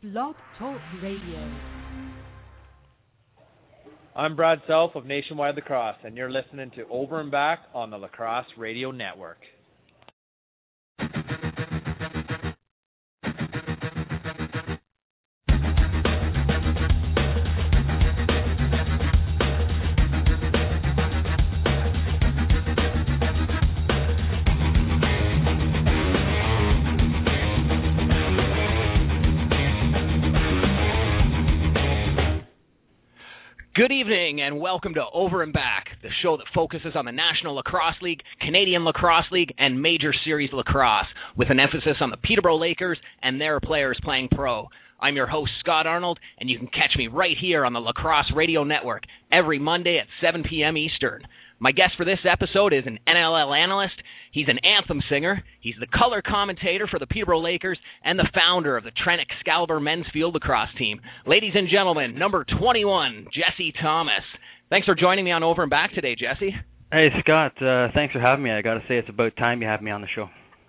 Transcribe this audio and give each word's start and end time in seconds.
Blog 0.00 0.36
Talk 0.60 0.80
Radio. 1.02 1.52
I'm 4.14 4.36
Brad 4.36 4.60
Self 4.68 4.94
of 4.94 5.06
Nationwide 5.06 5.56
Lacrosse, 5.56 5.96
and 6.04 6.16
you're 6.16 6.30
listening 6.30 6.70
to 6.76 6.84
Over 6.88 7.20
and 7.20 7.32
Back 7.32 7.58
on 7.74 7.90
the 7.90 7.98
Lacrosse 7.98 8.46
Radio 8.56 8.92
Network. 8.92 9.38
Evening 34.08 34.40
and 34.40 34.58
welcome 34.58 34.94
to 34.94 35.04
Over 35.12 35.42
and 35.42 35.52
Back, 35.52 35.88
the 36.02 36.08
show 36.22 36.38
that 36.38 36.46
focuses 36.54 36.92
on 36.94 37.04
the 37.04 37.12
National 37.12 37.56
Lacrosse 37.56 38.00
League, 38.00 38.22
Canadian 38.40 38.82
Lacrosse 38.82 39.30
League, 39.30 39.52
and 39.58 39.82
Major 39.82 40.14
Series 40.24 40.48
Lacrosse, 40.50 41.04
with 41.36 41.50
an 41.50 41.60
emphasis 41.60 41.98
on 42.00 42.08
the 42.08 42.16
Peterborough 42.16 42.58
Lakers 42.58 42.98
and 43.20 43.38
their 43.38 43.60
players 43.60 43.98
playing 44.02 44.28
pro. 44.32 44.68
I'm 44.98 45.14
your 45.14 45.26
host, 45.26 45.50
Scott 45.60 45.86
Arnold, 45.86 46.18
and 46.40 46.48
you 46.48 46.56
can 46.56 46.68
catch 46.68 46.96
me 46.96 47.08
right 47.08 47.36
here 47.38 47.66
on 47.66 47.74
the 47.74 47.80
Lacrosse 47.80 48.32
Radio 48.34 48.64
Network 48.64 49.02
every 49.30 49.58
Monday 49.58 49.98
at 49.98 50.06
7 50.26 50.42
p.m. 50.48 50.78
Eastern. 50.78 51.24
My 51.58 51.72
guest 51.72 51.92
for 51.98 52.06
this 52.06 52.20
episode 52.24 52.72
is 52.72 52.84
an 52.86 53.00
NLL 53.06 53.54
analyst. 53.62 54.00
He's 54.38 54.46
an 54.46 54.60
anthem 54.64 55.02
singer. 55.10 55.42
He's 55.60 55.74
the 55.80 55.88
color 55.88 56.22
commentator 56.24 56.86
for 56.86 57.00
the 57.00 57.08
Peterborough 57.08 57.42
Lakers 57.42 57.76
and 58.04 58.16
the 58.16 58.28
founder 58.32 58.76
of 58.76 58.84
the 58.84 58.92
Trent 58.92 59.20
Excalibur 59.20 59.80
men's 59.80 60.06
field 60.12 60.34
lacrosse 60.34 60.68
team. 60.78 61.00
Ladies 61.26 61.54
and 61.56 61.68
gentlemen, 61.68 62.16
number 62.16 62.44
21, 62.60 63.26
Jesse 63.34 63.74
Thomas. 63.82 64.22
Thanks 64.70 64.84
for 64.84 64.94
joining 64.94 65.24
me 65.24 65.32
on 65.32 65.42
Over 65.42 65.62
and 65.62 65.70
Back 65.70 65.92
today, 65.92 66.14
Jesse. 66.14 66.54
Hey, 66.92 67.08
Scott. 67.18 67.60
Uh, 67.60 67.88
thanks 67.92 68.12
for 68.12 68.20
having 68.20 68.44
me. 68.44 68.52
I 68.52 68.62
got 68.62 68.74
to 68.74 68.80
say, 68.86 68.98
it's 68.98 69.08
about 69.08 69.34
time 69.36 69.60
you 69.60 69.66
have 69.66 69.82
me 69.82 69.90
on 69.90 70.02
the 70.02 70.08
show. 70.14 70.28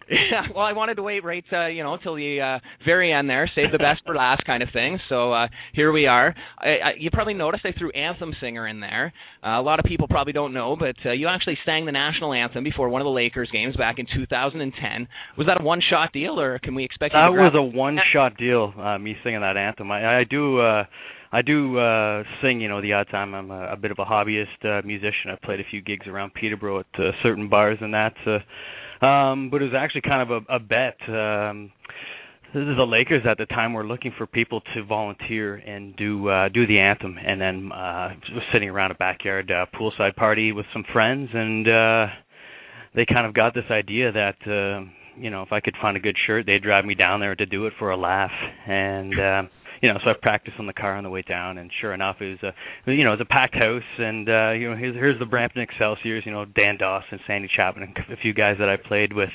Yeah, 0.09 0.41
well, 0.55 0.65
I 0.65 0.73
wanted 0.73 0.95
to 0.95 1.03
wait 1.03 1.23
right, 1.23 1.43
uh, 1.52 1.67
you 1.67 1.83
know, 1.83 1.97
till 2.02 2.15
the 2.15 2.39
uh, 2.41 2.59
very 2.85 3.13
end 3.13 3.29
there, 3.29 3.49
save 3.53 3.71
the 3.71 3.77
best 3.77 4.02
for 4.05 4.16
last, 4.16 4.43
kind 4.45 4.63
of 4.63 4.69
thing. 4.73 4.99
So 5.09 5.31
uh, 5.33 5.47
here 5.73 5.91
we 5.91 6.07
are. 6.07 6.33
I, 6.57 6.67
I, 6.67 6.91
you 6.97 7.09
probably 7.11 7.33
noticed 7.33 7.66
I 7.66 7.77
threw 7.77 7.91
anthem 7.91 8.33
singer 8.41 8.67
in 8.67 8.79
there. 8.79 9.13
Uh, 9.43 9.59
a 9.59 9.61
lot 9.61 9.79
of 9.79 9.85
people 9.85 10.07
probably 10.07 10.33
don't 10.33 10.53
know, 10.53 10.75
but 10.77 10.95
uh, 11.05 11.11
you 11.11 11.27
actually 11.27 11.57
sang 11.66 11.85
the 11.85 11.91
national 11.91 12.33
anthem 12.33 12.63
before 12.63 12.89
one 12.89 13.01
of 13.01 13.05
the 13.05 13.11
Lakers 13.11 13.49
games 13.51 13.75
back 13.75 13.99
in 13.99 14.05
2010. 14.13 15.07
Was 15.38 15.47
that 15.47 15.61
a 15.61 15.63
one-shot 15.63 16.11
deal, 16.13 16.39
or 16.39 16.59
can 16.59 16.75
we 16.75 16.83
expect? 16.83 17.13
That 17.13 17.29
was 17.31 17.51
a 17.55 17.61
one-shot 17.61 18.38
deal. 18.38 18.73
Uh, 18.77 18.97
me 18.97 19.16
singing 19.23 19.41
that 19.41 19.57
anthem. 19.57 19.91
I, 19.91 20.19
I 20.19 20.23
do. 20.23 20.59
Uh, 20.59 20.83
I 21.31 21.44
do 21.44 21.77
uh 21.77 22.23
sing, 22.41 22.59
you 22.59 22.67
know, 22.69 22.81
the 22.81 22.94
odd 22.94 23.07
time. 23.11 23.35
I'm 23.35 23.51
a, 23.51 23.73
a 23.73 23.77
bit 23.77 23.91
of 23.91 23.99
a 23.99 24.03
hobbyist 24.03 24.66
uh, 24.66 24.81
musician. 24.83 25.29
I've 25.31 25.41
played 25.41 25.59
a 25.59 25.63
few 25.69 25.79
gigs 25.79 26.07
around 26.07 26.33
Peterborough 26.33 26.79
at 26.79 26.88
uh, 26.97 27.11
certain 27.21 27.49
bars 27.49 27.77
and 27.81 27.94
that. 27.94 28.16
Uh, 28.25 28.39
um, 29.02 29.50
but 29.50 29.61
it 29.61 29.66
was 29.66 29.73
actually 29.78 30.02
kind 30.02 30.30
of 30.30 30.44
a, 30.50 30.55
a 30.55 30.59
bet. 30.59 30.97
Um, 31.08 31.72
the 32.53 32.86
Lakers 32.88 33.23
at 33.30 33.38
the 33.38 33.45
time 33.45 33.73
were 33.73 33.86
looking 33.86 34.11
for 34.17 34.25
people 34.25 34.61
to 34.73 34.83
volunteer 34.83 35.56
and 35.56 35.95
do 35.95 36.28
uh, 36.30 36.50
do 36.50 36.66
the 36.66 36.80
anthem, 36.80 37.17
and 37.23 37.39
then 37.39 37.72
uh, 37.72 38.09
was 38.33 38.44
sitting 38.52 38.69
around 38.69 38.91
a 38.91 38.95
backyard 38.95 39.52
uh, 39.52 39.66
poolside 39.78 40.16
party 40.16 40.52
with 40.52 40.66
some 40.73 40.83
friends, 40.91 41.30
and 41.31 41.67
uh, 41.67 42.08
they 42.95 43.06
kind 43.06 43.28
of 43.28 43.36
got 43.36 43.53
this 43.53 43.66
idea 43.69 44.11
that 44.11 44.36
uh, 44.47 44.83
you 45.16 45.30
know 45.30 45.44
if 45.44 45.52
I 45.52 45.59
could 45.59 45.75
find 45.80 45.95
a 45.95 46.00
good 46.00 46.16
shirt, 46.25 46.47
they'd 46.47 46.63
drive 46.63 46.86
me 46.86 46.95
down 46.95 47.19
there 47.19 47.36
to 47.36 47.45
do 47.45 47.67
it 47.67 47.73
for 47.78 47.91
a 47.91 47.97
laugh, 47.97 48.31
and. 48.67 49.19
Uh, 49.19 49.44
you 49.81 49.89
know, 49.89 49.99
so 50.03 50.11
I 50.11 50.13
practiced 50.22 50.58
on 50.59 50.67
the 50.67 50.73
car 50.73 50.95
on 50.95 51.03
the 51.03 51.09
way 51.09 51.22
down, 51.22 51.58
and 51.58 51.72
sure 51.81 51.94
enough, 51.94 52.17
it 52.19 52.39
was 52.41 52.53
a, 52.88 52.91
you 52.91 53.03
know, 53.03 53.13
it 53.13 53.19
was 53.19 53.27
a 53.30 53.33
packed 53.33 53.55
house, 53.55 53.83
and 53.97 54.27
uh, 54.27 54.52
you 54.52 54.69
know, 54.69 54.75
here's 54.75 54.95
here's 54.95 55.19
the 55.19 55.25
Brampton 55.25 55.61
Excelsiors, 55.61 56.23
you 56.25 56.31
know, 56.31 56.45
Dan 56.45 56.77
Dawson, 56.77 57.07
and 57.12 57.22
Sandy 57.28 57.50
Chapman, 57.56 57.84
and 57.84 58.13
a 58.13 58.22
few 58.22 58.34
guys 58.34 58.57
that 58.59 58.69
I 58.69 58.78
played 58.78 59.13
with 59.13 59.29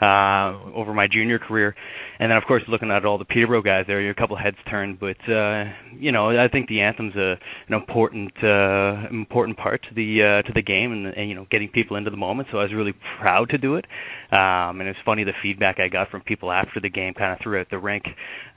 uh, 0.00 0.56
over 0.74 0.94
my 0.94 1.06
junior 1.10 1.38
career, 1.38 1.74
and 2.18 2.30
then 2.30 2.36
of 2.36 2.44
course 2.44 2.62
looking 2.68 2.90
at 2.90 3.04
all 3.04 3.18
the 3.18 3.24
Peterborough 3.24 3.62
guys 3.62 3.84
there, 3.86 4.00
you're 4.00 4.12
a 4.12 4.14
couple 4.14 4.36
heads 4.36 4.56
turned, 4.68 4.98
but 4.98 5.18
uh, 5.30 5.64
you 5.98 6.12
know, 6.12 6.30
I 6.30 6.48
think 6.48 6.68
the 6.68 6.80
anthem's 6.80 7.16
a 7.16 7.34
an 7.68 7.74
important 7.74 8.32
uh, 8.42 9.08
important 9.10 9.58
part 9.58 9.82
to 9.88 9.94
the 9.94 10.40
uh, 10.40 10.46
to 10.46 10.52
the 10.54 10.62
game, 10.62 10.92
and, 10.92 11.06
and 11.06 11.28
you 11.28 11.34
know, 11.34 11.46
getting 11.50 11.68
people 11.68 11.96
into 11.96 12.10
the 12.10 12.16
moment. 12.16 12.48
So 12.52 12.58
I 12.58 12.62
was 12.62 12.72
really 12.72 12.94
proud 13.20 13.50
to 13.50 13.58
do 13.58 13.76
it, 13.76 13.84
um, 14.32 14.80
and 14.80 14.88
it's 14.88 14.98
funny 15.04 15.24
the 15.24 15.32
feedback 15.42 15.78
I 15.78 15.88
got 15.88 16.10
from 16.10 16.22
people 16.22 16.50
after 16.50 16.80
the 16.80 16.90
game, 16.90 17.14
kind 17.14 17.32
of 17.32 17.38
throughout 17.42 17.68
the 17.70 17.78
rink. 17.78 18.04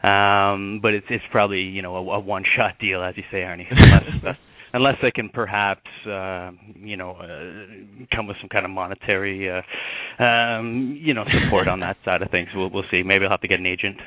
Um, 0.03 0.79
but 0.81 0.93
it's 0.93 1.07
it's 1.09 1.23
probably 1.33 1.61
you 1.61 1.81
know 1.81 1.97
a, 1.97 1.99
a 1.99 2.19
one 2.19 2.43
shot 2.55 2.79
deal, 2.79 3.03
as 3.03 3.15
you 3.17 3.23
say, 3.29 3.39
Arnie, 3.39 3.65
unless 3.71 4.37
unless 4.71 4.95
they 5.01 5.11
can 5.11 5.29
perhaps 5.29 5.89
uh, 6.07 6.51
you 6.77 6.95
know 6.95 7.11
uh, 7.11 8.05
come 8.15 8.27
with 8.27 8.37
some 8.39 8.49
kind 8.49 8.63
of 8.63 8.71
monetary 8.71 9.49
uh, 9.49 10.23
um, 10.23 10.97
you 11.01 11.13
know 11.13 11.25
support 11.43 11.67
on 11.67 11.81
that 11.81 11.97
side 12.05 12.21
of 12.21 12.29
things. 12.31 12.49
We'll 12.55 12.69
we'll 12.69 12.85
see. 12.89 13.01
Maybe 13.03 13.25
I'll 13.25 13.31
have 13.31 13.41
to 13.41 13.49
get 13.49 13.59
an 13.59 13.65
agent. 13.65 13.97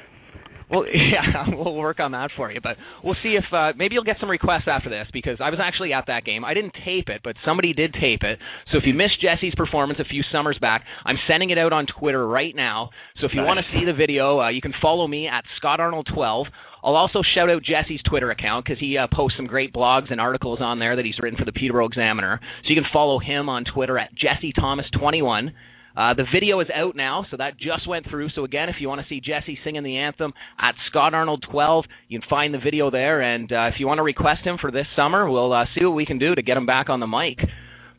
Well, 0.70 0.84
yeah, 0.92 1.46
we'll 1.48 1.74
work 1.74 2.00
on 2.00 2.12
that 2.12 2.30
for 2.36 2.50
you, 2.50 2.60
but 2.60 2.76
we'll 3.04 3.16
see 3.22 3.36
if 3.38 3.44
uh, 3.52 3.72
maybe 3.76 3.94
you'll 3.94 4.04
get 4.04 4.16
some 4.20 4.30
requests 4.30 4.66
after 4.66 4.90
this 4.90 5.06
because 5.12 5.38
I 5.40 5.50
was 5.50 5.60
actually 5.62 5.92
at 5.92 6.06
that 6.08 6.24
game. 6.24 6.44
I 6.44 6.54
didn't 6.54 6.74
tape 6.84 7.08
it, 7.08 7.20
but 7.22 7.36
somebody 7.44 7.72
did 7.72 7.92
tape 7.92 8.22
it. 8.22 8.38
So 8.72 8.78
if 8.78 8.84
you 8.84 8.94
missed 8.94 9.20
Jesse's 9.20 9.54
performance 9.56 10.00
a 10.00 10.04
few 10.04 10.22
summers 10.32 10.58
back, 10.60 10.84
I'm 11.04 11.16
sending 11.28 11.50
it 11.50 11.58
out 11.58 11.72
on 11.72 11.86
Twitter 11.86 12.26
right 12.26 12.54
now. 12.54 12.90
So 13.20 13.26
if 13.26 13.32
you 13.32 13.42
nice. 13.42 13.46
want 13.46 13.60
to 13.60 13.78
see 13.78 13.84
the 13.84 13.92
video, 13.92 14.40
uh, 14.40 14.48
you 14.48 14.60
can 14.60 14.74
follow 14.82 15.06
me 15.06 15.28
at 15.28 15.44
Scott 15.56 15.78
Arnold 15.78 16.08
12. 16.12 16.46
I'll 16.82 16.96
also 16.96 17.22
shout 17.34 17.50
out 17.50 17.62
Jesse's 17.62 18.00
Twitter 18.08 18.30
account 18.30 18.64
because 18.64 18.78
he 18.78 18.96
uh, 18.96 19.06
posts 19.12 19.36
some 19.36 19.46
great 19.46 19.72
blogs 19.72 20.10
and 20.10 20.20
articles 20.20 20.60
on 20.60 20.78
there 20.78 20.96
that 20.96 21.04
he's 21.04 21.18
written 21.20 21.38
for 21.38 21.44
the 21.44 21.52
Peterborough 21.52 21.86
Examiner. 21.86 22.40
So 22.64 22.70
you 22.70 22.80
can 22.80 22.90
follow 22.92 23.18
him 23.18 23.48
on 23.48 23.64
Twitter 23.64 23.98
at 23.98 24.14
Jesse 24.14 24.52
Thomas 24.52 24.86
21. 24.98 25.52
Uh, 25.96 26.12
the 26.12 26.26
video 26.32 26.60
is 26.60 26.68
out 26.74 26.94
now, 26.94 27.24
so 27.30 27.38
that 27.38 27.58
just 27.58 27.88
went 27.88 28.08
through. 28.08 28.28
So 28.34 28.44
again, 28.44 28.68
if 28.68 28.76
you 28.80 28.88
want 28.88 29.00
to 29.00 29.06
see 29.08 29.20
Jesse 29.20 29.58
singing 29.64 29.82
the 29.82 29.96
anthem 29.96 30.34
at 30.60 30.74
Scott 30.90 31.14
Arnold 31.14 31.44
12, 31.50 31.86
you 32.08 32.20
can 32.20 32.28
find 32.28 32.52
the 32.52 32.58
video 32.58 32.90
there. 32.90 33.22
And 33.22 33.50
uh, 33.50 33.70
if 33.72 33.74
you 33.78 33.86
want 33.86 33.98
to 33.98 34.02
request 34.02 34.42
him 34.44 34.58
for 34.60 34.70
this 34.70 34.86
summer, 34.94 35.28
we'll 35.28 35.54
uh, 35.54 35.64
see 35.74 35.84
what 35.84 35.94
we 35.94 36.04
can 36.04 36.18
do 36.18 36.34
to 36.34 36.42
get 36.42 36.58
him 36.58 36.66
back 36.66 36.90
on 36.90 37.00
the 37.00 37.06
mic. 37.06 37.38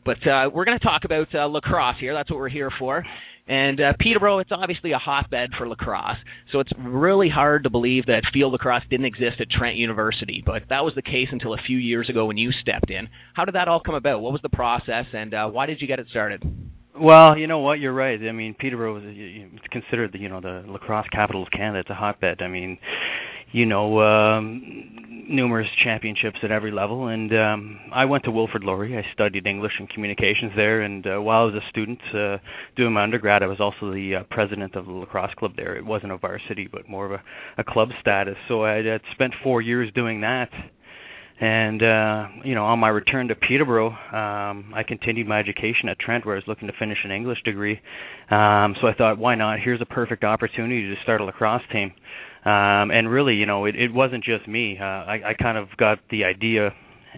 But 0.04 0.24
uh, 0.26 0.48
we're 0.54 0.64
going 0.64 0.78
to 0.78 0.84
talk 0.84 1.02
about 1.04 1.34
uh, 1.34 1.46
lacrosse 1.46 1.96
here. 1.98 2.14
That's 2.14 2.30
what 2.30 2.38
we're 2.38 2.48
here 2.48 2.70
for. 2.78 3.04
And 3.48 3.80
uh, 3.80 3.92
Peterborough, 3.98 4.40
it's 4.40 4.52
obviously 4.52 4.92
a 4.92 4.98
hotbed 4.98 5.50
for 5.56 5.66
lacrosse, 5.66 6.18
so 6.52 6.60
it's 6.60 6.70
really 6.78 7.30
hard 7.30 7.62
to 7.62 7.70
believe 7.70 8.04
that 8.06 8.22
field 8.32 8.52
lacrosse 8.52 8.82
didn't 8.90 9.06
exist 9.06 9.40
at 9.40 9.48
Trent 9.50 9.76
University. 9.76 10.42
But 10.44 10.64
that 10.68 10.84
was 10.84 10.94
the 10.94 11.02
case 11.02 11.28
until 11.32 11.54
a 11.54 11.58
few 11.66 11.78
years 11.78 12.10
ago 12.10 12.26
when 12.26 12.36
you 12.36 12.52
stepped 12.52 12.90
in. 12.90 13.08
How 13.32 13.46
did 13.46 13.54
that 13.54 13.66
all 13.66 13.80
come 13.80 13.94
about? 13.94 14.20
What 14.20 14.32
was 14.32 14.42
the 14.42 14.50
process, 14.50 15.06
and 15.14 15.32
uh, 15.32 15.48
why 15.48 15.64
did 15.64 15.80
you 15.80 15.86
get 15.86 15.98
it 15.98 16.08
started? 16.10 16.42
Well, 17.00 17.38
you 17.38 17.46
know 17.46 17.60
what, 17.60 17.80
you're 17.80 17.94
right. 17.94 18.20
I 18.20 18.32
mean, 18.32 18.54
Peterborough 18.54 18.98
is 18.98 19.60
considered 19.70 20.12
the 20.12 20.18
you 20.18 20.28
know 20.28 20.42
the 20.42 20.64
lacrosse 20.68 21.08
capital 21.10 21.42
of 21.42 21.48
Canada. 21.50 21.80
It's 21.80 21.90
a 21.90 21.94
hotbed. 21.94 22.42
I 22.42 22.48
mean, 22.48 22.76
you 23.52 23.64
know, 23.64 24.00
um, 24.00 25.17
numerous 25.28 25.68
championships 25.84 26.38
at 26.42 26.50
every 26.50 26.70
level. 26.70 27.08
And 27.08 27.32
um, 27.32 27.80
I 27.92 28.04
went 28.04 28.24
to 28.24 28.30
Wilfrid 28.30 28.64
Laurier. 28.64 28.98
I 28.98 29.12
studied 29.12 29.46
English 29.46 29.72
and 29.78 29.88
communications 29.88 30.52
there. 30.56 30.82
And 30.82 31.06
uh, 31.06 31.20
while 31.20 31.42
I 31.42 31.44
was 31.44 31.54
a 31.54 31.68
student 31.70 32.00
uh, 32.14 32.38
doing 32.76 32.92
my 32.92 33.02
undergrad, 33.02 33.42
I 33.42 33.46
was 33.46 33.60
also 33.60 33.92
the 33.92 34.16
uh, 34.20 34.22
president 34.30 34.74
of 34.74 34.86
the 34.86 34.92
lacrosse 34.92 35.34
club 35.38 35.52
there. 35.56 35.76
It 35.76 35.84
wasn't 35.84 36.12
a 36.12 36.18
varsity, 36.18 36.68
but 36.70 36.88
more 36.88 37.06
of 37.06 37.12
a, 37.12 37.22
a 37.58 37.64
club 37.64 37.88
status. 38.00 38.36
So 38.48 38.64
I 38.64 38.82
had 38.82 39.02
spent 39.12 39.34
four 39.42 39.60
years 39.60 39.92
doing 39.94 40.22
that 40.22 40.50
and 41.40 41.82
uh, 41.82 42.26
you 42.44 42.54
know, 42.54 42.64
on 42.64 42.80
my 42.80 42.88
return 42.88 43.28
to 43.28 43.36
Peterborough, 43.36 43.90
um, 43.90 44.72
I 44.74 44.82
continued 44.86 45.28
my 45.28 45.38
education 45.38 45.88
at 45.88 45.98
Trent, 46.00 46.26
where 46.26 46.34
I 46.34 46.38
was 46.38 46.44
looking 46.48 46.66
to 46.66 46.74
finish 46.78 46.98
an 47.04 47.12
English 47.12 47.38
degree. 47.44 47.80
Um, 48.30 48.74
so 48.80 48.88
I 48.88 48.94
thought, 48.96 49.18
why 49.18 49.36
not? 49.36 49.60
Here's 49.60 49.80
a 49.80 49.86
perfect 49.86 50.24
opportunity 50.24 50.82
to 50.82 50.94
start 51.02 51.20
a 51.20 51.24
lacrosse 51.24 51.62
team. 51.70 51.92
Um, 52.48 52.90
and 52.90 53.10
really, 53.10 53.34
you 53.34 53.44
know, 53.44 53.66
it, 53.66 53.76
it 53.76 53.92
wasn't 53.92 54.24
just 54.24 54.48
me. 54.48 54.78
Uh, 54.80 54.84
I, 54.84 55.20
I 55.30 55.34
kind 55.34 55.58
of 55.58 55.68
got 55.76 55.98
the 56.10 56.24
idea 56.24 56.72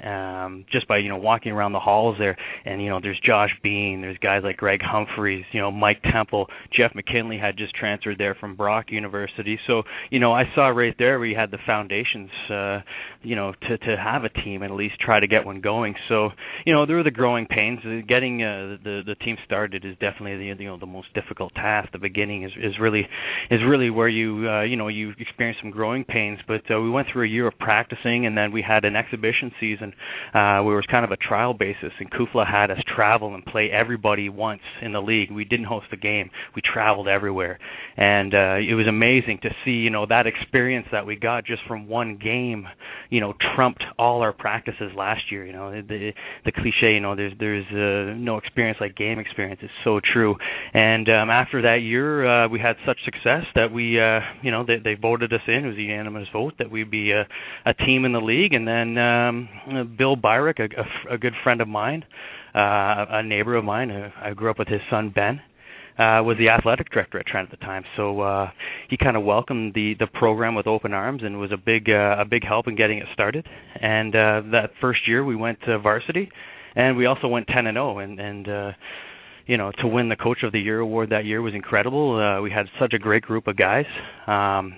um, 0.05 0.65
just 0.71 0.89
by 0.89 0.99
you 0.99 1.09
know 1.09 1.17
walking 1.17 1.53
around 1.53 1.73
the 1.73 1.81
halls 1.81 2.17
there. 2.19 2.37
And 2.65 2.83
you 2.83 2.89
know, 2.89 3.01
there's 3.01 3.21
Josh 3.25 3.51
Bean, 3.63 4.01
there's 4.01 4.19
guys 4.19 4.43
like 4.45 4.57
Greg 4.57 4.81
Humphreys, 4.83 5.45
you 5.53 5.61
know, 5.61 5.71
Mike 5.71 6.03
Temple, 6.13 6.47
Jeff 6.77 6.95
McKinley 6.95 7.39
had 7.39 7.57
just 7.57 7.75
transferred 7.75 8.19
there 8.19 8.35
from 8.35 8.57
Brock 8.57 8.87
University. 8.91 9.59
So 9.67 9.83
you 10.11 10.19
know, 10.19 10.33
I 10.33 10.45
saw 10.55 10.69
right 10.69 10.95
there 10.99 11.19
we 11.19 11.35
had 11.35 11.51
the 11.51 11.59
foundations, 11.67 12.31
uh, 12.51 12.81
you 13.23 13.37
know, 13.37 13.53
to 13.69 13.79
to 13.79 13.97
have 13.97 14.25
a 14.25 14.29
team 14.29 14.63
and 14.63 14.73
at 14.73 14.77
least 14.77 14.95
try 15.01 15.21
to 15.21 15.27
get 15.27 15.45
one 15.45 15.61
going. 15.61 15.95
So 16.09 16.31
you 16.65 16.73
know, 16.73 16.87
there 16.87 16.97
were 16.97 17.03
the 17.03 17.11
growing 17.11 17.47
pains. 17.47 17.81
Getting 18.09 18.43
uh, 18.43 18.77
the 18.83 19.03
the 19.07 19.15
team 19.17 19.37
started 19.45 19.85
is 19.85 19.95
definitely 20.01 20.37
the 20.39 20.63
you 20.63 20.69
know 20.69 20.79
the 20.79 20.87
most 20.87 21.13
difficult 21.15 21.55
task. 21.55 21.93
The 21.93 21.99
beginning 21.99 22.45
is 22.45 22.53
is 22.57 22.75
really 22.81 23.07
is 23.51 23.61
really 23.69 23.91
where 23.91 24.09
you 24.09 24.49
uh, 24.49 24.63
you 24.63 24.77
know 24.77 24.89
you 24.89 25.13
experience 25.19 25.59
some 25.61 25.71
growing 25.71 26.05
pains. 26.05 26.39
But 26.47 26.63
uh, 26.71 26.81
we 26.81 26.91
went 26.91 27.09
through 27.13 27.25
a 27.25 27.29
year 27.29 27.47
of 27.47 27.59
practicing, 27.59 28.27
and 28.27 28.37
then 28.37 28.53
we 28.53 28.63
had 28.63 28.85
an 28.85 28.97
exhibition 28.97 29.53
season 29.61 29.90
uh, 30.35 30.63
we 30.65 30.73
were 30.73 30.83
kind 30.91 31.05
of 31.05 31.13
a 31.13 31.17
trial 31.17 31.55
basis. 31.55 31.93
And 31.99 32.11
CUFLA 32.11 32.47
had 32.51 32.71
us 32.71 32.79
travel 32.95 33.35
and 33.35 33.45
play 33.45 33.71
everybody 33.71 34.29
once 34.29 34.63
in 34.83 34.93
the 34.93 35.01
league. 35.01 35.31
We 35.31 35.45
didn't 35.45 35.67
host 35.67 35.87
a 35.93 35.97
game; 35.97 36.31
we 36.55 36.63
traveled 36.63 37.09
everywhere, 37.09 37.59
and 37.97 38.35
uh, 38.35 38.57
it 38.57 38.75
was 38.75 38.87
amazing 38.89 39.41
to 39.43 39.51
see 39.65 39.73
you 39.73 39.91
know 39.91 40.07
that 40.07 40.27
experience 40.27 40.87
that 40.93 41.07
we 41.07 41.17
got 41.17 41.45
just 41.45 41.63
from 41.67 41.89
one 41.89 42.19
game. 42.23 42.67
You 43.11 43.21
know, 43.21 43.35
trumped 43.55 43.83
all 43.99 44.23
our 44.23 44.33
practices 44.33 44.93
last 44.97 45.23
year. 45.31 45.45
You 45.45 45.53
know, 45.53 45.71
the 45.71 46.13
the 46.45 46.53
cliche. 46.53 46.95
You 46.95 47.01
know, 47.01 47.17
there's 47.17 47.33
there's 47.39 47.67
uh, 47.71 48.15
no 48.17 48.37
experience 48.37 48.79
like 48.81 48.97
game 48.97 49.19
experience. 49.19 49.61
It's 49.63 49.73
so 49.85 50.01
true. 50.01 50.37
And 50.73 51.09
um, 51.09 51.31
after 51.31 51.63
that 51.63 51.83
year, 51.83 52.27
uh, 52.27 52.49
we 52.49 52.61
had 52.61 52.77
such 52.87 52.99
success 53.05 53.45
that 53.55 53.73
we, 53.73 54.01
uh, 54.01 54.21
you 54.43 54.51
know, 54.51 54.65
they, 54.65 54.79
they 54.83 54.95
voted 54.95 55.33
us 55.33 55.41
in. 55.47 55.65
It 55.65 55.69
was 55.69 55.77
a 55.77 55.83
unanimous 55.83 56.29
vote 56.33 56.55
that 56.59 56.71
we'd 56.71 56.91
be 56.91 57.13
a, 57.13 57.27
a 57.67 57.75
team 57.75 58.05
in 58.05 58.13
the 58.13 58.21
league. 58.21 58.53
And 58.53 58.67
then 58.67 58.99
um, 58.99 59.49
Bill 59.97 60.17
Byrick, 60.17 60.59
a, 60.59 61.11
a, 61.11 61.15
a 61.15 61.19
good 61.19 61.35
friend 61.43 61.61
of 61.61 61.69
mine, 61.69 62.05
uh, 62.55 63.07
a 63.11 63.23
neighbor 63.23 63.57
of 63.57 63.65
mine, 63.65 63.91
uh, 63.91 64.11
I 64.21 64.33
grew 64.33 64.51
up 64.51 64.59
with 64.59 64.69
his 64.69 64.81
son 64.91 65.13
Ben. 65.15 65.41
Uh, 65.99 66.23
was 66.23 66.37
the 66.39 66.49
athletic 66.49 66.91
director 66.91 67.19
at 67.19 67.27
Trent 67.27 67.53
at 67.53 67.59
the 67.59 67.63
time, 67.63 67.85
so 67.95 68.23
uh, 68.23 68.51
he 68.89 68.97
kind 68.97 69.19
of 69.19 69.23
welcomed 69.23 69.75
the 69.75 69.95
the 69.99 70.07
program 70.07 70.55
with 70.55 70.67
open 70.67 70.95
arms 70.95 71.21
and 71.23 71.39
was 71.39 71.53
a 71.53 71.59
big 71.59 71.91
uh, 71.91 72.17
a 72.19 72.25
big 72.25 72.43
help 72.43 72.69
in 72.69 72.75
getting 72.75 72.97
it 72.99 73.07
started. 73.13 73.47
And 73.79 74.15
uh, 74.15 74.41
that 74.53 74.71
first 74.81 75.01
year 75.07 75.23
we 75.23 75.37
went 75.37 75.59
to 75.67 75.79
varsity, 75.79 76.31
and 76.75 76.97
we 76.97 77.05
also 77.05 77.29
went 77.29 77.49
10 77.49 77.67
and 77.67 77.77
0, 77.77 77.99
and 77.99 78.19
and 78.19 78.49
uh, 78.49 78.71
you 79.47 79.59
know 79.59 79.73
to 79.81 79.87
win 79.87 80.09
the 80.09 80.17
coach 80.17 80.39
of 80.43 80.53
the 80.53 80.61
year 80.61 80.79
award 80.79 81.11
that 81.11 81.27
year 81.27 81.43
was 81.43 81.55
incredible. 81.55 82.19
Uh, 82.19 82.41
we 82.41 82.51
had 82.51 82.65
such 82.79 82.95
a 82.95 82.99
great 82.99 83.25
group 83.25 83.47
of 83.47 83.59
guys. 83.59 83.85
Um, 84.27 84.73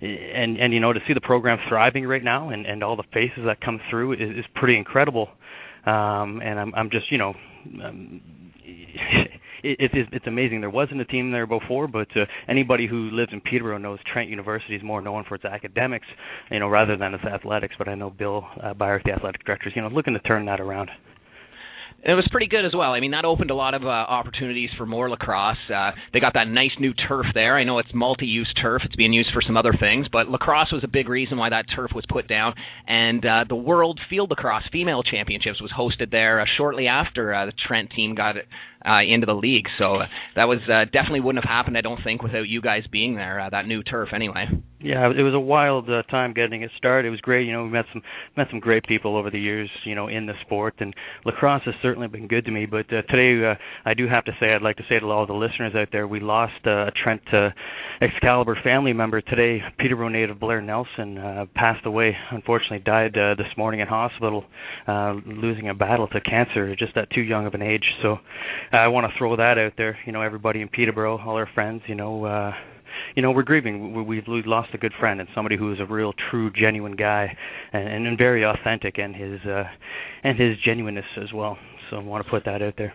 and 0.00 0.56
and 0.58 0.72
you 0.72 0.80
know 0.80 0.92
to 0.92 1.00
see 1.06 1.14
the 1.14 1.20
program 1.20 1.58
thriving 1.68 2.06
right 2.06 2.24
now 2.24 2.50
and 2.50 2.66
and 2.66 2.82
all 2.82 2.96
the 2.96 3.04
faces 3.12 3.44
that 3.44 3.60
come 3.60 3.80
through 3.90 4.14
is, 4.14 4.38
is 4.38 4.44
pretty 4.54 4.76
incredible. 4.76 5.28
Um 5.86 6.40
and 6.44 6.60
i'm 6.60 6.74
i'm 6.74 6.90
just 6.90 7.10
you 7.10 7.18
know 7.18 7.34
um, 7.82 8.20
it, 9.62 9.76
it 9.80 10.08
it's 10.12 10.26
amazing. 10.26 10.60
There 10.60 10.70
wasn't 10.70 11.00
a 11.00 11.04
team 11.04 11.32
there 11.32 11.46
before 11.46 11.88
but 11.88 12.08
uh, 12.16 12.24
anybody 12.48 12.86
who 12.86 13.10
lives 13.10 13.32
in 13.32 13.40
peterborough 13.40 13.78
knows 13.78 13.98
trent 14.12 14.28
university 14.28 14.76
is 14.76 14.82
more 14.82 15.00
known 15.00 15.24
for 15.28 15.34
its 15.36 15.44
academics 15.44 16.06
you 16.50 16.60
know 16.60 16.68
rather 16.68 16.96
than 16.96 17.14
its 17.14 17.24
athletics. 17.24 17.74
But 17.78 17.88
i 17.88 17.94
know 17.94 18.10
bill 18.10 18.44
uh, 18.62 18.74
byrick 18.74 19.04
the 19.04 19.12
athletic 19.12 19.44
director 19.44 19.68
is 19.68 19.76
you 19.76 19.82
know 19.82 19.88
looking 19.88 20.14
to 20.14 20.20
turn 20.20 20.46
that 20.46 20.60
around 20.60 20.90
it 22.02 22.14
was 22.14 22.26
pretty 22.30 22.46
good 22.46 22.64
as 22.64 22.72
well. 22.74 22.92
I 22.92 23.00
mean, 23.00 23.10
that 23.10 23.24
opened 23.24 23.50
a 23.50 23.54
lot 23.54 23.74
of 23.74 23.84
uh, 23.84 23.88
opportunities 23.88 24.70
for 24.78 24.86
more 24.86 25.10
lacrosse. 25.10 25.58
Uh, 25.68 25.90
they 26.12 26.20
got 26.20 26.34
that 26.34 26.48
nice 26.48 26.70
new 26.78 26.94
turf 26.94 27.26
there. 27.34 27.56
I 27.56 27.64
know 27.64 27.78
it's 27.78 27.90
multi-use 27.92 28.52
turf; 28.60 28.82
it's 28.84 28.96
being 28.96 29.12
used 29.12 29.30
for 29.34 29.42
some 29.42 29.56
other 29.56 29.74
things, 29.78 30.06
but 30.10 30.28
lacrosse 30.28 30.72
was 30.72 30.82
a 30.82 30.88
big 30.88 31.08
reason 31.08 31.36
why 31.36 31.50
that 31.50 31.66
turf 31.74 31.90
was 31.94 32.04
put 32.08 32.26
down. 32.26 32.54
And 32.86 33.24
uh, 33.24 33.44
the 33.48 33.56
World 33.56 34.00
Field 34.08 34.30
Lacrosse 34.30 34.64
Female 34.72 35.02
Championships 35.02 35.60
was 35.60 35.72
hosted 35.76 36.10
there 36.10 36.40
uh, 36.40 36.46
shortly 36.56 36.86
after 36.86 37.34
uh, 37.34 37.46
the 37.46 37.52
Trent 37.66 37.90
team 37.94 38.14
got 38.14 38.36
uh, 38.84 39.00
into 39.06 39.26
the 39.26 39.34
league. 39.34 39.66
So 39.78 39.96
uh, 39.96 40.06
that 40.36 40.48
was 40.48 40.58
uh, 40.64 40.84
definitely 40.86 41.20
wouldn't 41.20 41.44
have 41.44 41.50
happened, 41.50 41.76
I 41.76 41.80
don't 41.80 42.02
think, 42.02 42.22
without 42.22 42.48
you 42.48 42.60
guys 42.60 42.82
being 42.90 43.14
there. 43.14 43.40
Uh, 43.40 43.50
that 43.50 43.66
new 43.66 43.82
turf, 43.82 44.10
anyway. 44.14 44.46
Yeah, 44.82 45.10
it 45.10 45.22
was 45.22 45.34
a 45.34 45.40
wild 45.40 45.90
uh, 45.90 46.02
time 46.04 46.32
getting 46.32 46.62
it 46.62 46.70
started. 46.78 47.08
It 47.08 47.10
was 47.10 47.20
great. 47.20 47.46
You 47.46 47.52
know, 47.52 47.64
we 47.64 47.70
met 47.70 47.84
some 47.92 48.02
met 48.36 48.46
some 48.50 48.60
great 48.60 48.84
people 48.86 49.16
over 49.16 49.30
the 49.30 49.38
years. 49.38 49.68
You 49.84 49.94
know, 49.94 50.08
in 50.08 50.26
the 50.26 50.32
sport, 50.42 50.74
and 50.78 50.94
lacrosse 51.24 51.62
has 51.66 51.74
certainly 51.82 51.89
been 51.98 52.28
good 52.28 52.44
to 52.44 52.50
me. 52.50 52.66
But 52.66 52.86
uh, 52.92 53.02
today, 53.02 53.44
uh, 53.44 53.54
I 53.84 53.94
do 53.94 54.06
have 54.08 54.24
to 54.24 54.32
say, 54.40 54.52
I'd 54.52 54.62
like 54.62 54.76
to 54.76 54.82
say 54.88 54.98
to 54.98 55.06
all 55.06 55.26
the 55.26 55.32
listeners 55.32 55.74
out 55.74 55.88
there, 55.92 56.06
we 56.06 56.20
lost 56.20 56.52
uh, 56.66 56.86
a 56.86 56.90
Trent 56.90 57.22
uh, 57.32 57.50
Excalibur 58.00 58.58
family 58.62 58.92
member 58.92 59.20
today. 59.20 59.60
Peterborough 59.78 60.08
native 60.08 60.40
Blair 60.40 60.60
Nelson 60.60 61.18
uh, 61.18 61.46
passed 61.54 61.86
away. 61.86 62.16
Unfortunately, 62.30 62.80
died 62.80 63.16
uh, 63.16 63.34
this 63.36 63.46
morning 63.56 63.80
in 63.80 63.88
hospital, 63.88 64.44
uh, 64.86 65.14
losing 65.26 65.68
a 65.68 65.74
battle 65.74 66.08
to 66.08 66.20
cancer, 66.20 66.74
just 66.76 66.96
at 66.96 67.10
too 67.10 67.22
young 67.22 67.46
of 67.46 67.54
an 67.54 67.62
age. 67.62 67.84
So, 68.02 68.14
uh, 68.72 68.76
I 68.76 68.88
want 68.88 69.10
to 69.10 69.18
throw 69.18 69.36
that 69.36 69.58
out 69.58 69.72
there. 69.76 69.98
You 70.06 70.12
know, 70.12 70.22
everybody 70.22 70.60
in 70.60 70.68
Peterborough, 70.68 71.18
all 71.18 71.36
our 71.36 71.48
friends. 71.54 71.82
You 71.86 71.94
know. 71.94 72.24
uh 72.24 72.52
you 73.14 73.22
know 73.22 73.30
we're 73.30 73.42
grieving 73.42 74.06
we've 74.06 74.26
lost 74.26 74.70
a 74.74 74.78
good 74.78 74.92
friend 74.98 75.20
and 75.20 75.28
somebody 75.34 75.56
who 75.56 75.72
is 75.72 75.78
a 75.80 75.86
real 75.86 76.12
true 76.30 76.50
genuine 76.50 76.96
guy 76.96 77.36
and 77.72 78.06
and 78.06 78.18
very 78.18 78.44
authentic 78.44 78.98
and 78.98 79.14
his 79.14 79.40
uh 79.46 79.64
and 80.22 80.38
his 80.38 80.56
genuineness 80.64 81.04
as 81.20 81.32
well 81.32 81.58
so 81.90 81.96
i 81.96 82.00
want 82.00 82.24
to 82.24 82.30
put 82.30 82.44
that 82.44 82.62
out 82.62 82.74
there 82.78 82.92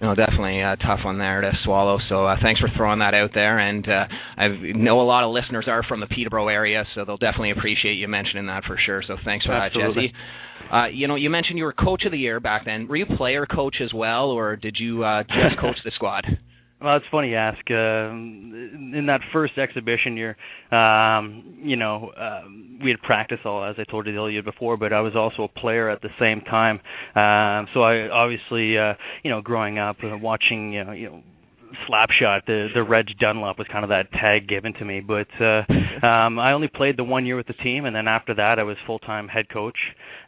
no, 0.00 0.14
definitely 0.14 0.60
a 0.60 0.76
tough 0.76 1.00
one 1.04 1.18
there 1.18 1.40
to 1.40 1.52
swallow. 1.64 1.98
So 2.08 2.26
uh, 2.26 2.36
thanks 2.42 2.60
for 2.60 2.68
throwing 2.76 2.98
that 2.98 3.14
out 3.14 3.30
there. 3.32 3.58
And 3.58 3.88
uh, 3.88 4.04
I 4.36 4.48
know 4.74 5.00
a 5.00 5.06
lot 5.06 5.24
of 5.24 5.32
listeners 5.32 5.66
are 5.68 5.82
from 5.82 6.00
the 6.00 6.06
Peterborough 6.06 6.48
area, 6.48 6.84
so 6.94 7.04
they'll 7.04 7.16
definitely 7.16 7.52
appreciate 7.52 7.94
you 7.94 8.08
mentioning 8.08 8.46
that 8.46 8.64
for 8.64 8.78
sure. 8.84 9.02
So 9.06 9.16
thanks 9.24 9.46
for 9.46 9.52
Absolutely. 9.52 10.08
that, 10.08 10.12
Jesse. 10.12 10.74
Uh, 10.74 10.86
you 10.88 11.08
know, 11.08 11.14
you 11.14 11.30
mentioned 11.30 11.58
you 11.58 11.64
were 11.64 11.72
coach 11.72 12.04
of 12.04 12.12
the 12.12 12.18
year 12.18 12.40
back 12.40 12.64
then. 12.64 12.88
Were 12.88 12.96
you 12.96 13.06
player 13.16 13.46
coach 13.46 13.76
as 13.82 13.92
well, 13.94 14.30
or 14.30 14.56
did 14.56 14.76
you 14.78 15.04
uh, 15.04 15.22
just 15.22 15.60
coach 15.60 15.76
the 15.84 15.92
squad? 15.94 16.24
Well, 16.80 16.96
it's 16.96 17.06
funny 17.10 17.30
you 17.30 17.36
ask. 17.36 17.58
Uh, 17.70 18.10
in 18.10 19.04
that 19.06 19.20
first 19.32 19.56
exhibition 19.56 20.16
year, 20.16 20.36
um, 20.70 21.60
you 21.62 21.76
know, 21.76 22.08
uh, 22.08 22.42
we 22.82 22.90
had 22.90 23.00
practiced 23.00 23.46
all, 23.46 23.64
as 23.64 23.76
I 23.78 23.84
told 23.84 24.06
you 24.06 24.14
the 24.14 24.24
year 24.26 24.42
before, 24.42 24.76
but 24.76 24.92
I 24.92 25.00
was 25.00 25.16
also 25.16 25.44
a 25.44 25.60
player 25.60 25.88
at 25.88 26.02
the 26.02 26.10
same 26.20 26.42
time. 26.42 26.80
Um, 27.14 27.68
so 27.72 27.82
I 27.82 28.10
obviously, 28.10 28.76
uh, 28.76 28.94
you 29.22 29.30
know, 29.30 29.40
growing 29.40 29.78
up, 29.78 29.96
uh, 30.02 30.18
watching, 30.18 30.72
you 30.72 30.84
know, 30.84 30.92
you 30.92 31.10
know 31.10 31.22
Slapshot, 31.88 32.46
the 32.46 32.68
the 32.74 32.82
Reg 32.82 33.06
Dunlop 33.18 33.58
was 33.58 33.66
kind 33.70 33.84
of 33.84 33.90
that 33.90 34.10
tag 34.12 34.48
given 34.48 34.72
to 34.74 34.84
me. 34.84 35.00
But 35.00 35.28
uh, 35.40 35.62
um, 36.06 36.38
I 36.38 36.52
only 36.52 36.68
played 36.68 36.96
the 36.96 37.04
one 37.04 37.26
year 37.26 37.36
with 37.36 37.46
the 37.46 37.54
team, 37.54 37.84
and 37.84 37.94
then 37.94 38.08
after 38.08 38.34
that, 38.34 38.58
I 38.58 38.62
was 38.62 38.76
full 38.86 38.98
time 38.98 39.28
head 39.28 39.48
coach. 39.48 39.76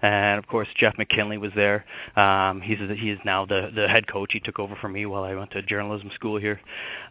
And 0.03 0.39
of 0.39 0.47
course, 0.47 0.69
Jeff 0.79 0.95
McKinley 0.99 1.39
was 1.39 1.53
there. 1.55 1.85
Um, 2.17 2.61
he's 2.61 2.79
he 3.01 3.11
is 3.11 3.19
now 3.25 3.47
the 3.47 3.69
the 3.75 3.87
head 3.89 4.11
coach. 4.11 4.31
He 4.33 4.41
took 4.41 4.59
over 4.59 4.77
for 4.81 4.89
me 4.89 5.07
while 5.07 5.25
I 5.25 5.35
went 5.35 5.51
to 5.53 5.63
journalism 5.63 6.11
school 6.15 6.41
here. 6.41 6.61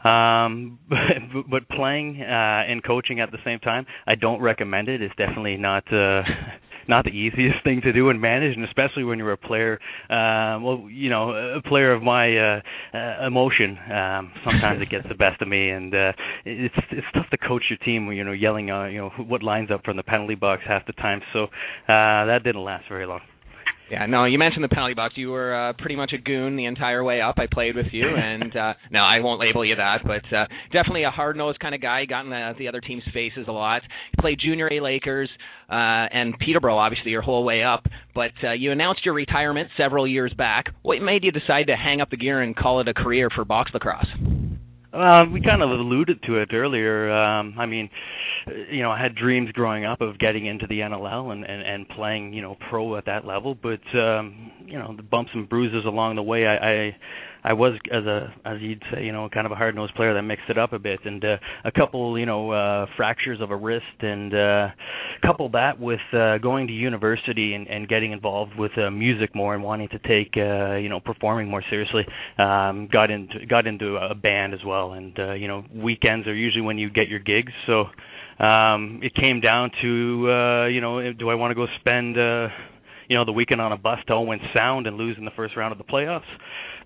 Um, 0.04 0.80
but, 0.90 1.50
but 1.50 1.70
playing 1.70 2.22
uh, 2.22 2.26
and 2.70 2.84
coaching 2.84 3.20
at 3.20 3.32
the 3.32 3.40
same 3.44 3.60
time, 3.60 3.86
I 4.06 4.16
don't 4.16 4.42
recommend 4.42 4.90
it. 4.90 5.02
It's 5.02 5.16
definitely 5.16 5.58
not. 5.58 5.84
Uh, 5.92 6.22
not 6.88 7.06
the 7.06 7.12
easiest 7.12 7.56
thing 7.64 7.82
to 7.82 7.94
do 7.94 8.10
and 8.10 8.20
manage, 8.22 8.56
and 8.56 8.66
especially 8.66 9.04
when 9.04 9.20
you're 9.20 9.32
a 9.32 9.38
player. 9.38 9.80
Uh, 10.10 10.60
well, 10.62 10.88
you 10.90 11.10
know, 11.10 11.32
a 11.32 11.62
player 11.62 11.94
of 11.94 12.04
my 12.04 12.38
uh, 12.38 12.62
uh, 12.94 13.28
emotion. 13.28 13.78
Um, 13.92 14.32
sometimes 14.44 14.82
it 14.82 14.90
gets 14.90 15.08
the 15.08 15.16
best 15.16 15.42
of 15.42 15.48
me, 15.48 15.70
and 15.70 15.94
uh, 15.94 16.12
it's 16.46 16.76
it's 16.92 17.08
tough 17.14 17.30
to 17.32 17.38
coach 17.38 17.64
your 17.70 17.78
team 17.80 18.12
you 18.12 18.24
know 18.24 18.32
yelling, 18.32 18.72
uh, 18.72 18.86
you 18.86 19.00
know, 19.00 19.10
what 19.18 19.44
lines 19.44 19.70
up 19.72 19.84
from 19.84 19.98
the 19.98 20.04
penalty 20.04 20.36
box 20.36 20.64
half 20.68 20.86
the 20.86 20.94
time. 20.94 21.22
So 21.34 21.44
uh, 21.44 22.26
that 22.26 22.42
didn't 22.44 22.64
last 22.64 22.86
very 22.90 23.06
long. 23.06 23.22
Yeah, 23.90 24.08
no, 24.08 24.26
you 24.26 24.40
mentioned 24.40 24.64
the 24.64 24.70
penalty 24.70 24.96
box. 24.96 25.14
You 25.16 25.30
were 25.30 25.54
uh, 25.54 25.74
pretty 25.74 25.96
much 25.96 26.12
a 26.14 26.18
goon 26.18 26.56
the 26.56 26.66
entire 26.66 27.04
way 27.04 27.22
up. 27.22 27.36
I 27.38 27.46
played 27.52 27.76
with 27.76 27.88
you, 27.92 28.08
and 28.16 28.56
uh, 28.56 28.74
no, 28.92 29.00
I 29.00 29.20
won't 29.20 29.40
label 29.40 29.64
you 29.64 29.76
that, 29.76 30.00
but 30.04 30.36
uh, 30.36 30.46
definitely 30.74 31.04
a 31.04 31.12
hard-nosed 31.12 31.60
kind 31.60 31.76
of 31.76 31.82
guy. 31.82 32.02
You 32.02 32.08
got 32.08 32.26
in 32.26 32.32
the, 32.32 32.54
the 32.58 32.68
other 32.68 32.82
team's 32.82 33.04
faces 33.14 33.46
a 33.48 33.52
lot. 33.52 33.84
You 33.84 34.22
played 34.22 34.40
junior 34.44 34.68
A 34.72 34.80
Lakers 34.82 35.30
uh, 35.70 36.10
and 36.12 36.38
Peterborough, 36.40 36.78
obviously, 36.78 37.12
your 37.12 37.22
whole 37.22 37.44
way 37.44 37.64
up. 37.64 37.86
But 38.16 38.32
uh, 38.44 38.54
you 38.54 38.72
announced 38.72 39.06
your 39.06 39.14
retirement 39.14 39.70
several 39.78 40.08
years 40.08 40.34
back. 40.36 40.66
What 40.82 41.00
made 41.02 41.24
you 41.24 41.32
decide 41.32 41.68
to 41.68 41.76
hang 41.76 42.02
up 42.02 42.10
the 42.10 42.18
gear 42.18 42.42
and 42.42 42.56
call 42.56 42.82
it 42.82 42.88
a 42.88 42.94
career 42.94 43.30
for 43.36 43.46
box 43.46 43.72
lacrosse? 43.74 44.08
Uh, 44.96 45.26
we 45.32 45.42
kind 45.42 45.62
of 45.62 45.70
alluded 45.70 46.24
to 46.24 46.38
it 46.38 46.54
earlier. 46.54 47.12
Um, 47.12 47.56
I 47.58 47.66
mean, 47.66 47.90
you 48.72 48.82
know, 48.82 48.92
I 48.92 49.02
had 49.02 49.14
dreams 49.14 49.52
growing 49.52 49.84
up 49.84 50.00
of 50.00 50.18
getting 50.20 50.46
into 50.46 50.68
the 50.68 50.80
NLL 50.80 51.34
and, 51.34 51.44
and, 51.44 51.62
and 51.62 51.90
playing, 51.90 52.32
you 52.34 52.42
know, 52.42 52.56
pro 52.70 52.96
at 52.96 53.06
that 53.06 53.26
level. 53.26 53.56
But 53.56 53.82
um, 53.98 54.52
you 54.66 54.80
know, 54.80 54.94
the 54.96 55.04
bumps 55.04 55.32
and 55.34 55.50
bruises 55.50 55.84
along 55.86 56.16
the 56.16 56.24
way, 56.24 56.48
I, 56.48 56.56
I 56.56 56.98
I 57.46 57.54
was 57.54 57.74
as 57.92 58.06
a 58.06 58.34
as 58.44 58.60
you'd 58.60 58.82
say, 58.92 59.04
you 59.04 59.12
know, 59.12 59.30
kind 59.32 59.46
of 59.46 59.52
a 59.52 59.56
hard 59.56 59.76
nosed 59.76 59.94
player 59.94 60.16
that 60.16 60.24
mixed 60.24 60.50
it 60.50 60.58
up 60.58 60.74
a 60.74 60.80
bit, 60.80 61.00
and 61.06 61.24
uh, 61.24 61.38
a 61.64 61.72
couple, 61.72 62.18
you 62.18 62.26
know, 62.26 62.50
uh, 62.50 62.88
fractures 62.98 63.40
of 63.40 63.52
a 63.52 63.56
wrist, 63.56 63.86
and 64.02 64.34
uh, 64.34 64.68
couple 65.22 65.50
that 65.50 65.80
with 65.80 66.00
uh, 66.12 66.40
going 66.40 66.66
to 66.66 66.74
university 66.74 67.54
and, 67.54 67.68
and 67.68 67.88
getting 67.88 68.14
involved 68.14 68.54
with 68.58 68.72
uh, 68.80 68.90
music 68.90 69.36
more 69.36 69.54
and 69.54 69.64
wanting 69.64 69.88
to 69.90 70.00
take, 70.00 70.34
uh, 70.38 70.76
you 70.76 70.90
know, 70.90 71.00
performing 71.00 71.48
more 71.48 71.64
seriously. 71.70 72.02
Um, 72.40 72.90
got 72.92 73.12
into 73.12 73.46
got 73.48 73.68
into 73.68 73.96
a 73.98 74.16
band 74.16 74.56
as 74.56 74.62
well, 74.66 74.94
and 74.94 75.18
uh, 75.20 75.34
you 75.34 75.48
know, 75.48 75.64
weekends 75.72 76.28
are 76.28 76.36
usually 76.36 76.64
when 76.64 76.80
you 76.80 76.90
get 76.90 77.08
your 77.10 77.20
gigs, 77.20 77.54
so 77.68 77.86
um 78.38 79.00
it 79.02 79.16
came 79.16 79.40
down 79.40 79.72
to 79.82 80.30
uh 80.30 80.66
you 80.66 80.82
know 80.82 81.14
do 81.14 81.30
i 81.30 81.36
want 81.36 81.52
to 81.52 81.56
go 81.56 81.66
spend 81.80 82.18
uh 82.18 82.50
you 83.08 83.18
know 83.18 83.26
the 83.26 83.32
weekend 83.32 83.62
on 83.62 83.72
a 83.72 83.78
bus 83.78 84.00
to 84.08 84.14
Owen 84.14 84.40
Sound 84.54 84.88
and 84.88 84.98
lose 84.98 85.18
in 85.18 85.26
the 85.26 85.32
first 85.36 85.56
round 85.56 85.72
of 85.72 85.78
the 85.78 85.84
playoffs 85.84 86.22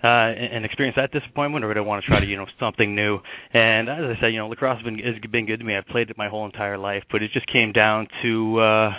uh, 0.04 0.08
and, 0.08 0.54
and 0.54 0.66
experience 0.66 0.96
that 0.96 1.12
disappointment, 1.12 1.66
or 1.66 1.68
would 1.68 1.78
I 1.78 1.82
want 1.82 2.04
to 2.04 2.08
try 2.08 2.20
to 2.20 2.26
you 2.26 2.38
know 2.38 2.46
something 2.60 2.96
new? 2.96 3.20
And 3.54 3.90
as 3.90 4.18
I 4.18 4.22
said, 4.22 4.28
you 4.28 4.40
know, 4.40 4.48
lacrosse 4.48 4.78
has 4.78 4.86
been 4.86 5.00
has 5.00 5.16
been 5.32 5.46
good 5.46 5.58
to 5.60 5.66
me. 5.66 5.76
I've 5.76 5.88
played 5.88 6.10
it 6.10 6.18
my 6.18 6.30
whole 6.30 6.46
entire 6.46 6.78
life, 6.78 7.04
but 7.12 7.22
it 7.22 7.32
just 7.34 7.52
came 7.52 7.72
down 7.72 8.08
to 8.24 8.60
uh, 8.60 8.90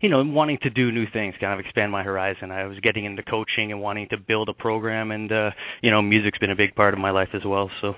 you 0.00 0.08
know 0.08 0.22
wanting 0.24 0.58
to 0.62 0.70
do 0.70 0.90
new 0.90 1.06
things, 1.12 1.34
kind 1.40 1.52
of 1.52 1.64
expand 1.64 1.92
my 1.92 2.02
horizon. 2.02 2.50
I 2.50 2.66
was 2.66 2.78
getting 2.80 3.04
into 3.04 3.22
coaching 3.22 3.72
and 3.72 3.80
wanting 3.80 4.08
to 4.10 4.16
build 4.16 4.48
a 4.48 4.54
program, 4.54 5.10
and 5.10 5.30
uh, 5.30 5.50
you 5.82 5.90
know, 5.90 6.02
music's 6.02 6.38
been 6.38 6.50
a 6.50 6.56
big 6.56 6.74
part 6.74 6.94
of 6.94 7.00
my 7.00 7.10
life 7.10 7.30
as 7.34 7.42
well. 7.44 7.70
So. 7.80 7.94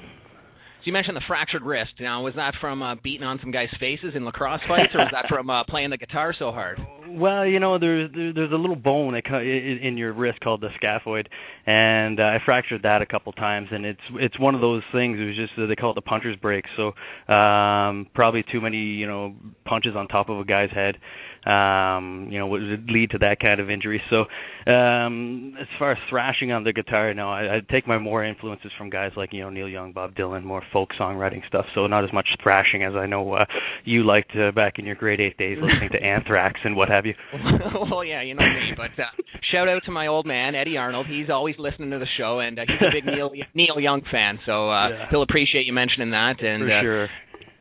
So 0.83 0.87
you 0.87 0.93
mentioned 0.93 1.17
the 1.17 1.23
fractured 1.29 1.63
wrist. 1.63 1.93
Now, 2.01 2.25
was 2.25 2.35
that 2.35 2.55
from 2.61 2.83
uh, 2.83 2.97
beating 2.97 3.23
on 3.23 3.39
some 3.41 3.53
guys' 3.53 3.69
faces 3.79 4.15
in 4.17 4.25
lacrosse 4.25 4.63
fights, 4.67 4.93
or 4.95 4.99
was 4.99 5.11
that 5.13 5.27
from 5.29 5.49
uh, 5.49 5.63
playing 5.63 5.91
the 5.91 5.97
guitar 5.97 6.35
so 6.37 6.51
hard? 6.51 6.79
Well, 7.13 7.45
you 7.45 7.61
know, 7.61 7.79
there's 7.79 8.11
there's 8.11 8.53
a 8.53 8.57
little 8.57 8.75
bone 8.75 9.15
in 9.15 9.99
your 9.99 10.15
wrist 10.15 10.41
called 10.41 10.63
the 10.63 10.71
scaphoid, 10.83 11.27
and 11.67 12.19
uh, 12.19 12.23
I 12.23 12.39
fractured 12.43 12.85
that 12.85 13.03
a 13.03 13.07
couple 13.07 13.33
times, 13.33 13.69
and 13.71 13.85
it's 13.85 14.01
it's 14.15 14.41
one 14.41 14.55
of 14.55 14.63
those 14.63 14.83
things. 14.93 15.19
It 15.21 15.25
was 15.25 15.37
just 15.37 15.53
they 15.69 15.77
call 15.77 15.91
it 15.91 15.97
the 15.97 16.01
puncher's 16.01 16.37
break. 16.37 16.65
So 16.75 16.93
um, 17.31 18.07
probably 18.15 18.43
too 18.51 18.63
many 18.63 18.79
you 18.79 19.07
know 19.07 19.35
punches 19.67 19.95
on 19.95 20.09
top 20.09 20.31
of 20.31 20.39
a 20.39 20.45
guy's 20.45 20.71
head 20.71 20.97
um, 21.45 22.29
you 22.31 22.39
know, 22.39 22.47
would 22.47 22.89
lead 22.89 23.11
to 23.11 23.19
that 23.19 23.41
kind 23.41 23.61
of 23.61 23.69
injury. 23.69 24.01
So, 24.11 24.25
um, 24.71 25.55
as 25.61 25.67
far 25.79 25.93
as 25.93 25.99
thrashing 26.09 26.53
on 26.53 26.63
the 26.65 26.73
guitar, 26.73 27.13
no, 27.15 27.29
I, 27.29 27.57
I 27.57 27.61
take 27.71 27.87
my 27.87 27.99
more 27.99 28.25
influences 28.25 28.71
from 28.79 28.91
guys 28.91 29.11
like 29.17 29.33
you 29.33 29.41
know 29.41 29.51
Neil 29.51 29.69
Young, 29.69 29.93
Bob 29.93 30.15
Dylan, 30.15 30.45
more 30.45 30.63
folk 30.73 30.91
songwriting 30.99 31.47
stuff. 31.49 31.67
So 31.75 31.87
not 31.87 32.05
as 32.05 32.13
much 32.13 32.27
thrashing 32.43 32.85
as 32.85 32.95
I 32.95 33.07
know 33.07 33.33
uh, 33.35 33.45
you 33.85 34.05
liked 34.05 34.31
uh, 34.37 34.53
back 34.53 34.75
in 34.79 34.87
your 34.87 34.95
grade 34.95 35.21
eight 35.21 35.37
days, 35.37 35.59
listening 35.61 35.91
to 35.93 36.03
Anthrax 36.03 36.61
and 36.65 36.77
what 36.77 36.89
have 36.89 37.07
you. 37.07 37.15
well, 37.91 38.05
yeah, 38.05 38.23
you 38.23 38.35
know 38.35 38.45
me. 38.45 38.75
But 38.77 39.03
uh, 39.03 39.07
shout 39.51 39.69
out 39.69 39.83
to 39.87 39.91
my 39.91 40.07
old 40.07 40.27
man 40.27 40.55
Eddie 40.55 40.77
Arnold. 40.77 41.07
He's 41.09 41.29
always 41.29 41.57
listening 41.59 41.91
to 41.91 41.99
the 41.99 42.09
show, 42.19 42.39
and 42.39 42.59
uh, 42.59 42.63
he's 42.69 42.89
a 42.89 42.93
big 42.93 43.05
Neil 43.07 43.33
Neil 43.55 43.81
Young 43.81 44.03
fan. 44.11 44.39
So 44.47 44.71
uh, 44.71 44.89
yeah. 44.89 45.07
he'll 45.11 45.23
appreciate 45.23 45.67
you 45.67 45.73
mentioning 45.73 46.11
that. 46.11 46.41
And 46.41 46.63
For 46.63 46.73
uh, 46.73 46.83
sure 46.83 47.09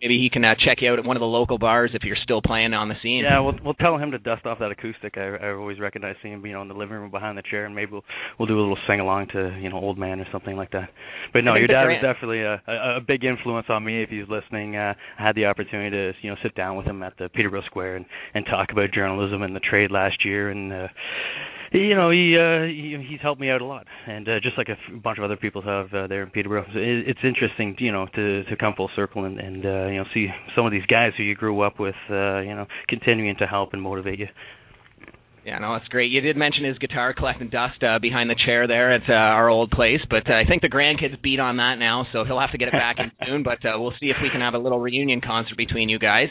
maybe 0.01 0.17
he 0.17 0.29
can 0.29 0.43
uh, 0.43 0.55
check 0.55 0.77
you 0.81 0.91
out 0.91 1.00
at 1.00 1.05
one 1.05 1.15
of 1.15 1.22
the 1.22 1.27
local 1.27 1.58
bars 1.58 1.91
if 1.93 2.03
you're 2.03 2.17
still 2.24 2.41
playing 2.41 2.74
on 2.74 2.89
the 2.89 2.96
scene. 3.01 3.24
Yeah, 3.24 3.39
we'll 3.39 3.55
we'll 3.63 3.74
tell 3.75 3.98
him 3.98 4.12
to 4.12 4.20
dust 4.20 4.46
off 4.46 4.60
that 4.60 4.72
acoustic. 4.72 5.17
I 5.17 5.36
I 5.36 5.53
always 5.53 5.79
recognize 5.79 6.15
seeing 6.22 6.36
him, 6.36 6.46
you 6.46 6.53
know, 6.53 6.62
in 6.62 6.67
the 6.67 6.74
living 6.74 6.96
room 6.96 7.12
behind 7.12 7.38
the 7.38 7.43
chair, 7.43 7.65
and 7.65 7.75
maybe 7.75 7.91
we'll 7.91 8.03
we'll 8.39 8.48
do 8.48 8.58
a 8.58 8.62
little 8.62 8.77
sing 8.88 9.00
along 9.00 9.27
to 9.34 9.58
you 9.62 9.70
know 9.70 9.77
Old 9.77 9.98
Man 9.98 10.20
or 10.20 10.27
something 10.31 10.55
like 10.55 10.72
that. 10.72 10.89
But 11.34 11.43
no, 11.43 11.55
your 11.55 11.67
dad 11.67 11.86
was 11.86 12.01
definitely 12.01 12.41
a, 12.41 12.62
a 12.67 12.98
a 12.98 13.01
big 13.01 13.24
influence 13.24 13.67
on 13.70 13.84
me. 13.84 14.01
If 14.01 14.10
he's 14.10 14.27
listening, 14.27 14.75
uh, 14.75 14.93
I 15.20 15.24
had 15.24 15.36
the 15.36 15.46
opportunity 15.46 15.91
to 15.91 16.13
you 16.22 16.31
know 16.31 16.38
sit 16.43 16.55
down 16.55 16.77
with 16.77 16.86
him 16.86 17.03
at 17.03 17.13
the 17.17 17.29
Peterborough 17.29 17.63
Square 17.65 17.98
and 17.98 18.05
and 18.34 18.46
talk 18.46 18.72
about 18.72 18.91
journalism 18.91 19.43
and 19.43 19.55
the 19.55 19.60
trade 19.60 19.91
last 19.91 20.25
year, 20.25 20.50
and 20.50 20.74
uh, 20.74 20.88
you 21.79 21.95
know 21.95 22.11
he 22.11 22.37
uh 22.37 22.63
he, 22.65 22.97
he's 23.09 23.21
helped 23.21 23.39
me 23.39 23.49
out 23.49 23.61
a 23.61 23.65
lot 23.65 23.87
and 24.07 24.27
uh, 24.27 24.39
just 24.41 24.57
like 24.57 24.67
a 24.67 24.73
f- 24.73 25.01
bunch 25.01 25.17
of 25.17 25.23
other 25.23 25.37
people 25.37 25.61
have 25.61 25.93
uh, 25.93 26.07
there 26.07 26.23
in 26.23 26.29
Peterborough 26.29 26.65
so 26.73 26.79
it, 26.79 27.07
it's 27.07 27.19
interesting 27.23 27.75
you 27.79 27.91
know 27.91 28.07
to 28.15 28.43
to 28.45 28.55
come 28.57 28.73
full 28.75 28.89
circle 28.95 29.25
and 29.25 29.39
and 29.39 29.65
uh, 29.65 29.87
you 29.87 29.97
know 29.97 30.05
see 30.13 30.27
some 30.55 30.65
of 30.65 30.71
these 30.71 30.85
guys 30.87 31.11
who 31.17 31.23
you 31.23 31.35
grew 31.35 31.61
up 31.61 31.79
with 31.79 31.95
uh 32.09 32.39
you 32.39 32.53
know 32.53 32.65
continuing 32.87 33.35
to 33.37 33.47
help 33.47 33.73
and 33.73 33.81
motivate 33.81 34.19
you 34.19 34.27
yeah, 35.45 35.57
no, 35.57 35.73
that's 35.73 35.87
great. 35.87 36.11
You 36.11 36.21
did 36.21 36.37
mention 36.37 36.65
his 36.65 36.77
guitar 36.77 37.15
collecting 37.15 37.49
dust 37.49 37.81
uh, 37.81 37.97
behind 37.99 38.29
the 38.29 38.35
chair 38.45 38.67
there 38.67 38.93
at 38.93 39.09
uh, 39.09 39.13
our 39.13 39.49
old 39.49 39.71
place, 39.71 39.99
but 40.07 40.29
uh, 40.29 40.33
I 40.33 40.43
think 40.47 40.61
the 40.61 40.69
grandkids 40.69 41.19
beat 41.21 41.39
on 41.39 41.57
that 41.57 41.77
now, 41.79 42.05
so 42.13 42.23
he'll 42.23 42.39
have 42.39 42.51
to 42.51 42.59
get 42.59 42.67
it 42.67 42.73
back 42.73 42.97
in 42.99 43.11
soon. 43.25 43.41
But 43.41 43.65
uh, 43.65 43.79
we'll 43.79 43.93
see 43.99 44.11
if 44.11 44.17
we 44.21 44.29
can 44.29 44.41
have 44.41 44.53
a 44.53 44.59
little 44.59 44.79
reunion 44.79 45.19
concert 45.19 45.57
between 45.57 45.89
you 45.89 45.97
guys. 45.97 46.27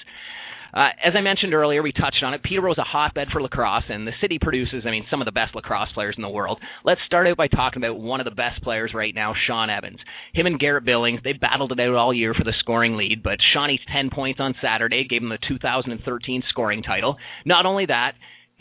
Uh, 0.72 0.88
as 1.04 1.14
I 1.16 1.20
mentioned 1.20 1.54
earlier, 1.54 1.82
we 1.82 1.92
touched 1.92 2.22
on 2.22 2.34
it. 2.34 2.42
Peterborough 2.42 2.72
is 2.72 2.78
a 2.78 2.84
hotbed 2.84 3.28
for 3.32 3.42
lacrosse, 3.42 3.84
and 3.88 4.06
the 4.06 4.12
city 4.20 4.38
produces, 4.40 4.84
I 4.86 4.90
mean, 4.90 5.06
some 5.10 5.20
of 5.20 5.24
the 5.24 5.32
best 5.32 5.54
lacrosse 5.54 5.92
players 5.92 6.14
in 6.16 6.22
the 6.22 6.28
world. 6.28 6.60
Let's 6.84 7.00
start 7.06 7.26
out 7.26 7.36
by 7.36 7.48
talking 7.48 7.82
about 7.82 7.98
one 7.98 8.20
of 8.20 8.24
the 8.24 8.30
best 8.30 8.62
players 8.62 8.92
right 8.94 9.14
now, 9.14 9.34
Shawn 9.46 9.70
Evans. 9.70 9.98
Him 10.32 10.46
and 10.46 10.58
Garrett 10.60 10.84
Billings, 10.84 11.20
they 11.24 11.32
battled 11.32 11.72
it 11.72 11.80
out 11.80 11.94
all 11.94 12.14
year 12.14 12.34
for 12.34 12.44
the 12.44 12.54
scoring 12.60 12.96
lead, 12.96 13.22
but 13.22 13.38
Shawnee's 13.52 13.80
10 13.92 14.10
points 14.10 14.40
on 14.40 14.54
Saturday 14.62 15.06
gave 15.08 15.22
him 15.22 15.28
the 15.28 15.38
2013 15.48 16.42
scoring 16.48 16.82
title. 16.82 17.16
Not 17.44 17.66
only 17.66 17.86
that, 17.86 18.12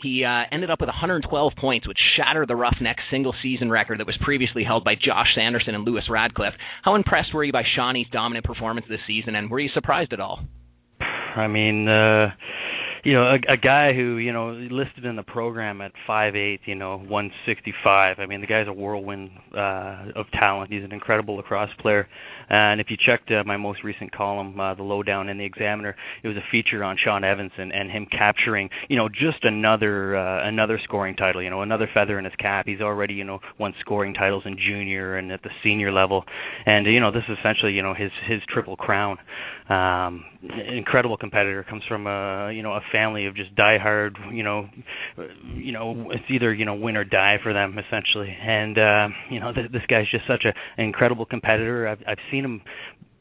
he 0.02 0.24
uh, 0.24 0.44
ended 0.50 0.70
up 0.70 0.80
with 0.80 0.88
112 0.88 1.52
points, 1.60 1.86
which 1.86 1.98
shattered 2.16 2.48
the 2.48 2.56
Roughnecks 2.56 3.02
single 3.10 3.34
season 3.42 3.70
record 3.70 4.00
that 4.00 4.06
was 4.06 4.18
previously 4.22 4.64
held 4.64 4.82
by 4.82 4.94
Josh 4.94 5.28
Sanderson 5.34 5.74
and 5.74 5.84
Lewis 5.84 6.04
Ratcliff. 6.08 6.52
How 6.82 6.94
impressed 6.94 7.34
were 7.34 7.44
you 7.44 7.52
by 7.52 7.64
Shawnee's 7.76 8.06
dominant 8.10 8.46
performance 8.46 8.86
this 8.88 9.00
season, 9.06 9.34
and 9.34 9.50
were 9.50 9.60
you 9.60 9.68
surprised 9.74 10.12
at 10.12 10.20
all? 10.20 10.40
I 11.36 11.46
mean, 11.46 11.88
uh 11.88 12.30
you 13.04 13.14
know, 13.14 13.22
a, 13.22 13.52
a 13.52 13.56
guy 13.56 13.92
who 13.92 14.16
you 14.16 14.32
know 14.32 14.50
listed 14.50 15.04
in 15.04 15.16
the 15.16 15.22
program 15.22 15.80
at 15.80 15.92
five 16.06 16.36
eight, 16.36 16.60
you 16.66 16.74
know, 16.74 16.98
one 16.98 17.30
sixty 17.46 17.72
five. 17.82 18.18
I 18.18 18.26
mean, 18.26 18.40
the 18.40 18.46
guy's 18.46 18.68
a 18.68 18.72
whirlwind 18.72 19.30
uh, 19.52 20.12
of 20.16 20.26
talent. 20.32 20.72
He's 20.72 20.84
an 20.84 20.92
incredible 20.92 21.36
lacrosse 21.36 21.70
player. 21.80 22.08
And 22.50 22.80
if 22.80 22.88
you 22.90 22.96
checked 22.96 23.30
uh, 23.30 23.44
my 23.46 23.56
most 23.56 23.84
recent 23.84 24.10
column, 24.10 24.58
uh, 24.58 24.74
the 24.74 24.82
lowdown 24.82 25.28
in 25.28 25.38
the 25.38 25.44
Examiner, 25.44 25.94
it 26.24 26.26
was 26.26 26.36
a 26.36 26.44
feature 26.50 26.82
on 26.82 26.96
Shawn 27.02 27.22
Evans 27.22 27.52
and, 27.56 27.72
him 27.90 28.06
capturing, 28.10 28.68
you 28.88 28.96
know, 28.96 29.08
just 29.08 29.44
another 29.44 30.16
uh, 30.16 30.46
another 30.48 30.80
scoring 30.82 31.14
title. 31.14 31.42
You 31.42 31.50
know, 31.50 31.62
another 31.62 31.88
feather 31.92 32.18
in 32.18 32.24
his 32.24 32.34
cap. 32.38 32.66
He's 32.66 32.80
already, 32.80 33.14
you 33.14 33.24
know, 33.24 33.38
won 33.58 33.72
scoring 33.80 34.14
titles 34.14 34.42
in 34.46 34.56
junior 34.56 35.16
and 35.16 35.30
at 35.30 35.42
the 35.42 35.50
senior 35.62 35.92
level. 35.92 36.24
And 36.66 36.86
you 36.86 37.00
know, 37.00 37.12
this 37.12 37.22
is 37.28 37.38
essentially, 37.38 37.72
you 37.72 37.82
know, 37.82 37.94
his 37.94 38.10
his 38.28 38.40
triple 38.48 38.76
crown. 38.76 39.18
Um, 39.68 40.24
incredible 40.68 41.16
competitor. 41.16 41.64
Comes 41.68 41.84
from 41.86 42.08
a 42.08 42.50
you 42.52 42.62
know 42.62 42.72
a 42.72 42.80
family 42.90 43.26
of 43.26 43.34
just 43.36 43.54
diehard, 43.54 44.12
you 44.34 44.42
know, 44.42 44.68
you 45.54 45.72
know, 45.72 46.10
it's 46.10 46.24
either 46.30 46.52
you 46.52 46.64
know 46.64 46.74
win 46.74 46.96
or 46.96 47.04
die 47.04 47.36
for 47.42 47.52
them 47.52 47.76
essentially. 47.78 48.30
And 48.30 48.78
uh, 48.78 49.08
you 49.30 49.40
know, 49.40 49.52
th- 49.52 49.70
this 49.72 49.82
guy's 49.88 50.10
just 50.10 50.26
such 50.26 50.44
a, 50.44 50.48
an 50.80 50.84
incredible 50.86 51.26
competitor. 51.26 51.88
I've 51.88 52.00
I've 52.06 52.18
seen 52.30 52.44
him 52.44 52.62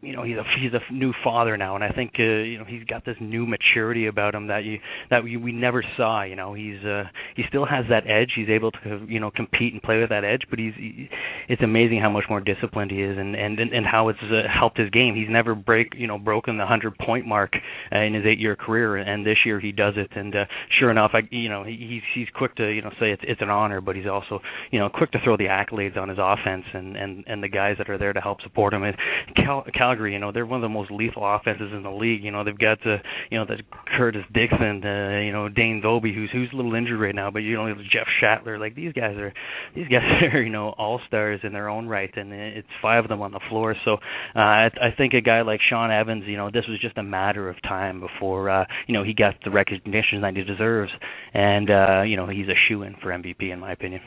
you 0.01 0.15
know 0.15 0.23
he's 0.23 0.37
a 0.37 0.43
he's 0.59 0.71
a 0.73 0.93
new 0.93 1.13
father 1.23 1.57
now 1.57 1.75
and 1.75 1.83
I 1.83 1.89
think 1.89 2.13
uh, 2.19 2.23
you 2.23 2.57
know 2.57 2.65
he's 2.65 2.83
got 2.85 3.05
this 3.05 3.17
new 3.19 3.45
maturity 3.45 4.07
about 4.07 4.33
him 4.33 4.47
that 4.47 4.63
you 4.63 4.79
that 5.09 5.23
we, 5.23 5.35
we 5.37 5.51
never 5.51 5.83
saw 5.97 6.23
you 6.23 6.35
know. 6.35 6.53
He's 6.53 6.83
uh 6.85 7.03
he 7.35 7.43
still 7.49 7.65
has 7.65 7.85
that 7.89 8.07
edge. 8.07 8.31
He's 8.35 8.49
able 8.49 8.71
to 8.71 9.05
you 9.07 9.19
know 9.19 9.29
compete 9.31 9.73
and 9.73 9.81
play 9.81 9.99
with 9.99 10.09
that 10.09 10.23
edge 10.23 10.43
but 10.49 10.57
he's 10.57 10.73
he, 10.77 11.09
it's 11.49 11.61
amazing 11.61 11.99
how 11.99 12.09
much 12.09 12.25
more 12.29 12.39
disciplined 12.39 12.91
he 12.91 13.01
is 13.01 13.17
and 13.17 13.35
and 13.35 13.59
and 13.59 13.85
how 13.85 14.07
it's 14.07 14.19
uh, 14.23 14.47
helped 14.47 14.77
his 14.77 14.89
game. 14.89 15.15
He's 15.15 15.29
never 15.29 15.53
break 15.53 15.93
you 15.97 16.07
know 16.07 16.17
broken 16.17 16.57
the 16.57 16.63
100 16.63 16.97
point 16.97 17.27
mark 17.27 17.53
uh, 17.93 17.99
in 17.99 18.13
his 18.13 18.25
8 18.25 18.39
year 18.39 18.55
career 18.55 18.97
and 18.97 19.25
this 19.25 19.37
year 19.45 19.59
he 19.59 19.73
does 19.73 19.95
it. 19.97 20.11
And 20.15 20.33
uh, 20.33 20.45
sure 20.79 20.91
enough 20.91 21.11
I 21.13 21.21
you 21.29 21.49
know 21.49 21.63
he, 21.65 21.75
he's 21.75 22.03
he's 22.15 22.27
quick 22.33 22.55
to 22.55 22.67
you 22.67 22.81
know 22.81 22.91
say 22.99 23.11
it's 23.11 23.23
it's 23.27 23.41
an 23.41 23.49
honor 23.49 23.81
but 23.81 23.97
he's 23.97 24.07
also 24.07 24.39
you 24.71 24.79
know 24.79 24.87
quick 24.87 25.11
to 25.11 25.19
throw 25.23 25.35
the 25.35 25.45
accolades 25.45 25.97
on 25.97 26.07
his 26.07 26.19
offense 26.21 26.63
and 26.73 26.95
and 26.95 27.25
and 27.27 27.43
the 27.43 27.49
guys 27.49 27.75
that 27.77 27.89
are 27.89 27.97
there 27.97 28.13
to 28.13 28.21
help 28.21 28.41
support 28.41 28.73
him. 28.73 28.83
And 28.83 28.95
Cal, 29.35 29.65
Cal 29.73 29.88
Calgary, 29.89 30.13
you 30.13 30.19
know, 30.19 30.31
they're 30.31 30.45
one 30.45 30.57
of 30.57 30.61
the 30.61 30.69
most 30.69 30.91
lethal 30.91 31.23
offenses 31.25 31.71
in 31.73 31.83
the 31.83 31.91
league. 31.91 32.23
You 32.23 32.31
know, 32.31 32.43
they've 32.43 32.57
got 32.57 32.79
the 32.83 32.97
you 33.29 33.37
know, 33.37 33.45
the 33.45 33.57
Curtis 33.97 34.23
Dixon, 34.33 34.83
uh, 34.83 35.19
you 35.19 35.31
know, 35.31 35.49
Dane 35.49 35.81
Dobbie, 35.81 36.13
who's 36.13 36.29
who's 36.31 36.49
a 36.53 36.55
little 36.55 36.75
injured 36.75 36.99
right 36.99 37.15
now, 37.15 37.31
but 37.31 37.39
you 37.39 37.55
know, 37.55 37.73
Jeff 37.91 38.07
Shattler, 38.19 38.59
like 38.59 38.75
these 38.75 38.93
guys 38.93 39.15
are 39.17 39.33
these 39.75 39.87
guys 39.87 40.03
are 40.33 40.41
you 40.41 40.51
know 40.51 40.69
all 40.77 40.99
stars 41.07 41.41
in 41.43 41.53
their 41.53 41.69
own 41.69 41.87
right, 41.87 42.15
and 42.15 42.31
it's 42.31 42.67
five 42.81 43.05
of 43.05 43.09
them 43.09 43.21
on 43.21 43.31
the 43.31 43.41
floor. 43.49 43.75
So 43.85 43.93
uh, 44.35 44.39
I, 44.39 44.65
I 44.65 44.95
think 44.95 45.13
a 45.13 45.21
guy 45.21 45.41
like 45.41 45.59
Shawn 45.67 45.91
Evans, 45.91 46.23
you 46.27 46.37
know, 46.37 46.49
this 46.51 46.65
was 46.67 46.79
just 46.79 46.97
a 46.97 47.03
matter 47.03 47.49
of 47.49 47.61
time 47.63 47.99
before 47.99 48.49
uh, 48.49 48.65
you 48.87 48.93
know 48.93 49.03
he 49.03 49.13
got 49.13 49.35
the 49.43 49.51
recognition 49.51 50.21
that 50.21 50.35
he 50.35 50.43
deserves, 50.43 50.91
and 51.33 51.69
uh, 51.69 52.01
you 52.03 52.15
know 52.15 52.27
he's 52.27 52.47
a 52.47 52.57
shoe 52.67 52.83
in 52.83 52.95
for 53.01 53.09
MVP 53.09 53.51
in 53.51 53.59
my 53.59 53.71
opinion. 53.71 54.01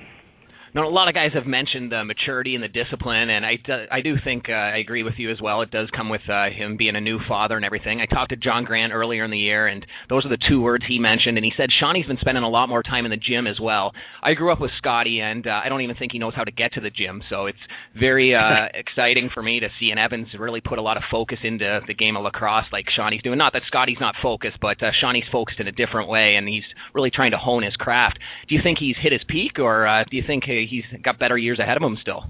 Now, 0.74 0.88
a 0.88 0.90
lot 0.90 1.08
of 1.08 1.14
guys 1.14 1.32
have 1.34 1.44
mentioned 1.44 1.92
the 1.92 2.02
maturity 2.02 2.54
and 2.54 2.64
the 2.64 2.68
discipline, 2.68 3.28
and 3.28 3.44
I, 3.44 3.58
I 3.90 4.00
do 4.00 4.14
think 4.24 4.44
uh, 4.48 4.52
I 4.52 4.78
agree 4.78 5.02
with 5.02 5.14
you 5.18 5.30
as 5.30 5.36
well. 5.38 5.60
It 5.60 5.70
does 5.70 5.90
come 5.94 6.08
with 6.08 6.22
uh, 6.30 6.46
him 6.48 6.78
being 6.78 6.96
a 6.96 7.00
new 7.00 7.18
father 7.28 7.56
and 7.56 7.64
everything. 7.64 8.00
I 8.00 8.06
talked 8.06 8.30
to 8.30 8.36
John 8.36 8.64
Grant 8.64 8.90
earlier 8.90 9.22
in 9.22 9.30
the 9.30 9.36
year, 9.36 9.66
and 9.66 9.84
those 10.08 10.24
are 10.24 10.30
the 10.30 10.38
two 10.48 10.62
words 10.62 10.84
he 10.88 10.98
mentioned. 10.98 11.36
And 11.36 11.44
he 11.44 11.52
said 11.58 11.68
Shawnee's 11.78 12.06
been 12.06 12.16
spending 12.22 12.42
a 12.42 12.48
lot 12.48 12.70
more 12.70 12.82
time 12.82 13.04
in 13.04 13.10
the 13.10 13.18
gym 13.18 13.46
as 13.46 13.60
well. 13.60 13.92
I 14.22 14.32
grew 14.32 14.50
up 14.50 14.62
with 14.62 14.70
Scotty, 14.78 15.20
and 15.20 15.46
uh, 15.46 15.60
I 15.62 15.68
don't 15.68 15.82
even 15.82 15.94
think 15.94 16.12
he 16.12 16.18
knows 16.18 16.32
how 16.34 16.44
to 16.44 16.50
get 16.50 16.72
to 16.72 16.80
the 16.80 16.88
gym. 16.88 17.20
So 17.28 17.46
it's 17.46 17.58
very 17.94 18.34
uh, 18.34 18.72
exciting 18.72 19.28
for 19.34 19.42
me 19.42 19.60
to 19.60 19.68
see 19.78 19.90
an 19.90 19.98
Evans 19.98 20.28
really 20.38 20.62
put 20.62 20.78
a 20.78 20.82
lot 20.82 20.96
of 20.96 21.02
focus 21.10 21.38
into 21.44 21.80
the 21.86 21.92
game 21.92 22.16
of 22.16 22.24
lacrosse 22.24 22.72
like 22.72 22.86
Shawnee's 22.96 23.20
doing. 23.20 23.36
Not 23.36 23.52
that 23.52 23.62
Scotty's 23.66 24.00
not 24.00 24.14
focused, 24.22 24.56
but 24.62 24.82
uh, 24.82 24.92
Shawnee's 25.02 25.28
focused 25.30 25.60
in 25.60 25.68
a 25.68 25.72
different 25.72 26.08
way, 26.08 26.36
and 26.36 26.48
he's 26.48 26.64
really 26.94 27.10
trying 27.10 27.32
to 27.32 27.38
hone 27.38 27.62
his 27.62 27.76
craft. 27.76 28.18
Do 28.48 28.54
you 28.54 28.62
think 28.64 28.78
he's 28.78 28.96
hit 29.02 29.12
his 29.12 29.20
peak, 29.28 29.58
or 29.58 29.86
uh, 29.86 30.04
do 30.10 30.16
you 30.16 30.22
think 30.26 30.44
he's 30.68 30.84
got 31.02 31.18
better 31.18 31.36
years 31.36 31.58
ahead 31.58 31.76
of 31.76 31.82
him 31.82 31.96
still. 32.00 32.24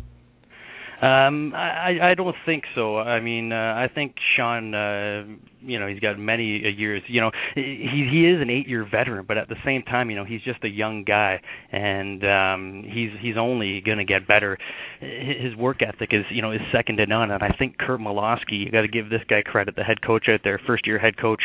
Um, 1.03 1.53
I 1.55 2.11
I 2.11 2.15
don't 2.15 2.37
think 2.47 2.65
so. 2.77 2.99
I 2.99 3.21
mean, 3.21 3.53
uh, 3.53 3.75
I 3.77 3.89
think 3.93 4.15
Shawn 4.37 4.73
uh, 4.73 5.25
you 5.65 5.79
know 5.79 5.87
he's 5.87 6.01
got 6.01 6.19
many 6.19 6.59
years. 6.59 7.03
You 7.07 7.21
know 7.21 7.31
he 7.55 8.09
he 8.11 8.27
is 8.27 8.41
an 8.41 8.51
eight 8.51 8.69
year 8.69 8.87
veteran, 8.89 9.25
but 9.27 9.39
at 9.39 9.49
the 9.49 9.57
same 9.65 9.83
time, 9.83 10.11
you 10.11 10.17
know 10.17 10.25
he's 10.25 10.43
just 10.43 10.63
a 10.65 10.69
young 10.69 11.05
guy, 11.05 11.41
and 11.71 12.25
um, 12.25 12.85
he's 12.87 13.11
he's 13.21 13.37
only 13.39 13.81
going 13.81 13.99
to 13.99 14.05
get 14.05 14.27
better. 14.27 14.59
His 15.01 15.55
work 15.57 15.83
ethic 15.83 16.11
is 16.13 16.25
you 16.31 16.43
know 16.43 16.53
is 16.53 16.61
second 16.73 16.97
to 16.99 17.07
none, 17.07 17.31
and 17.31 17.43
I 17.43 17.55
think 17.59 17.79
Curt 17.79 18.01
Malawsky, 18.01 18.53
you 18.53 18.71
got 18.71 18.83
to 18.83 18.89
give 18.89 19.11
this 19.11 19.23
guy 19.29 19.43
credit, 19.43 19.77
the 19.77 19.83
head 19.83 20.03
coach 20.03 20.27
out 20.29 20.41
there, 20.45 20.61
first 20.67 20.87
year 20.87 20.99
head 20.99 21.17
coach. 21.17 21.43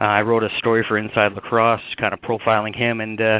Uh, 0.00 0.04
I 0.04 0.22
wrote 0.22 0.42
a 0.42 0.48
story 0.58 0.84
for 0.86 0.98
Inside 0.98 1.32
Lacrosse, 1.32 1.80
kind 1.98 2.12
of 2.12 2.20
profiling 2.20 2.76
him, 2.76 3.00
and 3.00 3.20
uh, 3.20 3.38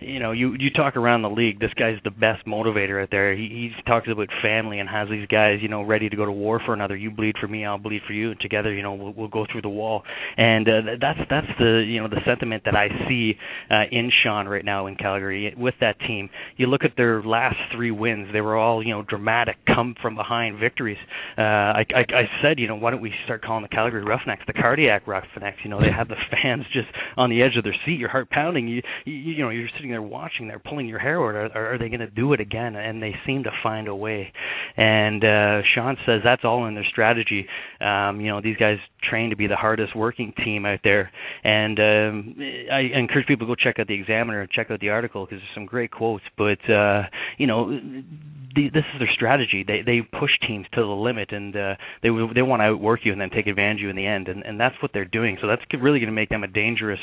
you 0.00 0.18
know 0.18 0.32
you 0.32 0.54
you 0.58 0.70
talk 0.70 0.96
around 0.96 1.22
the 1.22 1.30
league, 1.30 1.60
this 1.60 1.72
guy's 1.74 1.98
the 2.04 2.10
best 2.10 2.46
motivator 2.46 3.02
out 3.02 3.10
there. 3.10 3.34
He 3.34 3.70
he 3.74 3.82
talks 3.86 4.08
about 4.10 4.28
family 4.42 4.78
and 4.78 4.88
has 4.88 5.08
these 5.08 5.26
guys 5.26 5.58
you 5.60 5.68
know 5.68 5.82
ready 5.82 6.08
to 6.08 6.16
go 6.16 6.24
to 6.24 6.32
war 6.32 6.60
for 6.64 6.74
another. 6.74 6.96
You 6.96 7.10
bleed 7.10 7.36
for 7.40 7.48
me, 7.48 7.64
I'll 7.64 7.78
bleed 7.78 8.02
for 8.06 8.12
you, 8.12 8.30
and 8.30 8.40
together 8.40 8.72
you 8.72 8.82
know 8.82 8.94
we'll, 8.94 9.12
we'll 9.12 9.28
go 9.28 9.46
through 9.50 9.62
the 9.62 9.68
wall. 9.72 10.02
And 10.36 10.68
uh, 10.68 10.72
that's 11.00 11.18
that's 11.28 11.46
the 11.58 11.84
you 11.86 12.00
know 12.00 12.08
the 12.08 12.20
sentiment 12.24 12.64
that 12.64 12.74
I 12.74 12.88
see 13.08 13.34
uh, 13.70 13.84
in 13.90 14.10
Shawn 14.22 14.48
right 14.48 14.64
now 14.64 14.86
in 14.86 14.96
Calgary 14.96 15.54
with 15.56 15.74
that 15.80 15.98
team. 16.00 16.30
You 16.56 16.66
look 16.66 16.84
at 16.84 16.92
their 16.96 17.22
last 17.22 17.56
three 17.74 17.90
wins; 17.90 18.28
they 18.32 18.40
were 18.40 18.56
all 18.56 18.82
you 18.82 18.90
know 18.90 19.02
dramatic, 19.02 19.56
come 19.66 19.94
from 20.00 20.14
behind 20.14 20.58
victories. 20.58 20.98
Uh, 21.36 21.42
I, 21.42 21.84
I 21.94 22.00
I 22.00 22.24
said 22.42 22.58
you 22.58 22.68
know 22.68 22.76
why 22.76 22.90
don't 22.90 23.00
we 23.02 23.12
start 23.24 23.42
calling 23.42 23.62
the 23.62 23.68
Calgary 23.68 24.04
Roughnecks 24.04 24.42
the 24.46 24.52
cardiac 24.52 25.06
Roughnecks? 25.06 25.58
You 25.64 25.70
know 25.70 25.80
they 25.80 25.92
have 25.94 26.08
the 26.08 26.16
fans 26.42 26.64
just 26.72 26.88
on 27.16 27.30
the 27.30 27.42
edge 27.42 27.56
of 27.56 27.64
their 27.64 27.76
seat, 27.84 27.98
your 27.98 28.08
heart 28.08 28.30
pounding. 28.30 28.68
You 28.68 28.82
you, 29.04 29.14
you 29.14 29.42
know 29.42 29.50
you're 29.50 29.68
sitting 29.76 29.90
there 29.90 30.02
watching, 30.02 30.48
they're 30.48 30.58
pulling 30.58 30.86
your 30.86 30.98
hair 30.98 31.22
out. 31.22 31.52
Are, 31.54 31.74
are 31.74 31.78
they 31.78 31.88
going 31.88 32.00
to 32.00 32.10
do 32.10 32.32
it 32.32 32.40
again? 32.40 32.76
And 32.76 33.02
they 33.02 33.14
seem 33.26 33.44
to 33.44 33.50
find 33.62 33.88
a 33.88 33.94
way. 33.94 34.32
And 34.76 35.24
uh, 35.24 35.62
Shawn 35.74 35.96
says 36.06 36.20
that's 36.24 36.44
all 36.44 36.66
in 36.66 36.74
their 36.74 36.86
strategy. 36.90 37.46
Um, 37.80 38.20
you 38.20 38.28
know 38.28 38.40
these 38.40 38.56
guys 38.56 38.78
train 39.08 39.30
to 39.30 39.36
be 39.36 39.46
the 39.46 39.56
hardest 39.62 39.96
working 39.96 40.34
team 40.44 40.66
out 40.66 40.80
there. 40.84 41.10
And 41.44 41.78
um, 41.78 42.36
I 42.70 42.98
encourage 42.98 43.26
people 43.26 43.46
to 43.46 43.52
go 43.52 43.54
check 43.54 43.78
out 43.78 43.86
the 43.86 43.94
Examiner 43.94 44.42
check 44.52 44.70
out 44.70 44.80
the 44.80 44.90
article 44.90 45.24
because 45.24 45.40
there's 45.40 45.54
some 45.54 45.66
great 45.66 45.90
quotes. 45.90 46.24
But 46.36 46.58
uh, 46.70 47.02
you 47.38 47.46
know, 47.46 47.70
the, 47.70 48.68
this 48.72 48.84
is 48.94 48.98
their 48.98 49.10
strategy. 49.14 49.64
They 49.66 49.82
they 49.84 50.00
push 50.18 50.30
teams 50.46 50.66
to 50.74 50.80
the 50.80 50.86
limit, 50.86 51.32
and 51.32 51.54
uh, 51.56 51.74
they 52.02 52.08
they 52.34 52.42
want 52.42 52.60
to 52.60 52.64
outwork 52.64 53.00
you 53.04 53.12
and 53.12 53.20
then 53.20 53.30
take 53.30 53.46
advantage 53.46 53.78
of 53.78 53.82
you 53.82 53.90
in 53.90 53.96
the 53.96 54.06
end. 54.06 54.28
And 54.28 54.44
and 54.44 54.58
that's 54.58 54.76
what 54.82 54.92
they're 54.92 55.04
doing. 55.04 55.38
So 55.40 55.46
that's 55.46 55.62
really 55.80 55.98
going 55.98 56.10
to 56.10 56.14
make 56.14 56.28
them 56.28 56.44
a 56.44 56.48
dangerous 56.48 57.00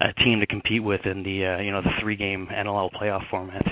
uh, 0.00 0.12
team 0.24 0.40
to 0.40 0.46
compete 0.46 0.82
with 0.82 1.04
in 1.04 1.22
the 1.22 1.46
uh, 1.46 1.62
you 1.62 1.72
know 1.72 1.82
the 1.82 1.92
three 2.00 2.16
game 2.16 2.48
NLL 2.52 2.90
playoff 2.92 3.28
format. 3.30 3.64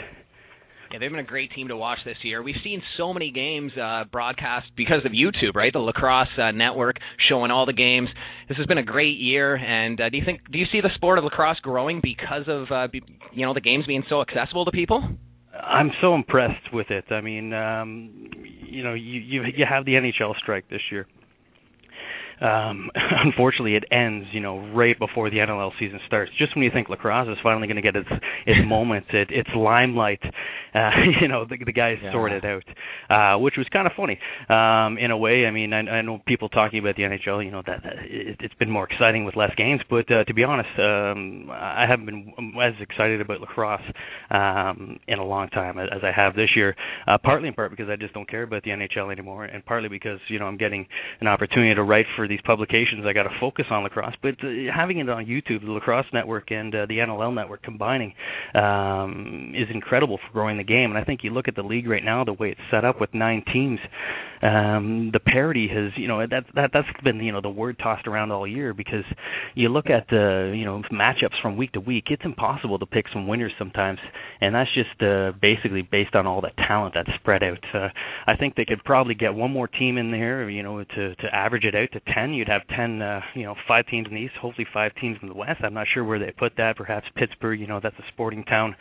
Yeah, 0.93 0.99
they've 0.99 1.11
been 1.11 1.21
a 1.21 1.25
great 1.25 1.53
team 1.53 1.69
to 1.69 1.77
watch 1.77 1.99
this 2.05 2.17
year. 2.25 2.43
We've 2.43 2.57
seen 2.65 2.83
so 2.97 3.13
many 3.13 3.31
games 3.31 3.71
uh, 3.81 4.05
broadcast 4.11 4.67
because 4.77 5.05
of 5.05 5.13
YouTube, 5.13 5.55
right? 5.55 5.73
The 5.73 5.79
Lacrosse 5.79 6.37
uh, 6.37 6.51
Network 6.51 6.97
showing 7.29 7.53
all 7.53 7.65
the 7.65 7.73
games. 7.73 8.09
This 8.49 8.59
has 8.59 8.67
been 8.67 8.79
a 8.79 8.83
great 8.83 9.17
year. 9.17 9.55
And 9.55 10.01
uh, 10.01 10.09
do 10.09 10.17
you 10.17 10.25
think 10.25 10.41
do 10.51 10.59
you 10.59 10.67
see 10.73 10.81
the 10.81 10.91
sport 10.97 11.19
of 11.19 11.25
lacrosse 11.25 11.61
growing 11.61 12.01
because 12.03 12.43
of 12.49 12.73
uh, 12.73 12.89
you 13.33 13.47
know 13.47 13.55
the 13.55 13.61
games 13.61 13.87
being 13.87 14.03
so 14.09 14.21
accessible 14.21 14.65
to 14.65 14.73
people? 14.73 15.17
I'm 15.55 15.93
so 16.01 16.15
impressed 16.17 16.73
with 16.73 16.91
it. 16.91 17.05
I 17.11 17.21
mean, 17.21 17.53
um, 17.53 18.29
you 18.67 18.83
know, 18.83 18.95
you 18.95 19.21
you 19.21 19.43
you 19.45 19.67
have 19.69 19.85
the 19.85 19.93
NHL 19.93 20.37
strike 20.39 20.69
this 20.69 20.83
year 20.91 21.07
um, 22.41 22.91
unfortunately, 23.25 23.75
it 23.75 23.85
ends, 23.91 24.27
you 24.33 24.41
know, 24.41 24.59
right 24.73 24.99
before 24.99 25.31
the 25.31 25.37
NLL 25.37 25.71
season 25.79 26.01
starts. 26.07 26.31
Just 26.39 26.55
when 26.57 26.65
you 26.65 26.71
think 26.73 26.89
lacrosse 26.89 27.29
is 27.29 27.39
finally 27.43 27.67
going 27.67 27.77
to 27.77 27.83
get 27.83 27.97
its 27.97 28.09
its 28.47 28.61
moment, 28.67 29.07
it, 29.13 29.29
its 29.31 29.51
limelight, 29.57 30.21
uh, 30.75 30.91
you 31.21 31.29
know, 31.29 31.45
the, 31.45 31.57
the 31.65 31.73
guys 31.73 31.99
yeah. 32.03 32.13
sorted 32.13 32.45
out, 32.45 32.65
uh, 33.11 33.39
which 33.39 33.55
was 33.57 33.67
kind 33.73 33.87
of 33.87 33.93
funny 33.97 34.19
um, 34.49 34.99
in 34.99 35.11
a 35.11 35.17
way. 35.17 35.45
I 35.47 35.51
mean, 35.51 35.73
I, 35.73 35.81
I 35.81 36.03
know 36.03 36.21
people 36.27 36.49
talking 36.49 36.79
about 36.79 36.97
the 36.97 37.03
NHL, 37.03 37.45
you 37.45 37.51
know, 37.51 37.63
that, 37.67 37.83
that 37.83 37.95
it, 38.05 38.37
it's 38.41 38.55
been 38.55 38.71
more 38.71 38.89
exciting 38.91 39.25
with 39.25 39.37
less 39.37 39.53
games, 39.57 39.81
but 39.89 40.11
uh, 40.11 40.25
to 40.25 40.35
be 40.35 40.45
honest, 40.45 40.71
um, 40.79 41.51
I 41.51 41.85
haven't 41.89 42.07
been 42.07 42.33
as 42.63 42.75
excited 42.81 43.21
about 43.21 43.41
lacrosse 43.41 43.81
um, 44.31 44.99
in 45.07 45.19
a 45.19 45.25
long 45.25 45.49
time 45.49 45.79
as, 45.79 45.89
as 45.95 46.01
I 46.03 46.13
have 46.15 46.35
this 46.35 46.51
year. 46.57 46.75
Uh, 47.07 47.19
partly 47.23 47.49
in 47.49 47.55
part 47.55 47.71
because 47.71 47.89
I 47.89 47.97
just 47.97 48.15
don't 48.15 48.29
care 48.29 48.43
about 48.43 48.63
the 48.63 48.71
NHL 48.71 49.13
anymore, 49.13 49.45
and 49.45 49.65
partly 49.65 49.89
because 49.89 50.19
you 50.29 50.39
know 50.39 50.47
I'm 50.47 50.57
getting 50.57 50.87
an 51.21 51.27
opportunity 51.27 51.75
to 51.75 51.83
write 51.83 52.07
for 52.17 52.29
these 52.31 52.41
publications, 52.45 53.05
I 53.07 53.13
got 53.13 53.25
to 53.25 53.37
focus 53.41 53.67
on 53.71 53.83
lacrosse. 53.83 54.15
But 54.23 54.35
uh, 54.43 54.73
having 54.75 54.99
it 54.99 55.09
on 55.09 55.27
YouTube, 55.27 55.65
the 55.65 55.71
Lacrosse 55.71 56.07
Network 56.13 56.51
and 56.51 56.75
uh, 56.75 56.87
the 56.87 56.99
NLL 56.99 57.35
Network 57.35 57.63
combining 57.63 58.15
um, 58.55 59.53
is 59.55 59.69
incredible 59.73 60.19
for 60.19 60.33
growing 60.33 60.57
the 60.57 60.65
game. 60.65 60.91
And 60.91 60.99
I 60.99 61.05
think 61.05 61.21
you 61.23 61.31
look 61.31 61.49
at 61.49 61.57
the 61.57 61.63
league 61.63 61.89
right 61.89 62.05
now, 62.05 62.25
the 62.25 62.33
way 62.33 62.51
it's 62.51 62.61
set 62.71 62.85
up 62.85 63.01
with 63.01 63.13
nine 63.13 63.45
teams, 63.53 63.81
um, 64.43 65.11
the 65.13 65.21
parity 65.21 65.69
has, 65.69 65.93
you 65.97 66.09
know, 66.09 66.27
that 66.27 66.45
that 66.55 66.71
that's 66.73 66.89
been 67.05 67.21
you 67.21 67.33
know 67.33 67.41
the 67.43 67.51
word 67.51 67.79
tossed 67.79 68.07
around 68.07 68.31
all 68.31 68.47
year 68.47 68.73
because 68.73 69.05
you 69.55 69.69
look 69.69 69.91
at 69.91 70.09
the 70.09 70.53
you 70.57 70.65
know 70.65 70.83
matchups 70.91 71.41
from 71.43 71.57
week 71.57 71.73
to 71.73 71.81
week, 71.81 72.05
it's 72.09 72.23
impossible 72.25 72.79
to 72.79 72.87
pick 72.87 73.05
some 73.13 73.27
winners 73.27 73.53
sometimes, 73.59 73.99
and 74.41 74.55
that's 74.55 74.71
just 74.75 75.03
uh, 75.03 75.33
basically 75.43 75.83
based 75.83 76.15
on 76.15 76.27
all 76.27 76.41
that 76.41 76.57
talent 76.57 76.95
that's 76.95 77.11
spread 77.21 77.43
out. 77.43 77.59
Uh, 77.75 77.89
I 78.27 78.37
think 78.37 78.55
they 78.55 78.65
could 78.65 78.83
probably 78.85 79.15
get 79.15 79.35
one 79.35 79.51
more 79.51 79.69
team 79.69 79.99
in 79.99 80.11
there, 80.11 80.49
you 80.49 80.63
know, 80.63 80.83
to 80.83 81.15
to 81.15 81.35
average 81.35 81.65
it 81.65 81.75
out 81.75 81.89
to 81.93 82.01
ten 82.15 82.20
you'd 82.29 82.49
have 82.49 82.63
10, 82.77 83.03
uh, 83.03 83.21
you 83.35 83.45
know, 83.45 83.55
five 83.67 83.87
teams 83.87 84.07
in 84.09 84.15
the 84.15 84.21
East, 84.21 84.35
hopefully 84.41 84.67
five 84.73 84.93
teams 85.01 85.17
in 85.23 85.29
the 85.29 85.35
West. 85.35 85.61
I'm 85.63 85.75
not 85.75 85.87
sure 85.93 86.05
where 86.05 86.19
they 86.19 86.33
put 86.33 86.53
that. 86.57 86.77
Perhaps 86.77 87.07
Pittsburgh, 87.17 87.59
you 87.59 87.67
know, 87.67 87.81
that's 87.83 87.99
a 87.99 88.05
sporting 88.13 88.45
town. 88.45 88.75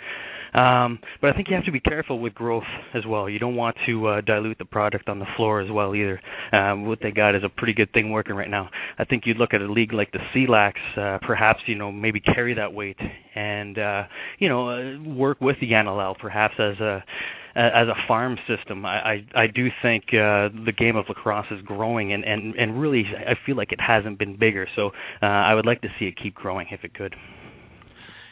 Um, 0.53 0.99
but 1.21 1.29
I 1.29 1.33
think 1.33 1.49
you 1.49 1.55
have 1.55 1.65
to 1.65 1.71
be 1.71 1.79
careful 1.79 2.19
with 2.19 2.33
growth 2.33 2.63
as 2.93 3.03
well. 3.05 3.29
You 3.29 3.39
don't 3.39 3.55
want 3.55 3.75
to 3.85 4.07
uh, 4.07 4.21
dilute 4.21 4.57
the 4.57 4.65
product 4.65 5.09
on 5.09 5.19
the 5.19 5.25
floor 5.37 5.61
as 5.61 5.69
well 5.71 5.95
either. 5.95 6.19
Um, 6.51 6.85
what 6.85 6.99
they 7.01 7.11
got 7.11 7.35
is 7.35 7.43
a 7.43 7.49
pretty 7.49 7.73
good 7.73 7.91
thing 7.93 8.11
working 8.11 8.35
right 8.35 8.49
now. 8.49 8.69
I 8.97 9.05
think 9.05 9.23
you'd 9.25 9.37
look 9.37 9.53
at 9.53 9.61
a 9.61 9.71
league 9.71 9.93
like 9.93 10.11
the 10.11 10.19
CLAX, 10.33 10.79
uh, 10.97 11.19
perhaps 11.25 11.59
you 11.65 11.75
know 11.75 11.91
maybe 11.91 12.19
carry 12.19 12.53
that 12.55 12.73
weight 12.73 12.97
and 13.35 13.77
uh, 13.77 14.03
you 14.39 14.49
know 14.49 14.69
uh, 14.69 15.09
work 15.09 15.39
with 15.41 15.57
the 15.61 15.71
NLL 15.71 16.17
perhaps 16.17 16.55
as 16.59 16.79
a 16.79 17.03
as 17.55 17.87
a 17.87 17.95
farm 18.07 18.37
system, 18.47 18.85
I 18.85 19.23
I, 19.35 19.43
I 19.43 19.47
do 19.47 19.67
think 19.81 20.05
uh, 20.09 20.49
the 20.65 20.73
game 20.77 20.95
of 20.95 21.05
lacrosse 21.09 21.47
is 21.51 21.61
growing, 21.65 22.13
and 22.13 22.23
and 22.23 22.55
and 22.55 22.79
really 22.79 23.03
I 23.05 23.33
feel 23.45 23.55
like 23.55 23.71
it 23.71 23.81
hasn't 23.81 24.19
been 24.19 24.37
bigger. 24.37 24.67
So 24.75 24.91
uh, 25.21 25.25
I 25.25 25.53
would 25.53 25.65
like 25.65 25.81
to 25.81 25.89
see 25.99 26.05
it 26.05 26.15
keep 26.21 26.35
growing 26.35 26.67
if 26.71 26.83
it 26.83 26.93
could. 26.93 27.15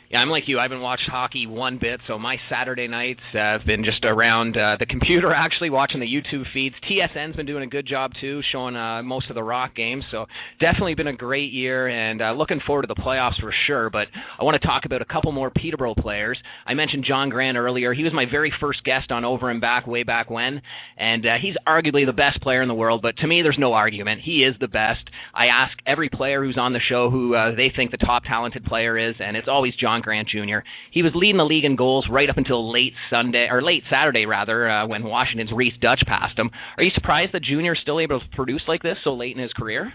Yeah, 0.10 0.20
I'm 0.20 0.30
like 0.30 0.44
you. 0.48 0.58
I 0.58 0.64
haven't 0.64 0.80
watched 0.80 1.10
hockey 1.12 1.48
one 1.48 1.80
bit, 1.82 2.00
so 2.08 2.18
my 2.18 2.38
Saturday 2.50 2.88
nights 2.88 3.20
have 3.34 3.66
been 3.66 3.84
just 3.84 4.06
around 4.06 4.56
uh, 4.56 4.78
the 4.80 4.86
computer, 4.86 5.34
actually 5.36 5.70
watching 5.70 6.00
the 6.00 6.06
YouTube 6.06 6.46
feeds. 6.54 6.76
TSN's 6.90 7.36
been 7.36 7.46
doing 7.46 7.64
a 7.64 7.68
good 7.68 7.86
job 7.86 8.12
too, 8.22 8.40
showing 8.54 8.78
uh, 8.78 9.04
most 9.04 9.30
of 9.30 9.36
the 9.36 9.44
Rock 9.44 9.76
games. 9.76 10.06
So 10.10 10.28
definitely 10.62 10.96
been 10.96 11.08
a 11.08 11.14
great 11.14 11.52
year, 11.52 11.90
and 11.90 12.22
uh, 12.22 12.32
looking 12.32 12.62
forward 12.66 12.84
to 12.84 12.88
the 12.88 12.96
playoffs 12.96 13.38
for 13.42 13.54
sure. 13.68 13.90
But 13.90 14.08
I 14.40 14.46
want 14.46 14.56
to 14.62 14.66
talk 14.66 14.84
about 14.86 15.02
a 15.02 15.06
couple 15.06 15.34
more 15.34 15.50
Peterborough 15.50 15.96
players. 15.96 16.40
I 16.66 16.74
mentioned 16.74 17.04
John 17.06 17.28
Grant 17.28 17.58
earlier. 17.58 17.94
He 17.94 18.04
was 18.04 18.14
my 18.14 18.24
very 18.32 18.54
first 18.62 18.86
guest 18.86 19.12
on 19.12 19.26
Over 19.26 19.50
and 19.50 19.60
Back 19.60 19.88
way 19.88 20.04
back 20.04 20.30
when, 20.30 20.62
and 20.98 21.26
uh, 21.26 21.30
he's 21.42 21.56
arguably 21.68 22.06
the 22.06 22.14
best 22.14 22.42
player 22.42 22.62
in 22.62 22.70
the 22.70 22.74
world. 22.74 23.02
But 23.02 23.18
to 23.18 23.28
me, 23.28 23.42
there's 23.42 23.60
no 23.60 23.74
argument. 23.74 24.22
He 24.24 24.46
is 24.46 24.56
the 24.62 24.70
best. 24.70 25.02
I 25.36 25.48
ask 25.48 25.78
every 25.86 26.08
player 26.08 26.46
who's 26.46 26.58
on 26.58 26.72
the 26.72 26.80
show 26.80 27.10
who 27.10 27.36
uh, 27.36 27.56
they 27.58 27.74
think 27.76 27.92
the 27.92 27.98
top 27.98 28.24
talented 28.24 28.64
player 28.64 28.98
is, 28.98 29.16
and 29.20 29.36
it's 29.36 29.50
always 29.50 29.76
John. 29.76 29.97
Grant 30.02 30.30
Jr. 30.30 30.60
He 30.92 31.04
was 31.04 31.12
leading 31.16 31.38
the 31.38 31.46
league 31.46 31.66
in 31.66 31.76
goals 31.76 32.08
right 32.10 32.30
up 32.30 32.38
until 32.38 32.72
late 32.72 32.94
Sunday 33.10 33.48
or 33.50 33.62
late 33.62 33.84
Saturday 33.90 34.26
rather, 34.26 34.70
uh, 34.70 34.88
when 34.88 35.04
Washington's 35.04 35.52
Rhys 35.54 35.74
Duch 35.82 36.02
passed 36.06 36.38
him. 36.38 36.50
Are 36.78 36.84
you 36.84 36.92
surprised 36.94 37.34
that 37.34 37.44
Junior 37.44 37.74
is 37.74 37.80
still 37.82 38.00
able 38.00 38.20
to 38.20 38.26
produce 38.36 38.64
like 38.68 38.82
this 38.82 38.98
so 39.04 39.14
late 39.14 39.36
in 39.36 39.42
his 39.42 39.54
career? 39.54 39.94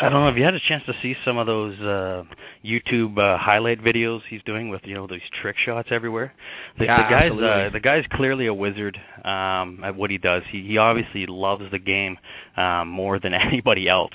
I 0.00 0.04
don't 0.04 0.12
know. 0.12 0.26
Have 0.26 0.36
you 0.36 0.44
had 0.44 0.54
a 0.54 0.60
chance 0.68 0.84
to 0.86 0.92
see 1.02 1.14
some 1.24 1.38
of 1.38 1.46
those 1.46 1.74
uh 1.80 2.22
YouTube 2.64 3.18
uh, 3.18 3.36
highlight 3.40 3.82
videos 3.82 4.20
he's 4.30 4.42
doing 4.44 4.68
with 4.68 4.82
you 4.84 4.94
know 4.94 5.08
these 5.08 5.20
trick 5.42 5.56
shots 5.66 5.88
everywhere? 5.90 6.32
The, 6.78 6.84
yeah, 6.84 6.96
the 6.96 7.10
guy's 7.10 7.32
uh, 7.32 7.72
the 7.72 7.80
guy's 7.80 8.04
clearly 8.12 8.46
a 8.46 8.54
wizard 8.54 8.96
um, 9.24 9.82
at 9.84 9.96
what 9.96 10.10
he 10.10 10.18
does. 10.18 10.42
He 10.52 10.64
he 10.68 10.78
obviously 10.78 11.26
loves 11.28 11.64
the 11.72 11.80
game 11.80 12.16
um, 12.56 12.88
more 12.88 13.18
than 13.18 13.32
anybody 13.52 13.88
else 13.88 14.12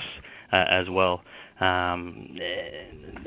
uh, 0.53 0.63
as 0.71 0.85
well. 0.89 1.21
Um, 1.63 2.37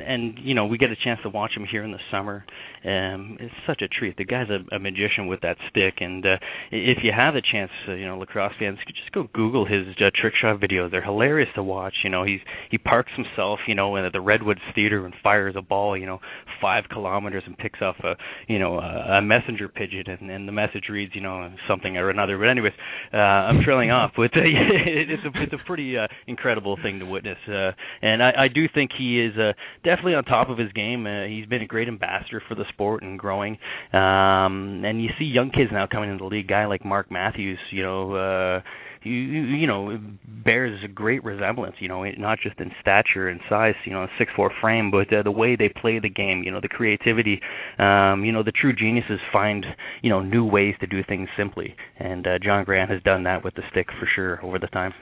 and 0.05 0.35
you 0.43 0.55
know 0.55 0.67
we 0.67 0.79
get 0.79 0.91
a 0.91 0.97
chance 0.97 1.21
to 1.23 1.29
watch 1.29 1.53
him 1.57 1.65
here 1.71 1.83
in 1.83 1.93
the 1.93 1.99
summer. 2.11 2.45
Um, 2.85 3.37
it's 3.41 3.55
such 3.67 3.83
a 3.83 3.89
treat. 3.89 4.17
The 4.17 4.25
guy's 4.25 4.49
a, 4.49 4.77
a 4.77 4.79
magician 4.79 5.27
with 5.27 5.41
that 5.41 5.57
stick, 5.71 5.95
and 6.01 6.25
uh, 6.25 6.37
if 6.71 6.99
you 7.03 7.13
have 7.17 7.35
the 7.35 7.43
chance, 7.43 7.71
uh, 7.89 7.95
you 7.95 8.07
know 8.07 8.19
lacrosse 8.19 8.53
fans, 8.59 8.79
just 8.87 9.13
go 9.13 9.29
Google 9.33 9.65
his 9.67 9.87
uh, 9.99 10.11
trick 10.15 10.35
shot 10.41 10.61
videos. 10.61 10.91
They're 10.91 11.05
hilarious 11.05 11.49
to 11.57 11.63
watch. 11.63 11.95
You 12.05 12.11
know 12.11 12.25
he's 12.25 12.41
he 12.71 12.79
parks 12.79 13.11
himself, 13.17 13.61
you 13.67 13.75
know, 13.75 13.97
at 13.97 14.13
the 14.13 14.21
Redwoods 14.21 14.61
Theater 14.75 15.05
and 15.05 15.15
fires 15.23 15.55
a 15.57 15.63
ball, 15.63 15.97
you 15.97 16.07
know, 16.07 16.21
five 16.61 16.85
kilometers 16.91 17.43
and 17.47 17.57
picks 17.59 17.81
off 17.83 17.97
a 18.05 18.15
you 18.49 18.59
know 18.59 18.79
a, 18.79 19.19
a 19.19 19.23
messenger 19.23 19.69
pigeon, 19.69 20.05
and, 20.07 20.31
and 20.31 20.49
the 20.49 20.53
message 20.53 20.85
reads 20.91 21.13
you 21.15 21.23
know 21.23 21.51
something 21.69 21.97
or 21.97 22.11
another. 22.11 22.39
But 22.39 22.49
anyways, 22.49 22.73
uh, 23.13 23.17
I'm 23.17 23.63
trailing 23.65 23.91
off, 23.91 24.13
but 24.17 24.31
uh, 24.37 24.41
it's 24.45 25.23
a 25.25 25.43
it's 25.43 25.53
a 25.53 25.67
pretty 25.67 25.97
uh, 25.97 26.07
incredible 26.27 26.77
thing 26.83 26.99
to 27.01 27.07
witness, 27.07 27.39
uh, 27.49 27.73
and 28.03 28.23
I, 28.27 28.45
I 28.45 28.49
do 28.49 28.67
think 28.73 28.91
he 28.97 29.21
is 29.21 29.37
uh, 29.37 29.53
definitely 29.85 30.15
on 30.15 30.25
top 30.25 30.49
of 30.49 30.59
his 30.59 30.73
game. 30.73 31.07
Uh, 31.07 31.25
he's 31.27 31.47
been 31.47 31.63
a 31.63 31.67
great 31.67 31.89
ambassador 31.89 32.43
for 32.49 32.55
the 32.55 32.65
sport 32.69 33.03
and 33.03 33.19
growing. 33.19 33.59
Um, 33.93 34.83
and 34.85 35.03
you 35.03 35.11
see 35.19 35.25
young 35.25 35.51
kids 35.51 35.71
now 35.73 35.87
coming 35.87 36.11
into 36.11 36.25
the 36.25 36.29
league. 36.29 36.49
Guy 36.49 36.67
like 36.67 36.85
Mark 36.85 37.11
Matthews, 37.11 37.59
you 37.71 37.83
know. 37.83 38.15
Uh, 38.15 38.61
you, 39.03 39.13
you 39.13 39.67
know 39.67 39.99
bears 40.45 40.81
a 40.85 40.89
great 40.89 41.23
resemblance 41.25 41.77
you 41.79 41.89
know 41.89 42.05
not 42.19 42.39
just 42.43 42.59
in 42.59 42.71
stature 42.81 43.29
and 43.29 43.41
size 43.49 43.75
you 43.85 43.93
know 43.93 44.07
six 44.19 44.33
four 44.35 44.51
frame 44.61 44.91
but 44.91 45.13
uh, 45.13 45.23
the 45.23 45.31
way 45.31 45.57
they 45.57 45.69
play 45.69 45.99
the 46.01 46.09
game 46.09 46.43
you 46.43 46.51
know 46.51 46.61
the 46.61 46.69
creativity 46.69 47.41
um 47.79 48.25
you 48.25 48.33
know 48.33 48.43
the 48.43 48.53
true 48.53 48.73
geniuses 48.75 49.21
find 49.33 49.65
you 50.03 50.11
know 50.11 50.21
new 50.21 50.45
ways 50.45 50.75
to 50.81 50.87
do 50.87 51.03
things 51.05 51.29
simply 51.37 51.75
and 51.99 52.27
uh, 52.27 52.39
John 52.43 52.65
Grant 52.65 52.91
has 52.91 53.03
done 53.03 53.23
that 53.25 53.45
with 53.45 53.55
the 53.55 53.63
stick 53.71 53.87
for 53.99 54.09
sure 54.13 54.45
over 54.45 54.59
the 54.59 54.67
time 54.69 54.93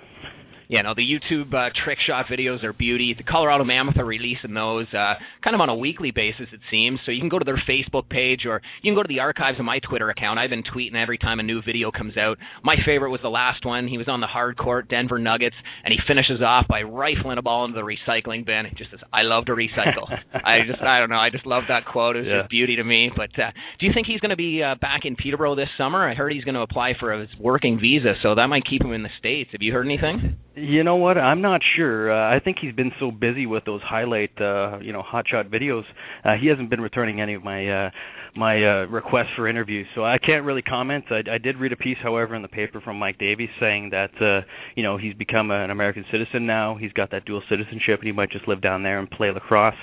Yeah, 0.68 0.83
no, 0.83 0.94
the 0.94 1.03
YouTube 1.03 1.53
uh, 1.53 1.70
trick 1.85 1.98
shot 2.07 2.27
videos 2.27 2.64
are 2.64 2.72
beauty. 2.72 3.14
The 3.16 3.24
Colorado 3.24 3.64
Mammoth 3.64 3.98
are 3.98 4.05
releasing 4.05 4.55
those 4.55 4.87
uh, 4.94 5.14
kind 5.42 5.55
of 5.55 5.61
on 5.61 5.68
a 5.68 5.74
weekly 5.74 6.11
basis, 6.11 6.46
it 6.53 6.61
seems. 6.70 7.00
So 7.05 7.12
you 7.12 7.20
can 7.20 7.29
go 7.29 7.38
to 7.38 7.44
their 7.44 7.62
Facebook 7.68 8.09
page 8.09 8.46
or 8.46 8.62
you 8.83 8.90
can 8.90 8.96
go 8.96 9.03
to 9.03 9.09
the 9.09 9.20
archives 9.20 9.59
of 9.59 9.64
my 9.64 9.79
Twitter 9.81 10.09
account. 10.11 10.38
I've 10.38 10.50
been 10.50 10.62
tweeting 10.62 10.96
every 10.96 11.18
time 11.18 11.38
a 11.38 11.42
new 11.42 11.61
video 11.62 11.90
comes 11.90 12.16
out. 12.16 12.38
My 12.62 12.77
favorite 12.85 13.11
was 13.11 13.20
the 13.22 13.29
last 13.29 13.64
one. 13.66 13.88
He 13.88 13.98
was 13.98 14.09
on 14.09 14.20
the 14.20 14.27
hard 14.27 14.57
court, 14.57 14.88
Denver 14.88 15.18
Nuggets, 15.18 15.57
and 15.85 15.92
he 15.92 15.98
finishes 16.07 16.40
off 16.42 16.66
by 16.68 16.83
rifling 16.83 17.38
a 17.38 17.42
ball 17.42 17.66
into 17.66 17.77
the 17.77 17.83
recycling 17.83 18.46
bin. 18.46 18.66
It 18.66 18.77
just 18.77 18.90
says, 18.90 19.00
"I 19.12 19.22
love 19.22 19.46
to 19.46 19.53
recycle." 19.53 20.09
I 20.35 20.61
just, 20.66 20.81
I 20.83 20.98
don't 20.98 21.11
know, 21.11 21.18
I 21.18 21.31
just 21.31 21.46
love 21.46 21.64
that 21.68 21.85
quote. 21.87 22.16
It's 22.16 22.29
yeah. 22.29 22.40
just 22.40 22.50
beauty 22.50 22.77
to 22.77 22.85
me. 22.85 23.11
But 23.14 23.31
uh, 23.38 23.50
do 23.79 23.87
you 23.87 23.92
think 23.92 24.07
he's 24.07 24.20
going 24.20 24.31
to 24.31 24.37
be 24.37 24.62
uh, 24.62 24.77
back 24.81 25.05
in 25.05 25.16
Peterborough 25.16 25.57
this 25.57 25.68
summer? 25.77 26.09
I 26.09 26.14
heard 26.14 26.33
he's 26.33 26.44
going 26.44 26.55
to 26.55 26.62
apply 26.62 26.94
for 26.98 27.12
his 27.12 27.29
working 27.38 27.79
visa, 27.81 28.14
so 28.22 28.35
that 28.35 28.46
might 28.46 28.64
keep 28.68 28.83
him 28.83 28.92
in 28.92 29.03
the 29.03 29.12
states. 29.18 29.50
Have 29.53 29.62
you 29.62 29.72
heard 29.72 29.87
anything? 29.87 30.38
You 30.57 30.85
know 30.85 30.97
what? 30.97 31.19
I'm 31.19 31.40
not 31.40 31.62
sure. 31.75 32.12
Uh, 32.12 32.37
I 32.37 32.38
think 32.38 32.59
he's 32.61 32.75
been 32.75 32.93
so 33.01 33.11
busy 33.11 33.45
with 33.45 33.64
those 33.64 33.83
highlight, 33.83 34.31
uh, 34.40 34.79
you 34.81 34.93
know, 34.93 35.03
hotshot 35.03 35.51
videos. 35.51 35.83
Uh, 36.25 36.35
he 36.40 36.47
hasn't 36.47 36.71
been 36.71 36.81
returning 36.81 37.21
any 37.21 37.35
of 37.35 37.43
my 37.43 37.69
uh, 37.87 37.90
my 38.37 38.57
uh, 38.62 38.87
requests 38.87 39.31
for 39.37 39.49
interviews, 39.49 39.87
so 39.95 40.05
I 40.05 40.19
can't 40.19 40.45
really 40.45 40.62
comment. 40.62 41.05
I, 41.11 41.23
I 41.31 41.38
did 41.38 41.57
read 41.57 41.73
a 41.73 41.77
piece, 41.77 41.99
however, 42.03 42.35
in 42.35 42.43
the 42.43 42.49
paper 42.49 42.81
from 42.81 42.99
Mike 42.99 43.19
Davies 43.19 43.49
saying 43.61 43.90
that 43.90 44.11
uh, 44.21 44.47
you 44.77 44.83
know 44.83 44.97
he's 44.97 45.14
become 45.14 45.51
an 45.51 45.71
American 45.71 46.05
citizen 46.12 46.47
now. 46.47 46.77
He's 46.77 46.93
got 46.93 47.11
that 47.11 47.25
dual 47.25 47.43
citizenship, 47.49 48.01
and 48.01 48.07
he 48.07 48.12
might 48.12 48.31
just 48.31 48.47
live 48.47 48.61
down 48.61 48.85
there 48.85 49.01
and 49.01 49.11
play 49.11 49.31
lacrosse. 49.31 49.75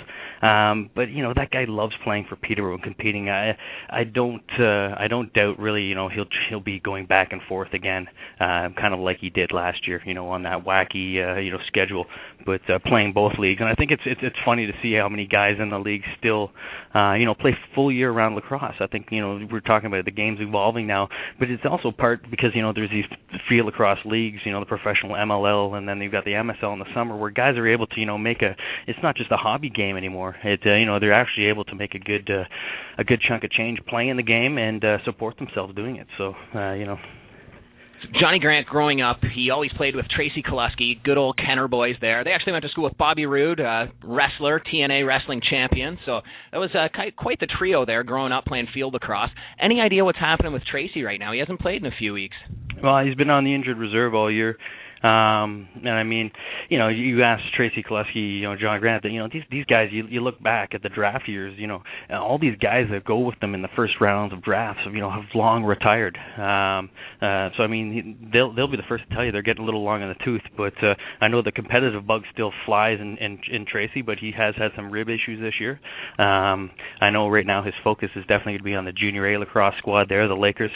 Um, 0.42 0.90
but 0.96 1.10
you 1.10 1.22
know 1.22 1.34
that 1.36 1.52
guy 1.52 1.66
loves 1.68 1.94
playing 2.04 2.26
for 2.30 2.38
Peterborough 2.38 2.76
and 2.76 2.84
competing. 2.84 3.30
I 3.30 3.58
I 3.90 4.06
don't 4.06 4.44
uh, 4.58 4.96
I 4.98 5.08
don't 5.10 5.34
doubt 5.34 5.60
really. 5.60 5.84
You 5.84 5.96
know 5.96 6.08
he'll 6.08 6.26
he'll 6.50 6.62
be 6.62 6.80
going 6.80 7.08
back 7.08 7.34
and 7.34 7.42
forth 7.50 7.74
again, 7.74 8.08
uh, 8.40 8.70
kind 8.80 8.94
of 8.94 9.00
like 9.02 9.18
he 9.20 9.30
did 9.30 9.52
last 9.52 9.88
year. 9.88 10.02
You 10.06 10.14
know 10.14 10.30
on 10.30 10.44
that 10.44 10.61
wacky 10.66 11.18
uh, 11.18 11.40
you 11.40 11.52
know 11.52 11.60
schedule, 11.68 12.06
but 12.46 12.62
uh, 12.70 12.80
playing 12.86 13.14
both 13.14 13.34
leagues. 13.40 13.60
And 13.62 13.70
I 13.70 13.76
think 13.76 13.92
it's 13.92 14.02
it's 14.06 14.22
it's 14.24 14.36
funny 14.46 14.68
to 14.68 14.74
see 14.82 14.94
how 14.94 15.10
many 15.10 15.28
guys 15.28 15.56
in 15.60 15.70
the 15.70 15.80
league 15.80 16.04
still 16.18 16.52
uh, 16.96 17.14
you 17.14 17.26
know 17.26 17.34
play 17.34 17.56
full 17.76 17.92
year 17.92 18.12
round 18.12 18.36
lacrosse. 18.36 18.76
I 18.80 18.88
think 18.88 19.08
you 19.12 19.22
know 19.22 19.48
we're 19.52 19.62
talking 19.62 19.88
about 19.88 20.06
the 20.06 20.12
game's 20.12 20.40
evolving 20.42 20.88
now, 20.88 21.10
but 21.40 21.50
it's 21.50 21.64
also 21.70 21.92
part 21.92 22.30
because 22.30 22.52
you 22.54 22.62
know 22.62 22.74
there's 22.74 22.90
these 22.90 23.06
field 23.50 23.66
lacrosse 23.66 24.00
leagues, 24.06 24.40
you 24.46 24.52
know 24.52 24.60
the 24.60 24.66
professional 24.66 25.14
MLL, 25.14 25.78
and 25.78 25.88
then 25.88 26.00
you've 26.02 26.12
got 26.12 26.26
the 26.26 26.32
MSL 26.32 26.74
in 26.74 26.80
the 26.80 26.94
summer 26.94 27.18
where 27.18 27.30
guys 27.30 27.58
are 27.58 27.68
able 27.68 27.88
to 27.88 28.00
you 28.00 28.06
know 28.06 28.18
make 28.18 28.42
a. 28.42 28.56
It's 28.88 29.00
not 29.04 29.16
just 29.16 29.32
a 29.32 29.38
hobby 29.38 29.70
game 29.70 29.98
anymore. 29.98 30.36
It 30.44 30.62
uh, 30.66 30.76
you 30.76 30.86
know 30.86 31.00
they're 31.00 31.14
actually 31.14 31.48
able 31.48 31.66
to 31.66 31.76
make 31.76 31.96
a 31.96 32.00
good 32.00 32.30
uh, 32.30 32.44
a 32.98 33.04
good 33.04 33.22
chunk 33.28 33.44
of 33.44 33.52
change 33.52 33.80
playing 33.88 34.18
the 34.18 34.24
game 34.24 34.58
and 34.58 34.84
uh, 34.84 34.98
support 35.06 35.38
themselves 35.38 35.76
doing 35.76 35.98
it. 35.98 36.08
So 36.18 36.34
uh, 36.56 36.74
you 36.74 36.86
know 36.86 36.98
Johnny 38.20 38.40
Grant 38.40 38.68
growing 38.68 39.02
up, 39.02 39.20
he 39.34 39.50
always 39.50 39.72
played 39.74 39.96
with 39.96 40.08
Tracey 40.08 40.42
Kelusky, 40.42 41.02
good 41.04 41.18
old 41.18 41.38
Kenner 41.38 41.68
boys 41.68 41.96
there. 42.02 42.24
They 42.24 42.32
actually 42.32 42.54
went 42.54 42.64
to 42.64 42.70
school 42.70 42.84
with 42.86 42.98
Bobby 42.98 43.26
Roode, 43.26 43.60
uh, 43.60 43.88
wrestler, 44.04 44.60
TNA 44.60 45.06
wrestling 45.08 45.42
champion. 45.48 45.98
So 46.06 46.22
that 46.52 46.58
was 46.58 46.72
uh, 46.74 46.88
quite 47.18 47.40
the 47.40 47.48
trio 47.48 47.86
there 47.86 48.04
growing 48.04 48.32
up 48.32 48.46
playing 48.46 48.68
field 48.74 48.94
lacrosse. 48.94 49.30
Any 49.60 49.80
idea 49.82 50.04
what's 50.04 50.20
happening 50.20 50.54
with 50.54 50.64
Tracey 50.66 51.04
right 51.04 51.20
now? 51.20 51.32
He 51.32 51.40
hasn't 51.40 51.60
played 51.60 51.82
in 51.82 51.86
a 51.86 51.96
few 51.98 52.14
weeks. 52.14 52.36
Well, 52.84 53.06
he's 53.06 53.16
been 53.16 53.30
on 53.30 53.44
the 53.44 53.54
injured 53.54 53.78
reserve 53.78 54.16
all 54.16 54.32
year. 54.32 54.58
Um, 55.04 55.68
and 55.76 55.90
I 55.90 56.04
mean, 56.04 56.32
you 56.70 56.78
know, 56.78 56.88
you 56.88 57.24
asked 57.24 57.44
Tracey 57.56 57.84
Kelusky, 57.84 58.40
you 58.40 58.44
know, 58.44 58.56
John 58.56 58.80
Grant, 58.80 59.04
that 59.04 59.10
you 59.10 59.20
know 59.20 59.28
these 59.32 59.44
these 59.50 59.66
guys. 59.66 59.90
You 59.92 60.06
you 60.08 60.22
look 60.22 60.42
back 60.42 60.74
at 60.74 60.84
the 60.84 60.90
draft 60.90 61.28
years, 61.28 61.56
you 61.58 61.68
know, 61.68 61.82
all 62.12 62.38
these 62.40 62.56
guys 62.58 62.86
that 62.92 63.04
go 63.04 63.20
with 63.20 63.40
them 63.40 63.56
in 63.56 63.62
the 63.62 63.70
first 63.76 63.94
rounds 64.00 64.32
of 64.32 64.44
drafts, 64.44 64.82
you 64.86 65.00
know, 65.00 65.10
have 65.10 65.24
long 65.34 65.64
retired. 65.64 66.18
Um, 66.38 66.90
uh, 67.22 67.50
so 67.58 67.64
I 67.64 67.68
mean, 67.68 68.30
they'll 68.32 68.54
they'll 68.54 68.70
be 68.70 68.78
the 68.78 68.84
first 68.88 69.08
to 69.10 69.16
tell 69.16 69.26
you 69.26 69.32
they're 69.32 69.42
getting 69.42 69.64
a 69.64 69.66
little 69.66 69.84
long 69.84 70.04
in 70.04 70.10
the 70.10 70.24
tooth. 70.24 70.42
But 70.56 70.74
uh, 70.84 70.94
I 71.20 71.28
know 71.28 71.42
the 71.42 71.52
competitive 71.52 72.06
bug 72.06 72.22
still 72.32 72.52
flies 72.66 73.00
in, 73.02 73.18
in 73.18 73.40
in 73.52 73.66
Tracey, 73.66 74.04
but 74.04 74.20
he 74.20 74.32
has 74.38 74.54
had 74.56 74.72
some 74.76 74.92
rib 74.92 75.10
issues 75.10 75.40
this 75.42 75.56
year. 75.60 75.80
Um, 76.20 76.70
I 77.00 77.10
know 77.10 77.28
right 77.28 77.46
now 77.46 77.64
his 77.64 77.74
focus 77.84 78.10
is 78.16 78.24
definitely 78.28 78.54
going 78.54 78.60
to 78.60 78.64
be 78.66 78.76
on 78.76 78.86
the 78.86 78.92
junior 78.92 79.34
A 79.34 79.40
lacrosse 79.40 79.76
squad 79.80 80.10
there, 80.10 80.28
the 80.28 80.36
Lakers. 80.36 80.72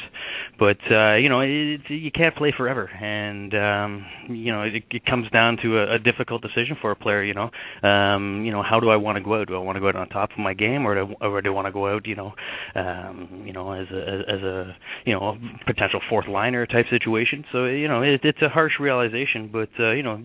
But 0.58 0.78
uh, 0.92 1.16
you 1.16 1.30
know, 1.30 1.42
it, 1.42 1.50
it, 1.50 1.82
you 1.90 2.12
can't 2.12 2.36
play 2.36 2.54
forever, 2.56 2.88
and 2.88 3.54
um, 3.54 4.06
you 4.30 4.52
know 4.52 4.64
it, 4.64 4.84
it 4.92 5.06
comes 5.06 5.30
down 5.32 5.58
to 5.64 5.78
a, 5.78 5.96
a 5.96 6.00
difficult 6.00 6.42
decision 6.42 6.78
for 6.82 6.92
a 6.92 6.96
player. 6.96 7.24
You 7.24 7.34
know, 7.34 7.50
um, 7.88 8.44
you 8.46 8.52
know 8.52 8.64
how 8.64 8.80
do 8.80 8.90
I 8.90 8.96
want 8.96 9.18
to 9.18 9.24
go 9.24 9.40
out? 9.40 9.48
Do 9.48 9.56
I 9.56 9.60
want 9.60 9.76
to 9.76 9.80
go 9.80 9.88
out 9.88 9.96
on 9.96 10.10
top 10.10 10.32
of 10.32 10.40
my 10.40 10.54
game, 10.54 10.86
or 10.86 10.96
do, 10.96 11.14
or 11.22 11.42
do 11.42 11.50
I 11.50 11.54
want 11.54 11.68
to 11.68 11.72
go 11.72 11.88
out? 11.88 12.06
You 12.06 12.16
know, 12.16 12.34
um, 12.76 13.44
you 13.46 13.54
know 13.54 13.72
as 13.72 13.88
a 13.92 14.24
as 14.28 14.42
a 14.42 14.76
you 15.06 15.14
know 15.14 15.38
potential 15.66 16.00
fourth 16.10 16.28
liner 16.28 16.66
type 16.66 16.86
situation. 16.90 17.46
So 17.52 17.66
you 17.66 17.88
know 17.88 18.02
it, 18.02 18.22
it's 18.24 18.42
a 18.42 18.50
harsh 18.50 18.74
realization, 18.80 19.50
but 19.52 19.70
uh, 19.80 19.92
you 19.92 20.04
know 20.04 20.24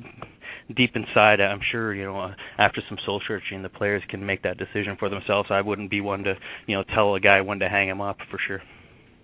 deep 0.77 0.91
inside, 0.95 1.41
I'm 1.41 1.61
sure 1.71 1.95
you 1.95 2.05
know 2.05 2.33
after 2.59 2.83
some 2.89 2.99
soul 3.05 3.21
searching, 3.27 3.63
the 3.63 3.69
players 3.69 4.03
can 4.09 4.25
make 4.25 4.43
that 4.43 4.59
decision 4.59 4.97
for 4.99 5.09
themselves. 5.09 5.49
I 5.51 5.61
wouldn't 5.61 5.91
be 5.91 6.01
one 6.01 6.25
to 6.25 6.35
you 6.67 6.77
know 6.77 6.85
tell 6.95 7.15
a 7.15 7.21
guy 7.21 7.41
when 7.41 7.59
to 7.61 7.69
hang 7.69 7.89
him 7.89 8.01
up 8.01 8.19
for 8.31 8.39
sure. 8.47 8.63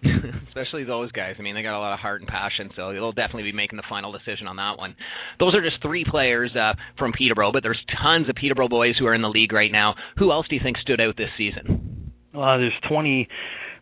Especially 0.48 0.84
those 0.84 1.12
guys. 1.12 1.36
I 1.38 1.42
mean, 1.42 1.54
they 1.54 1.62
got 1.62 1.76
a 1.76 1.80
lot 1.80 1.94
of 1.94 2.00
heart 2.00 2.20
and 2.20 2.28
passion, 2.28 2.70
so 2.76 2.92
they'll 2.92 3.12
definitely 3.12 3.44
be 3.44 3.52
making 3.52 3.76
the 3.76 3.84
final 3.88 4.12
decision 4.12 4.46
on 4.46 4.56
that 4.56 4.78
one. 4.78 4.96
Those 5.38 5.54
are 5.54 5.62
just 5.62 5.82
three 5.82 6.04
players 6.08 6.54
uh, 6.56 6.74
from 6.98 7.12
Peterborough, 7.12 7.52
but 7.52 7.62
there's 7.62 7.82
tons 8.02 8.28
of 8.28 8.34
Peterborough 8.34 8.68
boys 8.68 8.94
who 8.98 9.06
are 9.06 9.14
in 9.14 9.22
the 9.22 9.28
league 9.28 9.52
right 9.52 9.72
now. 9.72 9.94
Who 10.18 10.32
else 10.32 10.46
do 10.48 10.56
you 10.56 10.62
think 10.62 10.78
stood 10.78 11.00
out 11.00 11.16
this 11.16 11.30
season? 11.36 12.12
Well, 12.32 12.58
there's 12.58 12.72
20 12.88 13.28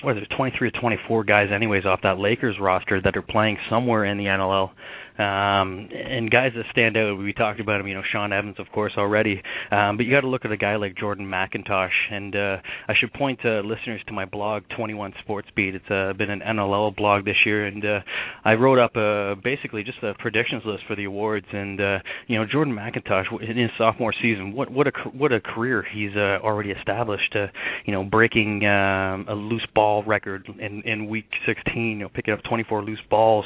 what 0.03 0.19
is 0.19 0.23
it, 0.23 0.35
23 0.37 0.69
or 0.69 0.71
24 0.71 1.25
guys 1.25 1.49
anyways 1.55 1.87
off 1.87 2.01
that 2.03 2.19
Lakers 2.19 2.57
roster 2.61 3.01
that 3.01 3.17
are 3.17 3.23
playing 3.23 3.57
somewhere 3.71 4.05
in 4.05 4.19
the 4.19 4.25
NLL. 4.25 4.71
Um, 5.19 5.89
and 5.93 6.29
guys 6.29 6.51
that 6.57 6.65
stand 6.73 6.97
out, 6.97 7.17
we 7.17 7.33
talked 7.33 7.61
about 7.61 7.81
him, 7.81 7.87
you 7.87 7.95
know, 7.95 8.03
Shawn 8.11 8.33
Evans, 8.33 8.57
of 8.59 8.67
course, 8.73 8.95
already. 8.99 9.41
Um, 9.71 9.97
but 9.97 10.07
you 10.07 10.13
got 10.13 10.23
to 10.23 10.29
look 10.29 10.45
at 10.45 10.51
a 10.51 10.57
guy 10.57 10.75
like 10.75 10.97
Jordan 10.97 11.27
McIntosh. 11.27 11.95
And 12.11 12.35
uh, 12.35 12.57
I 12.89 12.95
should 12.99 13.13
point 13.13 13.41
to 13.43 13.61
listeners 13.61 14.01
to 14.09 14.13
my 14.13 14.25
blog, 14.25 14.65
21 14.77 15.15
Sports 15.23 15.49
Beat. 15.55 15.77
It's 15.77 15.91
uh, 15.91 16.15
been 16.19 16.31
an 16.31 16.41
NLL 16.41 16.97
blog 16.97 17.25
this 17.25 17.37
year, 17.47 17.67
and 17.67 17.85
uh, 17.85 18.01
I 18.45 18.55
wrote 18.55 18.81
up 18.81 18.97
uh, 18.97 19.41
basically 19.41 19.85
just 19.85 20.03
a 20.03 20.15
predictions 20.15 20.63
list 20.67 20.83
for 20.89 20.97
the 20.97 21.05
awards. 21.05 21.47
And 21.53 21.81
uh, 21.81 21.99
you 22.27 22.37
know, 22.37 22.45
Jordan 22.51 22.75
McIntosh 22.75 23.27
in 23.41 23.57
his 23.57 23.71
sophomore 23.79 24.15
season, 24.21 24.53
what 24.53 24.71
what 24.71 24.89
a 24.89 24.93
what 25.13 25.33
a 25.33 25.41
career 25.41 25.85
he's 25.95 26.17
uh, 26.17 26.43
already 26.43 26.71
established. 26.71 27.37
Uh, 27.37 27.47
you 27.85 27.93
know, 27.93 28.03
breaking 28.03 28.65
um, 28.67 29.27
a 29.29 29.35
loose 29.35 29.67
ball 29.77 30.03
record 30.03 30.49
in 30.59 30.83
in 30.83 31.09
week 31.09 31.27
16. 31.47 31.75
You 31.75 31.95
know, 31.97 32.09
picking 32.09 32.35
up 32.35 32.41
24 32.49 32.83
loose 32.83 32.99
balls. 33.09 33.45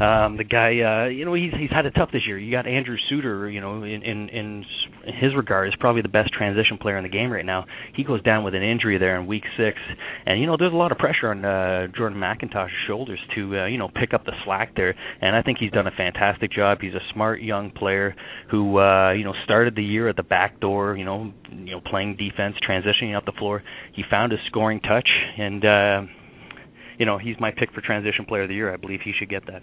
Um, 0.00 0.36
the 0.36 0.44
guy. 0.44 0.80
Uh, 0.80 0.95
uh, 0.96 1.06
you 1.06 1.24
know 1.24 1.34
he's 1.34 1.52
he's 1.58 1.70
had 1.70 1.86
it 1.86 1.92
tough 1.96 2.10
this 2.12 2.22
year. 2.26 2.38
You 2.38 2.50
got 2.50 2.66
Andrew 2.66 2.96
Suitor, 3.08 3.50
you 3.50 3.60
know, 3.60 3.82
in 3.82 4.02
in 4.02 4.28
in 4.28 4.64
his 5.20 5.34
regard 5.36 5.68
is 5.68 5.74
probably 5.78 6.02
the 6.02 6.08
best 6.08 6.32
transition 6.32 6.78
player 6.78 6.96
in 6.96 7.02
the 7.02 7.10
game 7.10 7.30
right 7.30 7.44
now. 7.44 7.64
He 7.94 8.04
goes 8.04 8.22
down 8.22 8.44
with 8.44 8.54
an 8.54 8.62
injury 8.62 8.98
there 8.98 9.18
in 9.20 9.26
week 9.26 9.44
six, 9.56 9.78
and 10.26 10.40
you 10.40 10.46
know 10.46 10.56
there's 10.58 10.72
a 10.72 10.76
lot 10.76 10.92
of 10.92 10.98
pressure 10.98 11.30
on 11.30 11.44
uh, 11.44 11.88
Jordan 11.96 12.18
McIntosh's 12.18 12.70
shoulders 12.86 13.18
to 13.34 13.58
uh, 13.58 13.66
you 13.66 13.78
know 13.78 13.88
pick 13.88 14.14
up 14.14 14.24
the 14.24 14.32
slack 14.44 14.74
there. 14.76 14.94
And 15.20 15.34
I 15.36 15.42
think 15.42 15.58
he's 15.58 15.70
done 15.72 15.86
a 15.86 15.92
fantastic 15.96 16.52
job. 16.52 16.78
He's 16.80 16.94
a 16.94 17.12
smart 17.12 17.42
young 17.42 17.70
player 17.70 18.14
who 18.50 18.78
uh, 18.78 19.12
you 19.12 19.24
know 19.24 19.34
started 19.44 19.74
the 19.74 19.84
year 19.84 20.08
at 20.08 20.16
the 20.16 20.22
back 20.22 20.60
door, 20.60 20.96
you 20.96 21.04
know, 21.04 21.32
you 21.50 21.72
know 21.72 21.80
playing 21.80 22.16
defense, 22.16 22.56
transitioning 22.68 23.16
up 23.16 23.24
the 23.24 23.32
floor. 23.38 23.62
He 23.94 24.02
found 24.10 24.32
his 24.32 24.40
scoring 24.46 24.80
touch, 24.80 25.08
and 25.38 25.64
uh, 25.64 26.02
you 26.98 27.06
know 27.06 27.18
he's 27.18 27.36
my 27.40 27.50
pick 27.50 27.72
for 27.72 27.80
transition 27.80 28.24
player 28.24 28.42
of 28.42 28.48
the 28.48 28.54
year. 28.54 28.72
I 28.72 28.76
believe 28.76 29.00
he 29.04 29.12
should 29.18 29.28
get 29.30 29.46
that. 29.46 29.62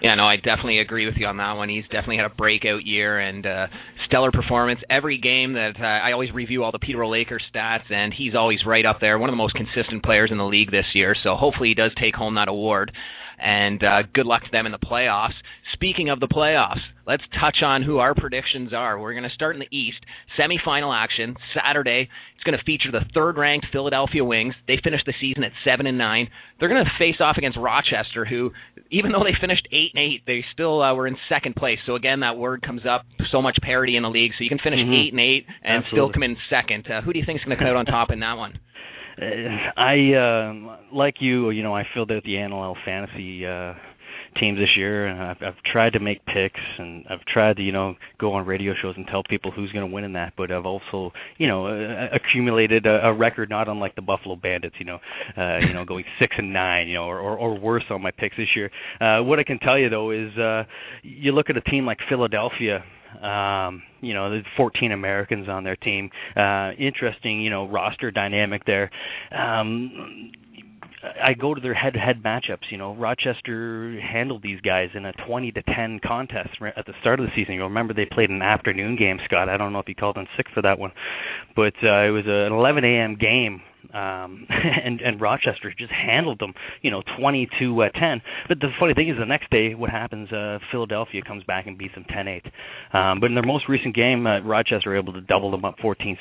Yeah, 0.00 0.14
no, 0.14 0.24
I 0.24 0.36
definitely 0.36 0.78
agree 0.78 1.06
with 1.06 1.16
you 1.16 1.26
on 1.26 1.38
that 1.38 1.52
one. 1.52 1.68
He's 1.68 1.84
definitely 1.84 2.18
had 2.18 2.26
a 2.26 2.34
breakout 2.34 2.86
year 2.86 3.18
and 3.18 3.44
uh, 3.44 3.66
stellar 4.06 4.30
performance. 4.30 4.78
Every 4.88 5.18
game 5.18 5.54
that 5.54 5.72
uh, 5.80 5.84
I 5.84 6.12
always 6.12 6.32
review 6.32 6.62
all 6.62 6.70
the 6.70 6.78
Peterborough 6.78 7.10
Lakers 7.10 7.42
stats, 7.52 7.90
and 7.90 8.14
he's 8.16 8.34
always 8.36 8.60
right 8.64 8.86
up 8.86 8.98
there. 9.00 9.18
One 9.18 9.28
of 9.28 9.32
the 9.32 9.36
most 9.38 9.54
consistent 9.54 10.04
players 10.04 10.30
in 10.30 10.38
the 10.38 10.44
league 10.44 10.70
this 10.70 10.86
year. 10.94 11.16
So 11.22 11.34
hopefully 11.34 11.70
he 11.70 11.74
does 11.74 11.90
take 12.00 12.14
home 12.14 12.36
that 12.36 12.48
award. 12.48 12.92
And 13.38 13.82
uh, 13.82 14.02
good 14.12 14.26
luck 14.26 14.42
to 14.42 14.48
them 14.50 14.66
in 14.66 14.72
the 14.72 14.78
playoffs. 14.78 15.34
Speaking 15.74 16.10
of 16.10 16.18
the 16.18 16.26
playoffs, 16.26 16.80
let's 17.06 17.22
touch 17.40 17.58
on 17.62 17.82
who 17.82 17.98
our 17.98 18.14
predictions 18.14 18.72
are. 18.74 18.98
We're 18.98 19.12
going 19.12 19.28
to 19.28 19.34
start 19.34 19.54
in 19.54 19.60
the 19.60 19.76
East. 19.76 19.98
Semifinal 20.38 20.92
action 20.92 21.36
Saturday. 21.54 22.08
It's 22.34 22.44
going 22.44 22.58
to 22.58 22.64
feature 22.64 22.90
the 22.90 23.04
third-ranked 23.14 23.66
Philadelphia 23.70 24.24
Wings. 24.24 24.54
They 24.66 24.78
finished 24.82 25.04
the 25.06 25.14
season 25.20 25.44
at 25.44 25.52
seven 25.64 25.86
and 25.86 25.96
nine. 25.96 26.28
They're 26.58 26.68
going 26.68 26.84
to 26.84 26.90
face 26.98 27.20
off 27.20 27.36
against 27.36 27.58
Rochester, 27.58 28.24
who, 28.24 28.50
even 28.90 29.12
though 29.12 29.22
they 29.22 29.38
finished 29.40 29.68
eight 29.70 29.92
and 29.94 30.02
eight, 30.02 30.22
they 30.26 30.44
still 30.52 30.82
uh, 30.82 30.94
were 30.94 31.06
in 31.06 31.16
second 31.28 31.54
place. 31.54 31.78
So 31.86 31.94
again, 31.94 32.20
that 32.20 32.36
word 32.36 32.62
comes 32.62 32.82
up. 32.88 33.04
So 33.30 33.42
much 33.42 33.58
parity 33.62 33.96
in 33.96 34.02
the 34.02 34.10
league. 34.10 34.32
So 34.36 34.42
you 34.42 34.48
can 34.48 34.58
finish 34.58 34.80
mm-hmm. 34.80 34.94
eight 34.94 35.12
and 35.12 35.20
eight 35.20 35.44
and 35.62 35.84
Absolutely. 35.84 35.98
still 35.98 36.12
come 36.12 36.22
in 36.22 36.36
second. 36.50 36.90
Uh, 36.90 37.02
who 37.02 37.12
do 37.12 37.18
you 37.18 37.24
think 37.26 37.38
is 37.38 37.44
going 37.44 37.56
to 37.56 37.62
come 37.62 37.70
out 37.70 37.76
on 37.76 37.86
top 37.86 38.10
in 38.10 38.20
that 38.20 38.34
one? 38.34 38.58
I 39.76 40.14
uh, 40.14 40.76
like 40.92 41.16
you. 41.20 41.50
You 41.50 41.62
know, 41.62 41.74
I 41.74 41.84
filled 41.94 42.12
out 42.12 42.22
the 42.24 42.34
NLL 42.34 42.74
fantasy. 42.84 43.46
Uh, 43.46 43.74
teams 44.38 44.58
this 44.58 44.68
year, 44.76 45.06
and 45.06 45.20
I've, 45.20 45.36
I've 45.42 45.62
tried 45.70 45.94
to 45.94 46.00
make 46.00 46.24
picks, 46.26 46.60
and 46.78 47.04
I've 47.10 47.24
tried 47.32 47.56
to 47.56 47.62
you 47.62 47.72
know 47.72 47.94
go 48.20 48.34
on 48.34 48.46
radio 48.46 48.72
shows 48.80 48.94
and 48.96 49.06
tell 49.06 49.22
people 49.28 49.50
who's 49.50 49.72
going 49.72 49.88
to 49.88 49.92
win 49.92 50.04
in 50.04 50.12
that. 50.14 50.34
But 50.36 50.50
I've 50.50 50.66
also 50.66 51.12
you 51.38 51.46
know 51.46 51.66
uh, 51.66 52.08
accumulated 52.14 52.86
a, 52.86 53.08
a 53.08 53.14
record 53.14 53.50
not 53.50 53.68
unlike 53.68 53.94
the 53.94 54.02
Buffalo 54.02 54.36
Bandits, 54.36 54.76
you 54.78 54.84
know, 54.84 54.98
uh, 55.36 55.58
you 55.58 55.72
know 55.72 55.84
going 55.84 56.04
six 56.18 56.34
and 56.38 56.52
nine, 56.52 56.88
you 56.88 56.94
know, 56.94 57.04
or, 57.04 57.18
or, 57.18 57.36
or 57.36 57.58
worse 57.58 57.84
on 57.90 58.02
my 58.02 58.10
picks 58.10 58.36
this 58.36 58.48
year. 58.54 58.70
Uh, 59.00 59.22
what 59.22 59.38
I 59.38 59.44
can 59.44 59.58
tell 59.58 59.78
you 59.78 59.88
though 59.88 60.10
is 60.10 60.36
uh, 60.38 60.64
you 61.02 61.32
look 61.32 61.50
at 61.50 61.56
a 61.56 61.62
team 61.62 61.86
like 61.86 61.98
Philadelphia 62.08 62.84
um, 63.22 63.82
you 64.00 64.14
know, 64.14 64.30
there's 64.30 64.44
14 64.56 64.92
Americans 64.92 65.48
on 65.48 65.64
their 65.64 65.76
team. 65.76 66.10
Uh, 66.36 66.72
interesting, 66.78 67.40
you 67.40 67.50
know, 67.50 67.68
roster 67.68 68.10
dynamic 68.10 68.64
there. 68.64 68.90
Um, 69.30 70.32
I 71.02 71.34
go 71.34 71.54
to 71.54 71.60
their 71.60 71.74
head-to-head 71.74 72.22
matchups. 72.24 72.70
You 72.70 72.78
know, 72.78 72.94
Rochester 72.94 74.00
handled 74.00 74.42
these 74.42 74.60
guys 74.60 74.88
in 74.94 75.04
a 75.04 75.12
20 75.26 75.52
to 75.52 75.62
10 75.62 76.00
contest 76.04 76.50
at 76.76 76.86
the 76.86 76.92
start 77.00 77.20
of 77.20 77.26
the 77.26 77.32
season. 77.36 77.54
You'll 77.54 77.68
remember 77.68 77.94
they 77.94 78.06
played 78.06 78.30
an 78.30 78.42
afternoon 78.42 78.96
game. 78.96 79.18
Scott, 79.24 79.48
I 79.48 79.56
don't 79.56 79.72
know 79.72 79.78
if 79.78 79.88
you 79.88 79.94
called 79.94 80.16
in 80.16 80.26
sick 80.36 80.46
for 80.52 80.62
that 80.62 80.78
one, 80.78 80.90
but 81.54 81.74
uh, 81.82 82.02
it 82.02 82.10
was 82.10 82.24
an 82.26 82.52
11 82.52 82.84
a.m. 82.84 83.16
game 83.16 83.62
um, 83.94 84.46
and 84.84 85.00
and 85.00 85.20
Rochester 85.20 85.72
just 85.76 85.92
handled 85.92 86.38
them, 86.38 86.54
you 86.82 86.90
know, 86.90 87.02
20 87.18 87.48
to 87.60 87.82
uh, 87.82 87.88
10. 87.90 88.22
But 88.48 88.60
the 88.60 88.68
funny 88.78 88.94
thing 88.94 89.08
is, 89.08 89.16
the 89.18 89.26
next 89.26 89.50
day, 89.50 89.74
what 89.74 89.90
happens? 89.90 90.30
Uh, 90.32 90.58
Philadelphia 90.70 91.22
comes 91.22 91.42
back 91.44 91.66
and 91.66 91.78
beats 91.78 91.94
them 91.94 92.04
10-8. 92.10 92.44
Um, 92.96 93.20
but 93.20 93.26
in 93.26 93.34
their 93.34 93.46
most 93.46 93.68
recent 93.68 93.94
game, 93.94 94.26
uh, 94.26 94.40
Rochester 94.40 94.96
able 94.96 95.12
to 95.12 95.20
double 95.20 95.50
them 95.50 95.64
up 95.64 95.76
14-7. 95.78 96.16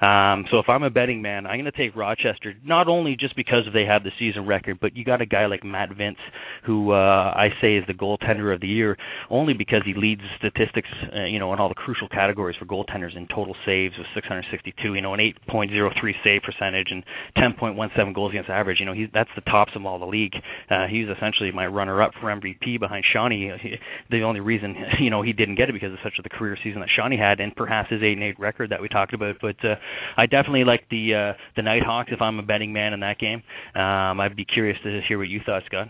Um, 0.00 0.44
so 0.50 0.58
if 0.58 0.68
I'm 0.68 0.82
a 0.82 0.90
betting 0.90 1.22
man, 1.22 1.46
I'm 1.46 1.60
going 1.60 1.70
to 1.70 1.72
take 1.72 1.96
Rochester 1.96 2.54
not 2.64 2.88
only 2.88 3.16
just 3.18 3.36
because 3.36 3.64
they 3.72 3.84
have 3.84 4.04
the 4.04 4.10
season 4.18 4.46
record, 4.46 4.78
but 4.80 4.96
you 4.96 5.04
got 5.04 5.20
a 5.20 5.26
guy 5.26 5.46
like 5.46 5.64
Matt 5.64 5.90
Vinc, 5.90 6.16
who 6.64 6.92
uh, 6.92 7.32
I 7.34 7.48
say 7.60 7.76
is 7.76 7.84
the 7.86 7.94
goaltender 7.94 8.54
of 8.54 8.60
the 8.60 8.68
year, 8.68 8.96
only 9.30 9.54
because 9.54 9.82
he 9.84 9.94
leads 9.96 10.22
statistics, 10.38 10.88
uh, 11.14 11.24
you 11.24 11.38
know, 11.38 11.52
in 11.52 11.58
all 11.58 11.68
the 11.68 11.74
crucial 11.74 12.08
categories 12.08 12.56
for 12.58 12.66
goaltenders 12.66 13.16
in 13.16 13.26
total 13.28 13.54
saves 13.66 13.96
with 13.98 14.06
662, 14.14 14.94
you 14.94 15.00
know, 15.00 15.14
an 15.14 15.20
8.03 15.48 16.12
save 16.22 16.42
percentage 16.42 16.73
and 16.90 17.04
10.17 17.38 18.14
goals 18.14 18.32
against 18.32 18.50
average. 18.50 18.80
You 18.80 18.86
know, 18.86 18.94
he's 18.94 19.08
that's 19.14 19.30
the 19.34 19.42
tops 19.42 19.72
of 19.76 19.84
all 19.86 19.98
the 19.98 20.06
league. 20.06 20.34
Uh, 20.70 20.86
he's 20.90 21.06
essentially 21.08 21.52
my 21.52 21.66
runner-up 21.66 22.12
for 22.20 22.26
MVP 22.26 22.80
behind 22.80 23.04
Shawnee. 23.12 23.52
He, 23.62 23.76
the 24.10 24.22
only 24.22 24.40
reason 24.40 24.74
you 25.00 25.10
know 25.10 25.22
he 25.22 25.32
didn't 25.32 25.56
get 25.56 25.68
it 25.68 25.72
because 25.72 25.92
of 25.92 25.98
such 26.02 26.14
a 26.18 26.22
the 26.24 26.28
career 26.28 26.58
season 26.64 26.80
that 26.80 26.88
Shawnee 26.94 27.16
had, 27.16 27.38
and 27.38 27.54
perhaps 27.54 27.90
his 27.90 28.02
eight 28.02 28.14
and 28.14 28.24
eight 28.24 28.40
record 28.40 28.70
that 28.70 28.82
we 28.82 28.88
talked 28.88 29.14
about. 29.14 29.36
But 29.40 29.56
uh, 29.62 29.76
I 30.16 30.26
definitely 30.26 30.64
like 30.64 30.88
the 30.90 31.14
uh, 31.14 31.38
the 31.54 31.62
Nighthawks 31.62 32.10
if 32.10 32.20
I'm 32.20 32.38
a 32.40 32.42
betting 32.42 32.72
man 32.72 32.92
in 32.92 33.00
that 33.00 33.18
game. 33.18 33.42
Um, 33.74 34.20
I'd 34.20 34.34
be 34.34 34.44
curious 34.44 34.76
to 34.82 35.00
hear 35.06 35.18
what 35.18 35.28
you 35.28 35.40
thought, 35.44 35.62
Scott. 35.66 35.88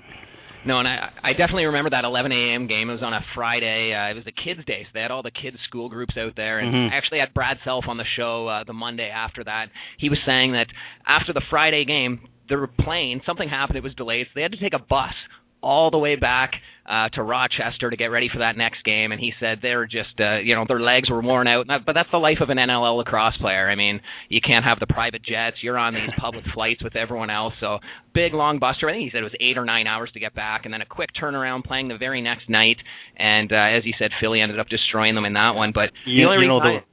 No, 0.67 0.79
and 0.79 0.89
I 0.89 1.11
I 1.23 1.33
definitely 1.33 1.65
remember 1.67 1.91
that 1.91 2.05
11 2.05 2.33
a.m. 2.33 2.67
game. 2.67 2.89
It 2.89 2.95
was 2.95 3.03
on 3.03 3.13
a 3.13 3.21
Friday. 3.35 3.93
Uh, 3.93 4.11
it 4.11 4.15
was 4.15 4.25
the 4.25 4.33
kids' 4.33 4.65
day, 4.67 4.83
so 4.85 4.91
they 4.95 5.01
had 5.01 5.11
all 5.11 5.23
the 5.23 5.31
kids' 5.31 5.59
school 5.69 5.89
groups 5.89 6.15
out 6.19 6.33
there. 6.37 6.59
And 6.59 6.73
mm-hmm. 6.73 6.95
I 6.95 6.97
actually 6.97 7.19
had 7.21 7.35
Brad 7.35 7.59
Self 7.65 7.85
on 7.89 7.97
the 7.97 8.05
show 8.17 8.49
uh, 8.49 8.65
the 8.65 8.73
Monday 8.73 9.11
after 9.11 9.45
that. 9.45 9.67
He 9.99 10.09
was 10.09 10.19
saying 10.27 10.53
that 10.53 10.67
after 11.07 11.33
the 11.33 11.43
Friday 11.51 11.85
game, 11.85 12.29
the 12.49 12.67
plane 12.81 13.21
something 13.27 13.49
happened. 13.49 13.79
It 13.79 13.85
was 13.85 13.95
delayed, 13.95 14.27
so 14.27 14.33
they 14.35 14.43
had 14.43 14.53
to 14.53 14.61
take 14.61 14.75
a 14.75 14.79
bus 14.79 15.15
all 15.65 15.91
the 15.91 15.99
way 15.99 16.17
back 16.17 16.53
uh, 16.87 17.09
to 17.15 17.23
Rochester 17.23 17.89
to 17.89 17.97
get 17.97 18.07
ready 18.07 18.29
for 18.31 18.41
that 18.41 18.57
next 18.57 18.85
game, 18.85 19.11
and 19.11 19.21
he 19.21 19.33
said 19.41 19.61
they're 19.63 19.87
just, 19.87 20.21
uh, 20.21 20.39
you 20.39 20.55
know, 20.55 20.67
their 20.69 20.81
legs 20.81 21.09
were 21.11 21.23
worn 21.23 21.49
out. 21.49 21.67
But 21.67 21.95
that's 21.95 22.11
the 22.13 22.19
life 22.19 22.39
of 22.41 22.51
an 22.51 22.59
NLL 22.59 22.99
lacrosse 22.99 23.37
player. 23.39 23.71
I 23.71 23.75
mean, 23.75 24.01
you 24.29 24.41
can't 24.47 24.65
have 24.65 24.79
the 24.81 24.87
private 24.87 25.23
jets. 25.25 25.57
You're 25.63 25.79
on 25.79 25.95
these 25.95 26.11
public 26.19 26.45
flights 26.53 26.83
with 26.85 26.95
everyone 26.95 27.31
else. 27.31 27.55
So 27.59 27.79
big 28.13 28.35
long 28.35 28.59
buster. 28.59 28.89
I 28.89 28.93
think 28.93 29.05
he 29.05 29.11
said 29.11 29.21
it 29.21 29.25
was 29.25 29.37
eight 29.41 29.57
or 29.57 29.65
nine 29.65 29.87
hours 29.87 30.11
to 30.13 30.21
get 30.21 30.35
back, 30.35 30.67
and 30.67 30.75
then 30.75 30.83
a 30.83 30.87
quick 30.87 31.11
turnaround 31.21 31.65
playing 31.65 31.89
the 31.89 31.97
very 31.97 32.21
next 32.21 32.51
night. 32.51 32.77
And 33.17 33.51
uh, 33.51 33.57
as 33.57 33.85
he 33.85 33.95
said, 33.99 34.11
Philly 34.21 34.43
ended 34.43 34.61
up 34.61 34.69
destroying 34.69 35.15
them 35.15 35.25
in 35.25 35.33
that 35.33 35.55
one. 35.55 35.73
But 35.75 35.91
you, 36.05 36.25
the 36.25 36.31
only 36.31 36.43
you 36.45 36.49
know, 36.49 36.61
the, 36.61 36.67
I, 36.67 36.85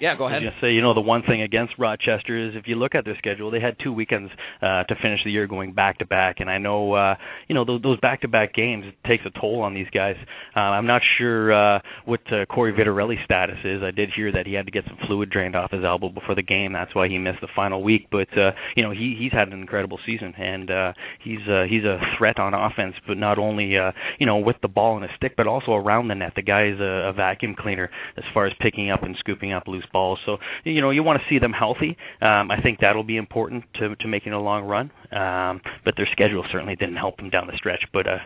yeah, 0.00 0.16
go 0.16 0.26
ahead. 0.26 0.42
Just 0.42 0.60
say, 0.60 0.72
you 0.72 0.82
know, 0.82 0.94
the 0.94 1.00
one 1.00 1.22
thing 1.22 1.42
against 1.42 1.74
Rochester 1.78 2.48
is 2.48 2.54
if 2.54 2.66
you 2.66 2.76
look 2.76 2.94
at 2.94 3.04
their 3.04 3.16
schedule, 3.18 3.50
they 3.50 3.60
had 3.60 3.76
two 3.82 3.92
weekends 3.92 4.30
uh, 4.62 4.84
to 4.84 4.94
finish 5.02 5.20
the 5.24 5.30
year 5.30 5.46
going 5.46 5.72
back 5.72 5.98
to 5.98 6.06
back, 6.06 6.36
and 6.40 6.50
I 6.50 6.58
know, 6.58 6.92
uh, 6.92 7.14
you 7.48 7.54
know, 7.54 7.64
those, 7.64 7.82
those 7.82 8.00
back 8.00 8.22
to 8.22 8.28
back 8.28 8.54
games 8.54 8.84
takes 9.06 9.24
a 9.26 9.40
toll 9.40 9.62
on 9.62 9.74
these 9.74 9.88
guys. 9.92 10.16
Uh, 10.56 10.60
I'm 10.60 10.86
not 10.86 11.02
sure 11.18 11.52
uh, 11.52 11.80
what 12.04 12.20
uh, 12.32 12.46
Cory 12.46 12.72
Vitarelli's 12.72 13.24
status 13.24 13.58
is. 13.64 13.82
I 13.82 13.90
did 13.90 14.10
hear 14.14 14.32
that 14.32 14.46
he 14.46 14.54
had 14.54 14.66
to 14.66 14.72
get 14.72 14.84
some 14.86 14.98
fluid 15.06 15.30
drained 15.30 15.56
off 15.56 15.70
his 15.70 15.84
elbow 15.84 16.08
before 16.08 16.34
the 16.34 16.42
game. 16.42 16.72
That's 16.72 16.94
why 16.94 17.08
he 17.08 17.18
missed 17.18 17.40
the 17.40 17.48
final 17.54 17.82
week. 17.82 18.08
But 18.10 18.28
uh, 18.36 18.52
you 18.76 18.82
know, 18.82 18.90
he 18.90 19.16
he's 19.18 19.32
had 19.32 19.48
an 19.48 19.54
incredible 19.54 19.98
season, 20.06 20.34
and 20.36 20.70
uh, 20.70 20.92
he's 21.22 21.40
uh, 21.48 21.64
he's 21.68 21.84
a 21.84 21.98
threat 22.16 22.38
on 22.38 22.54
offense, 22.54 22.94
but 23.06 23.16
not 23.16 23.38
only 23.38 23.76
uh, 23.76 23.92
you 24.18 24.26
know 24.26 24.38
with 24.38 24.56
the 24.62 24.68
ball 24.68 24.96
and 24.96 25.04
a 25.04 25.08
stick, 25.16 25.34
but 25.36 25.46
also 25.46 25.72
around 25.72 26.08
the 26.08 26.14
net. 26.14 26.32
The 26.36 26.42
guy 26.42 26.68
is 26.68 26.80
a, 26.80 27.10
a 27.10 27.12
vacuum 27.12 27.54
cleaner 27.58 27.90
as 28.16 28.24
far 28.32 28.46
as 28.46 28.52
picking 28.60 28.90
up 28.90 29.02
and 29.02 29.16
scooping 29.18 29.52
up 29.52 29.66
loose 29.66 29.86
So 30.26 30.38
you 30.64 30.80
know 30.80 30.90
you 30.90 31.02
want 31.02 31.20
to 31.20 31.24
see 31.28 31.38
them 31.38 31.52
healthy. 31.52 31.96
Um, 32.20 32.50
I 32.50 32.60
think 32.62 32.80
that'll 32.80 33.04
be 33.04 33.16
important 33.16 33.64
to 33.74 33.96
to 33.96 34.08
making 34.08 34.32
a 34.32 34.40
long 34.40 34.64
run. 34.64 34.90
Um, 35.12 35.60
but 35.84 35.94
their 35.96 36.08
schedule 36.12 36.44
certainly 36.50 36.76
didn't 36.76 36.96
help 36.96 37.16
them 37.16 37.30
down 37.30 37.46
the 37.46 37.56
stretch. 37.56 37.84
But 37.92 38.06
uh, 38.06 38.18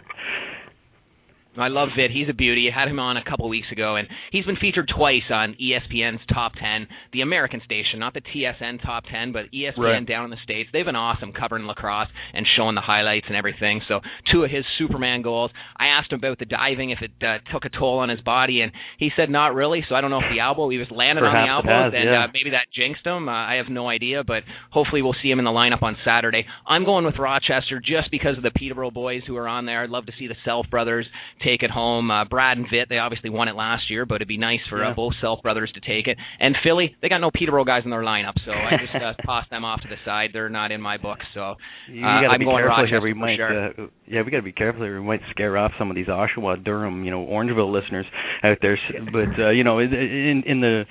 I 1.57 1.69
love 1.69 1.91
Vid. 1.97 2.11
He's 2.11 2.31
a 2.31 2.35
beauty. 2.35 2.71
I 2.73 2.79
had 2.79 2.89
him 2.89 2.99
on 2.99 3.19
a 3.19 3.25
couple 3.25 3.49
weeks 3.49 3.67
ago, 3.71 3.97
and 3.97 4.09
he's 4.31 4.47
been 4.47 4.57
featured 4.57 4.91
twice 4.95 5.29
on 5.31 5.55
ESPN's 5.61 6.21
Top 6.33 6.53
10, 6.59 6.87
the 7.13 7.21
American 7.21 7.61
station, 7.65 7.99
not 7.99 8.15
the 8.15 8.23
TSN 8.23 8.83
Top 8.83 9.05
10, 9.11 9.33
but 9.33 9.53
ESPN 9.53 9.77
right. 9.79 10.07
down 10.07 10.25
in 10.25 10.31
the 10.31 10.41
States. 10.45 10.71
They've 10.73 10.85
been 10.85 10.97
awesome 10.97 11.33
covering 11.33 11.67
lacrosse 11.67 12.09
and 12.33 12.47
showing 12.57 12.75
the 12.75 12.81
highlights 12.81 13.27
and 13.29 13.37
everything. 13.37 13.83
So, 13.87 14.01
two 14.33 14.45
of 14.45 14.51
his 14.51 14.65
Superman 14.79 15.21
goals. 15.21 15.51
I 15.77 15.89
asked 15.89 16.13
him 16.13 16.21
about 16.21 16.39
the 16.39 16.47
diving, 16.47 16.91
if 16.91 17.01
it 17.03 17.13
uh, 17.21 17.39
took 17.53 17.67
a 17.67 17.69
toll 17.69 17.99
on 17.99 18.09
his 18.09 18.21
body, 18.21 18.63
and 18.63 18.73
he 18.99 19.11
said 19.15 19.29
not 19.29 19.55
really. 19.55 19.85
So, 19.89 19.95
I 19.95 20.01
don't 20.01 20.11
know 20.11 20.21
if 20.21 20.33
the 20.33 20.41
elbow, 20.41 20.71
he 20.71 20.79
was 20.79 20.89
landed 20.91 21.21
Perhaps 21.21 21.37
on 21.37 21.45
the 21.45 21.53
elbow, 21.53 21.85
has, 21.85 21.93
and 21.95 22.09
yeah. 22.09 22.25
uh, 22.25 22.27
maybe 22.33 22.51
that 22.57 22.73
jinxed 22.75 23.05
him. 23.05 23.29
Uh, 23.29 23.33
I 23.33 23.57
have 23.57 23.69
no 23.69 23.89
idea, 23.89 24.25
but 24.25 24.43
hopefully 24.71 25.03
we'll 25.03 25.17
see 25.23 25.31
him 25.31 25.39
in 25.39 25.45
the 25.45 25.51
lineup 25.51 25.83
on 25.83 25.97
Saturday. 26.03 26.47
I'm 26.67 26.87
going 26.87 27.05
with 27.05 27.19
Rochester 27.19 27.79
just 27.79 28.11
because 28.11 28.39
of 28.39 28.43
the 28.43 28.53
Peterborough 28.57 28.91
boys 28.91 29.21
who 29.27 29.37
are 29.37 29.49
on 29.49 29.67
there. 29.67 29.83
I'd 29.83 29.91
love 29.91 30.07
to 30.07 30.13
see 30.19 30.29
the 30.29 30.37
Self 30.47 30.71
brothers 30.71 31.07
take 31.45 31.63
it 31.63 31.71
home. 31.71 32.11
Uh, 32.11 32.25
Brad 32.25 32.59
and 32.59 32.67
Vit, 32.71 32.89
they 32.89 32.99
obviously 32.99 33.31
won 33.31 33.49
it 33.49 33.57
last 33.57 33.91
year, 33.91 34.07
but 34.07 34.17
it'd 34.17 34.29
be 34.29 34.39
nice 34.39 34.61
for 34.69 34.83
yeah. 34.83 34.91
uh, 34.91 34.95
both 34.95 35.15
Self 35.21 35.43
brothers 35.43 35.71
to 35.75 35.81
take 35.81 36.07
it. 36.07 36.19
And 36.41 36.57
Philly, 36.63 36.97
they 37.01 37.09
got 37.09 37.19
no 37.19 37.31
Peterborough 37.33 37.65
guys 37.65 37.83
in 37.85 37.91
their 37.91 38.03
lineup, 38.03 38.35
so 38.45 38.53
I 38.53 38.73
just 38.81 38.95
uh, 38.95 39.15
toss 39.27 39.45
them 39.51 39.65
off 39.65 39.81
to 39.83 39.89
the 39.89 39.97
side. 40.05 40.31
They're 40.33 40.49
not 40.49 40.73
in 40.73 40.81
my 40.81 40.99
book, 40.99 41.19
so 41.35 41.55
you 41.89 42.05
uh, 42.05 42.21
to 42.21 42.27
I'm 42.29 42.39
be 42.39 42.45
going 42.45 42.59
careful 42.59 42.77
Rochester 42.77 42.97
here. 42.97 43.01
We 43.01 43.15
might, 43.15 43.37
sure. 43.37 43.69
uh, 43.69 43.87
yeah, 44.07 44.23
we 44.23 44.31
got 44.31 44.39
to 44.39 44.43
be 44.43 44.53
careful 44.53 44.83
here. 44.83 45.01
We 45.01 45.07
might 45.07 45.21
scare 45.31 45.57
off 45.57 45.73
some 45.79 45.91
of 45.91 45.97
these 45.97 46.07
Oshawa, 46.07 46.65
Durham, 46.65 47.05
you 47.05 47.11
know, 47.11 47.25
Orangeville 47.25 47.73
listeners 47.73 48.07
out 48.43 48.59
there. 48.61 48.79
But 49.13 49.41
uh, 49.41 49.51
you 49.51 49.65
know, 49.65 49.79
in 49.79 50.43
in 50.47 50.61
the, 50.61 50.85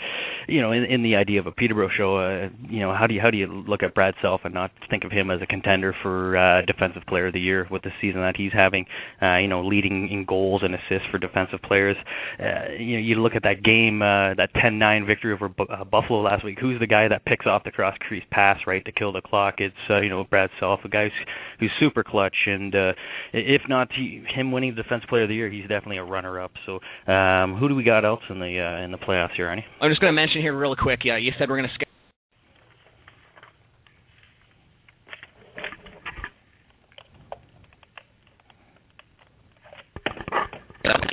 you 0.48 0.62
know, 0.62 0.72
in, 0.72 0.84
in 0.86 1.04
the 1.04 1.16
idea 1.16 1.40
of 1.40 1.48
a 1.48 1.52
Peterborough 1.52 1.90
show, 1.96 2.18
uh, 2.18 2.50
you 2.70 2.80
know, 2.80 2.94
how 2.94 3.08
do 3.08 3.14
you 3.14 3.22
how 3.22 3.32
do 3.32 3.38
you 3.38 3.48
look 3.68 3.84
at 3.84 3.94
Brad 3.94 4.16
Self 4.22 4.42
and 4.44 4.54
not 4.54 4.72
think 4.90 5.04
of 5.04 5.12
him 5.12 5.30
as 5.30 5.42
a 5.42 5.46
contender 5.46 5.96
for 6.02 6.38
uh, 6.38 6.62
defensive 6.66 7.04
player 7.08 7.28
of 7.28 7.34
the 7.34 7.40
year 7.40 7.68
with 7.70 7.84
the 7.84 7.92
season 8.02 8.22
that 8.22 8.36
he's 8.38 8.54
having? 8.54 8.86
Uh, 9.22 9.38
you 9.38 9.48
know, 9.48 9.66
leading 9.66 10.10
in 10.12 10.26
goals 10.42 10.62
and 10.64 10.74
assists 10.74 11.08
for 11.12 11.20
defensive 11.20 11.62
players. 11.62 11.96
Uh, 12.40 12.74
you 12.80 12.94
know, 12.94 13.00
you 13.00 13.16
look 13.22 13.34
at 13.36 13.44
that 13.44 13.62
game, 13.64 14.02
uh, 14.02 14.34
that 14.34 14.50
10-9 14.56 15.06
victory 15.06 15.34
over 15.34 15.48
Bu- 15.48 15.72
uh, 15.72 15.84
Buffalo 15.84 16.22
last 16.22 16.44
week. 16.44 16.58
Who's 16.60 16.80
the 16.80 16.88
guy 16.88 17.08
that 17.08 17.26
picks 17.26 17.46
off 17.46 17.64
the 17.64 17.72
cross 17.72 17.96
crease 18.08 18.24
pass 18.32 18.58
right 18.66 18.84
to 18.86 18.92
kill 18.92 19.12
the 19.12 19.22
clock? 19.22 19.56
It's 19.60 19.76
uh, 19.90 20.02
you 20.02 20.10
know 20.10 20.24
Brad 20.24 20.50
Self, 20.60 20.80
a 20.84 20.90
guy 20.90 21.04
who's, 21.04 21.28
who's 21.60 21.72
super 21.80 22.04
clutch, 22.04 22.36
and 22.48 22.74
uh, 22.74 22.94
if 23.34 23.62
not 23.70 23.90
he, 23.96 24.24
him 24.34 24.52
winning 24.52 24.74
defensive 24.74 25.10
player 25.10 25.24
of 25.24 25.30
the 25.30 25.36
year, 25.36 25.50
he's 25.50 25.68
definitely 25.70 25.98
a 25.98 26.04
runner-up. 26.04 26.52
So 26.66 26.80
um, 27.12 27.56
who 27.58 27.70
do 27.70 27.76
we 27.76 27.84
got 27.84 28.04
else 28.04 28.22
in 28.30 28.40
the 28.40 28.60
uh, 28.60 28.84
in 28.84 28.92
the 28.92 28.98
playoffs 28.98 29.36
here, 29.36 29.48
Arnie? 29.48 29.64
I'm 29.80 29.92
just 29.92 30.02
going 30.02 30.12
to 30.12 30.20
mention 30.20 30.42
here 30.42 30.58
real 30.58 30.76
quick. 30.76 31.02
Yeah, 31.04 31.18
you 31.18 31.32
said 31.38 31.50
we're 31.50 31.58
going 31.58 31.70
to. 31.70 31.86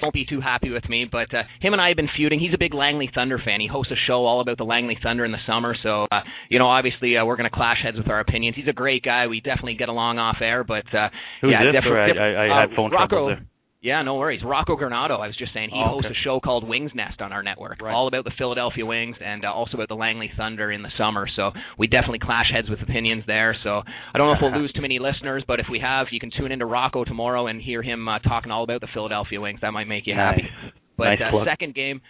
Won't 0.02 0.14
be 0.14 0.24
too 0.24 0.40
happy 0.40 0.70
with 0.70 0.88
me, 0.88 1.07
but 1.11 1.33
uh, 1.35 1.42
him 1.61 1.72
and 1.72 1.81
I 1.81 1.88
have 1.88 1.96
been 1.96 2.09
feuding. 2.16 2.40
He's 2.40 2.54
a 2.54 2.59
big 2.59 2.74
Langley 2.74 3.11
Thunder 3.14 3.40
fan. 3.44 3.61
He 3.61 3.66
hosts 3.66 3.92
a 3.92 3.96
show 4.07 4.24
all 4.24 4.40
about 4.40 4.59
the 4.59 4.64
Langley 4.64 4.96
Thunder 5.02 5.24
in 5.24 5.33
the 5.33 5.38
summer, 5.46 5.76
so 5.83 6.07
uh, 6.11 6.20
you 6.48 6.59
know, 6.59 6.66
obviously, 6.68 7.16
uh, 7.16 7.24
we're 7.24 7.37
going 7.37 7.50
to 7.50 7.54
clash 7.54 7.78
heads 7.83 7.96
with 7.96 8.09
our 8.09 8.20
opinions. 8.20 8.57
He's 8.57 8.68
a 8.68 8.72
great 8.72 9.02
guy. 9.02 9.26
We 9.26 9.40
definitely 9.40 9.74
get 9.74 9.88
along 9.88 10.18
off 10.18 10.37
air, 10.40 10.64
but 10.64 10.87
uh, 10.94 11.09
Who's 11.40 11.52
yeah, 11.52 11.72
this? 11.72 11.83
I, 11.85 12.18
I, 12.18 12.57
I 12.57 12.61
had 12.61 12.70
phone 12.76 12.90
Rocco, 12.90 13.09
trouble 13.09 13.26
there. 13.28 13.46
Yeah, 13.80 14.02
no 14.02 14.16
worries. 14.16 14.40
Rocco 14.44 14.76
Granado, 14.76 15.20
I 15.20 15.28
was 15.28 15.36
just 15.36 15.54
saying, 15.54 15.70
he 15.70 15.78
Oh, 15.80 15.90
hosts 15.90 16.06
okay. 16.06 16.14
a 16.18 16.22
show 16.24 16.40
called 16.40 16.66
Wings 16.66 16.90
Nest 16.96 17.20
on 17.20 17.32
our 17.32 17.44
network, 17.44 17.80
Right. 17.80 17.94
all 17.94 18.08
about 18.08 18.24
the 18.24 18.32
Philadelphia 18.36 18.84
Wings 18.84 19.16
and 19.24 19.44
uh, 19.44 19.52
also 19.52 19.76
about 19.76 19.86
the 19.88 19.94
Langley 19.94 20.30
Thunder 20.36 20.72
in 20.72 20.82
the 20.82 20.90
summer. 20.98 21.28
So 21.36 21.52
we 21.78 21.86
definitely 21.86 22.18
clash 22.18 22.50
heads 22.52 22.68
with 22.68 22.82
opinions 22.82 23.22
there. 23.28 23.56
So 23.62 23.82
I 24.12 24.18
don't 24.18 24.26
know 24.26 24.32
if 24.34 24.38
we'll 24.42 24.60
lose 24.62 24.72
too 24.72 24.82
many 24.82 24.98
listeners, 24.98 25.44
but 25.46 25.60
if 25.60 25.66
we 25.70 25.78
have, 25.78 26.08
you 26.10 26.18
can 26.18 26.32
tune 26.36 26.50
into 26.50 26.66
Rocco 26.66 27.04
tomorrow 27.04 27.46
and 27.46 27.62
hear 27.62 27.80
him 27.82 28.08
uh, 28.08 28.18
talking 28.18 28.50
all 28.50 28.64
about 28.64 28.80
the 28.80 28.88
Philadelphia 28.92 29.40
Wings. 29.40 29.60
That 29.62 29.72
might 29.72 29.86
make 29.86 30.08
you 30.08 30.14
happy. 30.14 30.42
Nice. 30.42 30.72
But 30.96 31.04
Nice 31.04 31.20
uh, 31.32 31.44
second 31.44 31.76
game, 31.76 32.00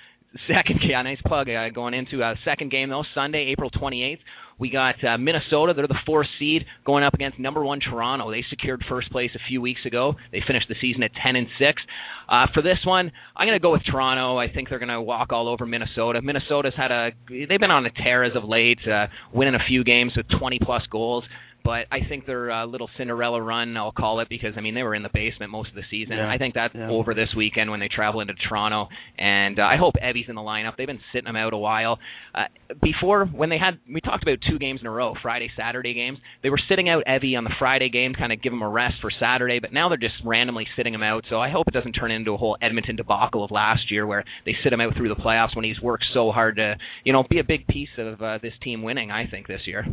second 0.47 0.81
yeah, 0.83 1.03
nice 1.03 1.21
plug. 1.27 1.49
Uh, 1.49 1.71
going 1.71 1.95
into 1.95 2.23
uh, 2.23 2.35
second 2.45 2.71
game 2.71 2.91
though, 2.91 3.05
Sunday, 3.15 3.53
April 3.53 3.71
28th. 3.71 4.19
We 4.59 4.71
got 4.71 5.03
uh, 5.05 5.17
Minnesota. 5.19 5.73
They're 5.75 5.87
the 5.87 5.95
fourth 6.05 6.27
seed 6.39 6.65
going 6.85 7.05
up 7.05 7.15
against 7.15 7.39
number 7.39 7.65
one 7.65 7.79
Toronto. 7.79 8.31
They 8.31 8.45
secured 8.51 8.83
first 8.89 9.11
place 9.13 9.31
a 9.37 9.39
few 9.49 9.61
weeks 9.61 9.81
ago. 9.87 10.15
They 10.33 10.43
finished 10.45 10.67
the 10.69 10.75
season 10.81 11.05
at 11.05 11.13
10 11.23 11.37
and 11.37 11.47
six. 11.61 11.81
Uh, 12.29 12.47
for 12.53 12.61
this 12.61 12.79
one, 12.85 13.13
I'm 13.37 13.47
going 13.47 13.57
to 13.57 13.63
go 13.63 13.71
with 13.71 13.83
Toronto. 13.89 14.37
I 14.37 14.53
think 14.53 14.69
they're 14.69 14.81
going 14.81 14.89
to 14.89 15.01
walk 15.01 15.33
all 15.33 15.49
over 15.49 15.65
Minnesota. 15.65 16.21
Minnesota's 16.23 16.75
had 16.77 16.91
a 16.91 17.11
they've 17.29 17.61
been 17.61 17.71
on 17.71 17.87
a 17.87 17.91
tear 17.91 18.25
as 18.25 18.35
of 18.35 18.45
late, 18.45 18.81
uh, 18.87 19.07
winning 19.33 19.55
a 19.55 19.65
few 19.69 19.85
games 19.85 20.13
with 20.17 20.27
20 20.39 20.59
plus 20.65 20.83
goals 20.91 21.25
but 21.69 21.85
I 21.93 21.99
think 22.09 22.25
their 22.25 22.51
uh, 22.51 22.65
little 22.65 22.89
Cinderella 22.97 23.43
run, 23.43 23.77
I'll 23.77 23.93
call 23.93 24.21
it, 24.21 24.31
because 24.31 24.55
I 24.57 24.63
mean 24.63 24.75
they 24.75 24.83
were 24.83 24.95
in 24.95 25.03
the 25.03 25.11
basement 25.13 25.53
most 25.53 25.69
of 25.69 25.75
the 25.75 25.83
season. 25.91 26.17
Yeah. 26.17 26.27
I 26.27 26.39
think 26.39 26.55
that's 26.55 26.75
Yeah. 26.75 26.89
over 26.89 27.13
this 27.13 27.29
weekend 27.37 27.71
when 27.71 27.79
they 27.79 27.89
travel 27.89 28.23
into 28.23 28.33
Toronto, 28.49 28.89
and 29.19 29.59
uh, 29.59 29.65
I 29.65 29.77
hope 29.77 29.97
Evie's 30.01 30.31
in 30.31 30.35
the 30.35 30.41
lineup. 30.41 30.77
They've 30.79 30.87
been 30.87 31.05
sitting 31.13 31.29
him 31.29 31.37
out 31.37 31.53
a 31.53 31.59
while. 31.59 31.99
Uh, 32.35 32.45
before 32.81 33.27
when 33.27 33.51
they 33.51 33.59
had, 33.59 33.81
we 33.87 34.01
talked 34.01 34.23
about 34.23 34.39
two 34.49 34.59
games 34.59 34.81
in 34.81 34.87
a 34.87 34.91
row, 34.91 35.13
Friday, 35.21 35.51
Saturday 35.59 35.93
games. 35.93 36.17
They 36.43 36.49
were 36.49 36.61
sitting 36.71 36.89
out 36.89 37.03
Evie 37.07 37.37
on 37.37 37.45
the 37.45 37.53
Friday 37.59 37.91
game, 37.91 38.15
to 38.15 38.19
kind 38.19 38.33
of 38.33 38.41
give 38.41 38.55
him 38.55 38.63
a 38.63 38.69
rest 38.69 38.95
for 39.03 39.11
Saturday, 39.21 39.59
but 39.61 39.71
now 39.71 39.91
they're 39.91 39.99
just 39.99 40.15
randomly 40.25 40.67
sitting 40.75 40.95
him 40.95 41.03
out. 41.03 41.25
So 41.29 41.39
I 41.39 41.51
hope 41.51 41.69
it 41.69 41.75
doesn't 41.75 41.93
turn 41.93 42.11
into 42.11 42.33
a 42.33 42.39
whole 42.39 42.57
Edmonton 42.63 42.97
debacle 42.97 43.45
of 43.45 43.51
last 43.51 43.91
year 43.91 44.07
where 44.07 44.25
they 44.47 44.57
sit 44.65 44.73
him 44.73 44.81
out 44.81 44.97
through 44.97 45.11
the 45.11 45.17
playoffs 45.17 45.55
when 45.55 45.67
he's 45.67 45.83
worked 45.83 46.07
so 46.15 46.31
hard 46.31 46.57
to, 46.57 46.77
you 47.05 47.13
know, 47.13 47.25
be 47.29 47.41
a 47.41 47.45
big 47.45 47.67
piece 47.67 47.93
of 47.99 48.23
uh, 48.23 48.39
this 48.41 48.55
team 48.63 48.83
winning. 48.83 49.11
I 49.11 49.27
think 49.27 49.47
this 49.49 49.67
year. 49.67 49.85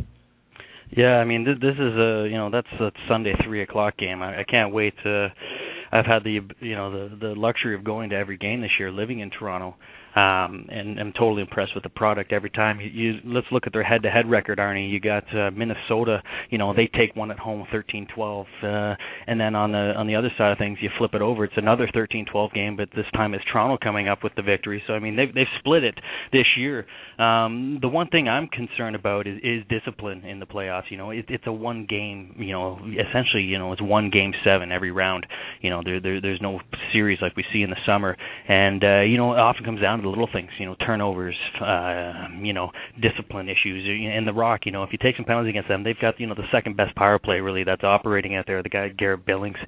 Yeah, 0.90 1.16
I 1.16 1.24
mean 1.24 1.44
th- 1.44 1.60
this 1.60 1.74
is 1.74 1.94
a 1.96 2.28
you 2.30 2.36
know 2.36 2.50
that's 2.50 2.68
a 2.80 2.92
Sunday 3.08 3.34
three 3.44 3.62
o'clock 3.62 3.96
game. 3.96 4.22
I, 4.22 4.40
I 4.40 4.44
can't 4.44 4.72
wait 4.72 4.94
to. 5.04 5.32
I've 5.92 6.06
had 6.06 6.24
the 6.24 6.40
you 6.60 6.74
know 6.74 6.90
the 7.08 7.16
the 7.16 7.34
luxury 7.34 7.74
of 7.74 7.84
going 7.84 8.10
to 8.10 8.16
every 8.16 8.36
game 8.36 8.60
this 8.60 8.70
year, 8.78 8.90
living 8.92 9.20
in 9.20 9.30
Toronto, 9.30 9.76
um, 10.16 10.66
and 10.70 10.98
I'm 10.98 11.12
totally 11.12 11.42
impressed 11.42 11.74
with 11.74 11.84
the 11.84 11.90
product 11.90 12.32
every 12.32 12.48
time. 12.48 12.80
You, 12.80 12.88
you 12.88 13.12
let's 13.26 13.46
look 13.52 13.64
at 13.66 13.74
their 13.74 13.82
head-to-head 13.82 14.30
record, 14.30 14.58
Arnie. 14.58 14.90
You 14.90 14.98
got 14.98 15.24
uh, 15.36 15.50
Minnesota. 15.50 16.22
You 16.48 16.56
know 16.56 16.72
they 16.74 16.86
take 16.86 17.14
one 17.14 17.30
at 17.30 17.38
home, 17.38 17.66
13-12, 17.70 18.46
uh, 18.62 18.96
and 19.26 19.38
then 19.38 19.54
on 19.54 19.72
the 19.72 19.92
on 19.94 20.06
the 20.06 20.14
other 20.14 20.30
side 20.38 20.52
of 20.52 20.58
things, 20.58 20.78
you 20.80 20.88
flip 20.96 21.12
it 21.12 21.20
over. 21.20 21.44
It's 21.44 21.54
another 21.58 21.86
13-12 21.94 22.54
game, 22.54 22.76
but 22.76 22.88
this 22.96 23.04
time 23.12 23.34
it's 23.34 23.44
Toronto 23.52 23.76
coming 23.82 24.08
up 24.08 24.24
with 24.24 24.34
the 24.36 24.42
victory. 24.42 24.82
So 24.86 24.94
I 24.94 25.00
mean 25.00 25.16
they've 25.16 25.32
they've 25.34 25.46
split 25.58 25.84
it 25.84 25.98
this 26.32 26.46
year. 26.56 26.86
Um, 27.18 27.78
the 27.82 27.88
one 27.88 28.08
thing 28.08 28.26
I'm 28.26 28.48
concerned 28.48 28.96
about 28.96 29.26
is, 29.26 29.38
is 29.42 29.64
discipline 29.68 30.24
in 30.24 30.40
the 30.40 30.46
playoffs. 30.46 30.90
You 30.90 30.96
know, 30.96 31.10
it, 31.10 31.26
it's 31.28 31.44
a 31.46 31.52
one 31.52 31.86
game. 31.86 32.34
You 32.38 32.52
know, 32.52 32.78
essentially, 32.86 33.42
you 33.42 33.58
know, 33.58 33.72
it's 33.72 33.82
one 33.82 34.10
game 34.10 34.32
seven 34.44 34.72
every 34.72 34.92
round. 34.92 35.26
You 35.60 35.68
know, 35.68 35.82
there, 35.84 36.00
there 36.00 36.22
there's 36.22 36.40
no 36.40 36.60
series 36.92 37.18
like 37.20 37.36
we 37.36 37.44
see 37.52 37.60
in 37.60 37.68
the 37.68 37.76
summer, 37.84 38.16
and 38.48 38.82
uh, 38.82 39.00
you 39.00 39.18
know, 39.18 39.34
it 39.34 39.38
often 39.38 39.64
comes 39.64 39.82
down 39.82 40.00
to 40.00 40.05
the 40.06 40.10
little 40.10 40.28
things. 40.32 40.50
You 40.58 40.66
know, 40.66 40.76
turnovers. 40.86 41.36
Uh, 41.60 42.28
you 42.40 42.52
know, 42.52 42.70
discipline 43.00 43.48
issues. 43.48 43.84
In 43.86 44.24
the 44.24 44.32
Rock, 44.32 44.60
you 44.64 44.72
know, 44.72 44.82
if 44.82 44.90
you 44.92 44.98
take 44.98 45.16
some 45.16 45.24
penalties 45.24 45.50
against 45.50 45.68
them, 45.68 45.84
they've 45.84 45.98
got 46.00 46.18
you 46.20 46.26
know 46.26 46.34
the 46.34 46.48
second 46.52 46.76
best 46.76 46.94
power 46.96 47.18
play 47.18 47.40
really 47.40 47.64
that's 47.64 47.84
operating 47.84 48.36
out 48.36 48.46
there. 48.46 48.62
The 48.62 48.68
guy 48.68 48.88
Garrett 48.88 49.26
Billings. 49.26 49.58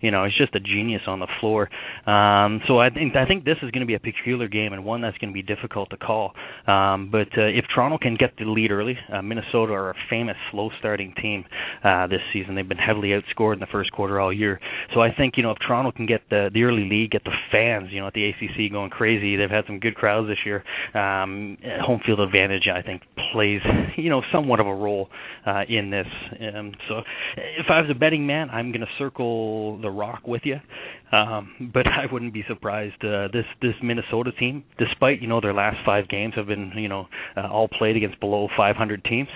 You 0.00 0.10
know, 0.10 0.24
he's 0.24 0.34
just 0.36 0.54
a 0.54 0.60
genius 0.60 1.02
on 1.06 1.20
the 1.20 1.26
floor. 1.40 1.68
Um, 2.06 2.60
so 2.66 2.78
I 2.78 2.90
think 2.90 3.16
I 3.16 3.26
think 3.26 3.44
this 3.44 3.56
is 3.62 3.70
going 3.70 3.80
to 3.80 3.86
be 3.86 3.94
a 3.94 4.00
peculiar 4.00 4.48
game 4.48 4.72
and 4.72 4.84
one 4.84 5.00
that's 5.00 5.18
going 5.18 5.30
to 5.30 5.34
be 5.34 5.42
difficult 5.42 5.90
to 5.90 5.96
call. 5.96 6.32
Um, 6.66 7.10
but 7.10 7.28
uh, 7.36 7.46
if 7.46 7.64
Toronto 7.74 7.98
can 7.98 8.16
get 8.16 8.34
the 8.38 8.44
lead 8.44 8.70
early, 8.70 8.96
uh, 9.12 9.22
Minnesota 9.22 9.72
are 9.72 9.90
a 9.90 9.94
famous 10.08 10.36
slow 10.50 10.70
starting 10.78 11.14
team 11.20 11.44
uh, 11.84 12.06
this 12.06 12.20
season. 12.32 12.54
They've 12.54 12.68
been 12.68 12.78
heavily 12.78 13.10
outscored 13.10 13.54
in 13.54 13.60
the 13.60 13.66
first 13.70 13.92
quarter 13.92 14.20
all 14.20 14.32
year. 14.32 14.60
So 14.94 15.00
I 15.00 15.12
think 15.14 15.34
you 15.36 15.42
know 15.42 15.50
if 15.50 15.58
Toronto 15.66 15.92
can 15.92 16.06
get 16.06 16.22
the 16.30 16.50
the 16.52 16.62
early 16.62 16.88
lead, 16.88 17.10
get 17.10 17.24
the 17.24 17.34
fans 17.50 17.88
you 17.90 18.00
know 18.00 18.06
at 18.06 18.14
the 18.14 18.28
ACC 18.28 18.70
going 18.70 18.90
crazy. 18.90 19.36
They've 19.36 19.50
had 19.50 19.64
some 19.66 19.78
good 19.78 19.87
crowds 19.94 20.28
this 20.28 20.38
year. 20.44 20.64
Um, 20.94 21.56
home 21.82 22.00
field 22.04 22.20
advantage 22.20 22.68
I 22.72 22.82
think 22.82 23.02
plays 23.32 23.60
you 23.96 24.10
know 24.10 24.22
somewhat 24.32 24.60
of 24.60 24.66
a 24.66 24.74
role 24.74 25.08
uh, 25.46 25.62
in 25.68 25.90
this. 25.90 26.06
Um, 26.54 26.72
so 26.88 27.02
if 27.36 27.66
I 27.68 27.80
was 27.80 27.90
a 27.90 27.94
betting 27.94 28.26
man, 28.26 28.50
I'm 28.50 28.70
going 28.72 28.80
to 28.80 28.92
circle 28.98 29.80
the 29.80 29.90
Rock 29.90 30.26
with 30.26 30.42
you. 30.44 30.56
Um, 31.12 31.70
but 31.72 31.86
I 31.86 32.12
wouldn't 32.12 32.34
be 32.34 32.44
surprised. 32.48 33.02
Uh, 33.04 33.28
this 33.32 33.44
this 33.62 33.74
Minnesota 33.82 34.32
team, 34.32 34.64
despite 34.78 35.20
you 35.20 35.28
know 35.28 35.40
their 35.40 35.54
last 35.54 35.78
five 35.84 36.08
games 36.08 36.34
have 36.36 36.46
been 36.46 36.72
you 36.76 36.88
know 36.88 37.06
uh, 37.36 37.48
all 37.48 37.68
played 37.68 37.96
against 37.96 38.20
below 38.20 38.48
500 38.56 39.04
teams. 39.04 39.28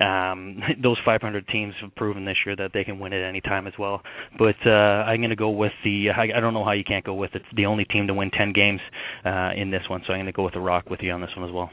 Um, 0.00 0.60
those 0.82 0.98
500 1.04 1.46
teams 1.48 1.74
have 1.80 1.94
proven 1.94 2.24
this 2.24 2.36
year 2.44 2.56
that 2.56 2.70
they 2.74 2.84
can 2.84 2.98
win 2.98 3.12
at 3.12 3.22
any 3.26 3.40
time 3.40 3.66
as 3.66 3.74
well. 3.78 4.02
But 4.38 4.56
uh, 4.66 4.70
I'm 4.70 5.20
going 5.20 5.30
to 5.30 5.36
go 5.36 5.50
with 5.50 5.72
the. 5.84 6.08
I, 6.16 6.36
I 6.36 6.40
don't 6.40 6.54
know 6.54 6.64
how 6.64 6.72
you 6.72 6.84
can't 6.84 7.04
go 7.04 7.14
with 7.14 7.34
it. 7.34 7.42
It's 7.42 7.56
the 7.56 7.66
only 7.66 7.84
team 7.84 8.06
to 8.06 8.14
win 8.14 8.30
10 8.30 8.52
games 8.52 8.80
uh, 9.24 9.50
in 9.56 9.70
this 9.70 9.82
one, 9.88 10.02
so 10.06 10.12
I'm 10.12 10.18
going 10.18 10.26
to 10.26 10.32
go 10.32 10.44
with 10.44 10.54
the 10.54 10.60
Rock 10.60 10.90
with 10.90 11.00
you 11.02 11.12
on 11.12 11.20
this 11.20 11.30
one 11.36 11.48
as 11.48 11.52
well. 11.52 11.70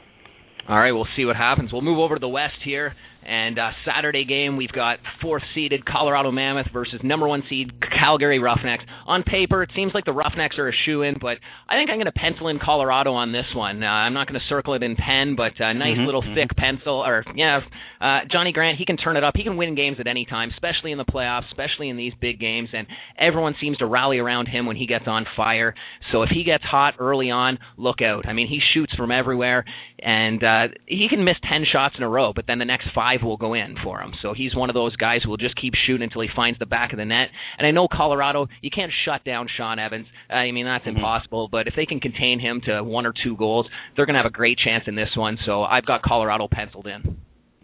All 0.68 0.78
right, 0.78 0.92
we'll 0.92 1.08
see 1.16 1.24
what 1.24 1.34
happens. 1.34 1.72
We'll 1.72 1.82
move 1.82 1.98
over 1.98 2.14
to 2.14 2.20
the 2.20 2.28
West 2.28 2.54
here. 2.64 2.94
And 3.24 3.58
uh, 3.58 3.70
Saturday 3.86 4.24
game, 4.24 4.56
we've 4.56 4.72
got 4.72 4.98
fourth 5.20 5.42
seeded 5.54 5.84
Colorado 5.86 6.32
Mammoth 6.32 6.66
versus 6.72 7.00
number 7.04 7.28
one 7.28 7.42
seed 7.48 7.70
Calgary 7.80 8.38
Roughnecks. 8.40 8.82
On 9.06 9.22
paper, 9.22 9.62
it 9.62 9.70
seems 9.76 9.92
like 9.94 10.04
the 10.04 10.12
Roughnecks 10.12 10.58
are 10.58 10.68
a 10.68 10.72
shoe 10.84 11.02
in, 11.02 11.14
but 11.20 11.38
I 11.68 11.76
think 11.76 11.90
I'm 11.90 11.96
going 11.96 12.06
to 12.06 12.12
pencil 12.12 12.48
in 12.48 12.58
Colorado 12.58 13.12
on 13.12 13.30
this 13.32 13.46
one. 13.54 13.82
Uh, 13.82 13.86
I'm 13.86 14.12
not 14.14 14.26
going 14.26 14.40
to 14.40 14.46
circle 14.48 14.74
it 14.74 14.82
in 14.82 14.96
pen, 14.96 15.36
but 15.36 15.52
a 15.60 15.72
nice 15.74 15.96
Mhm, 15.96 16.06
little 16.06 16.22
mhm. 16.22 16.34
thick 16.34 16.56
pencil. 16.56 16.94
Or 17.04 17.24
yeah, 17.36 17.60
uh, 18.00 18.20
Johnny 18.30 18.52
Grant, 18.52 18.78
he 18.78 18.84
can 18.84 18.96
turn 18.96 19.16
it 19.16 19.22
up. 19.22 19.36
He 19.36 19.44
can 19.44 19.56
win 19.56 19.74
games 19.76 19.98
at 20.00 20.06
any 20.08 20.24
time, 20.24 20.50
especially 20.50 20.90
in 20.90 20.98
the 20.98 21.04
playoffs, 21.04 21.46
especially 21.46 21.88
in 21.90 21.96
these 21.96 22.14
big 22.20 22.40
games. 22.40 22.70
And 22.72 22.86
everyone 23.18 23.54
seems 23.60 23.78
to 23.78 23.86
rally 23.86 24.18
around 24.18 24.46
him 24.48 24.66
when 24.66 24.76
he 24.76 24.86
gets 24.86 25.06
on 25.06 25.26
fire. 25.36 25.74
So 26.10 26.22
if 26.22 26.30
he 26.30 26.42
gets 26.42 26.64
hot 26.64 26.94
early 26.98 27.30
on, 27.30 27.58
look 27.76 28.02
out. 28.02 28.26
I 28.26 28.32
mean, 28.32 28.48
he 28.48 28.60
shoots 28.74 28.92
from 28.94 29.12
everywhere, 29.12 29.64
and 30.00 30.42
uh, 30.42 30.68
he 30.86 31.06
can 31.08 31.24
miss 31.24 31.36
ten 31.48 31.64
shots 31.70 31.94
in 31.96 32.02
a 32.02 32.08
row, 32.08 32.32
but 32.34 32.46
then 32.48 32.58
the 32.58 32.64
next 32.64 32.88
five 32.94 33.11
will 33.22 33.36
go 33.36 33.54
in 33.54 33.76
for 33.82 34.00
him. 34.00 34.12
So 34.22 34.32
he's 34.32 34.54
one 34.54 34.70
of 34.70 34.74
those 34.74 34.94
guys 34.96 35.20
who 35.24 35.30
will 35.30 35.36
just 35.36 35.56
keep 35.56 35.74
shooting 35.86 36.04
until 36.04 36.22
he 36.22 36.28
finds 36.34 36.58
the 36.58 36.66
back 36.66 36.92
of 36.92 36.98
the 36.98 37.04
net. 37.04 37.28
And 37.58 37.66
I 37.66 37.72
know 37.72 37.88
Colorado, 37.92 38.46
you 38.60 38.70
can't 38.70 38.92
shut 39.04 39.24
down 39.24 39.48
Shawn 39.56 39.78
Evans. 39.78 40.06
I 40.30 40.50
mean, 40.52 40.64
that's 40.66 40.84
Mhm. 40.84 40.96
impossible. 40.96 41.48
But 41.48 41.66
if 41.66 41.74
they 41.74 41.86
can 41.86 42.00
contain 42.00 42.38
him 42.38 42.60
to 42.62 42.82
one 42.82 43.06
or 43.06 43.12
two 43.12 43.36
goals, 43.36 43.66
they're 43.96 44.06
going 44.06 44.14
to 44.14 44.20
have 44.20 44.26
a 44.26 44.30
great 44.30 44.58
chance 44.58 44.86
in 44.86 44.94
this 44.94 45.16
one. 45.16 45.38
So 45.44 45.64
I've 45.64 45.84
got 45.84 46.02
Colorado 46.02 46.48
penciled 46.48 46.86
in. 46.86 47.16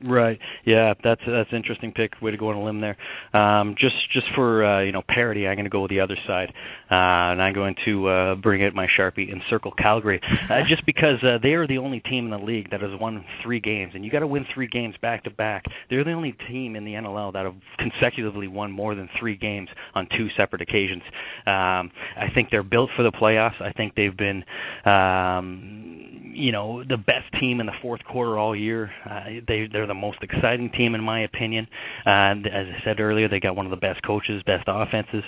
Right. 0.05 0.39
Yeah, 0.65 0.95
that's 1.03 1.21
that's 1.27 1.51
an 1.51 1.57
interesting 1.57 1.91
pick. 1.91 2.13
Way 2.23 2.31
to 2.31 2.37
go 2.37 2.51
on 2.51 2.55
a 2.55 2.63
limb 2.63 2.81
there. 2.81 2.97
Um, 3.35 3.75
just 3.77 3.97
just 4.13 4.27
for 4.37 4.65
uh, 4.65 4.81
you 4.83 4.93
know 4.93 5.03
parity, 5.09 5.49
I'm 5.49 5.57
going 5.57 5.65
to 5.65 5.71
go 5.71 5.81
with 5.81 5.91
the 5.91 5.99
other 5.99 6.17
side, 6.25 6.53
and 6.91 7.43
I'm 7.43 7.55
going 7.55 7.75
to 7.85 8.09
uh, 8.09 8.35
bring 8.37 8.65
out 8.65 8.75
my 8.75 8.87
sharpie 8.99 9.31
and 9.31 9.41
circle 9.51 9.73
Calgary, 9.73 10.21
uh, 10.51 10.61
just 10.69 10.85
because 10.87 11.23
uh, 11.23 11.39
they 11.43 11.51
are 11.51 11.67
the 11.67 11.79
only 11.79 12.01
team 12.01 12.25
in 12.25 12.31
the 12.31 12.45
league 12.45 12.71
that 12.71 12.81
has 12.81 12.91
won 13.01 13.25
three 13.43 13.61
games, 13.61 13.93
and 13.95 14.05
you 14.05 14.11
got 14.11 14.21
to 14.21 14.27
win 14.27 14.47
three 14.55 14.69
games 14.69 14.95
back 15.03 15.25
to 15.25 15.31
back. 15.31 15.65
They're 15.91 16.05
the 16.05 16.13
only 16.13 16.37
team 16.49 16.77
in 16.77 16.85
the 16.85 16.93
NLL 16.93 17.33
that 17.33 17.45
have 17.45 17.55
consecutively 17.79 18.49
won 18.49 18.73
more 18.73 18.95
than 18.95 19.09
three 19.19 19.37
games 19.37 19.69
on 19.95 20.09
two 20.17 20.29
separate 20.37 20.63
occasions. 20.63 21.03
Um, 21.47 21.91
I 22.17 22.29
think 22.35 22.49
they're 22.51 22.63
built 22.63 22.91
for 22.97 23.03
the 23.03 23.13
playoffs. 23.13 23.61
I 23.61 23.73
think 23.73 23.95
they've 23.95 24.17
been. 24.17 24.45
Um, 24.85 26.09
you 26.39 26.53
know 26.53 26.85
the 26.85 26.97
best 26.97 27.27
team 27.41 27.61
in 27.61 27.67
the 27.67 27.73
fourth 27.83 28.03
quarter 28.05 28.39
all 28.39 28.55
year. 28.55 28.91
Uh, 29.09 29.41
they 29.47 29.69
they're 29.71 29.87
the 29.87 29.95
most 29.95 30.19
exciting 30.23 30.71
team 30.71 30.95
in 30.95 31.03
my 31.03 31.25
opinion. 31.25 31.67
Uh, 32.07 32.39
as 32.47 32.67
I 32.69 32.85
said 32.85 33.01
earlier, 33.01 33.29
they 33.29 33.41
got 33.41 33.57
one 33.57 33.67
of 33.67 33.71
the 33.71 33.77
best 33.77 34.03
coaches, 34.07 34.43
best 34.47 34.65
offenses. 34.69 35.25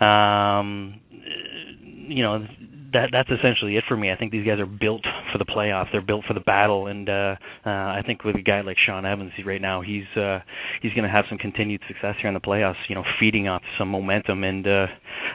Um, 0.00 0.99
you 1.10 2.22
know 2.22 2.44
that 2.92 3.10
that's 3.12 3.30
essentially 3.30 3.76
it 3.76 3.84
for 3.86 3.96
me. 3.96 4.10
I 4.10 4.16
think 4.16 4.32
these 4.32 4.46
guys 4.46 4.58
are 4.58 4.66
built 4.66 5.02
for 5.32 5.38
the 5.38 5.44
playoffs. 5.44 5.86
They're 5.92 6.00
built 6.00 6.24
for 6.26 6.34
the 6.34 6.40
battle, 6.40 6.86
and 6.88 7.08
uh, 7.08 7.36
uh, 7.64 7.68
I 7.68 8.02
think 8.04 8.24
with 8.24 8.36
a 8.36 8.42
guy 8.42 8.62
like 8.62 8.76
Shawn 8.84 9.06
Evans 9.06 9.32
right 9.44 9.60
now, 9.60 9.80
he's 9.80 10.06
uh, 10.16 10.40
he's 10.82 10.92
going 10.92 11.04
to 11.04 11.10
have 11.10 11.24
some 11.28 11.38
continued 11.38 11.80
success 11.86 12.16
here 12.20 12.28
in 12.28 12.34
the 12.34 12.40
playoffs. 12.40 12.82
You 12.88 12.96
know, 12.96 13.04
feeding 13.18 13.48
off 13.48 13.62
some 13.78 13.88
momentum, 13.88 14.44
and 14.44 14.66
uh, 14.66 14.86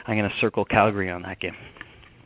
I'm 0.06 0.16
going 0.16 0.28
to 0.28 0.36
circle 0.40 0.64
Calgary 0.64 1.10
on 1.10 1.22
that 1.22 1.40
game. 1.40 1.54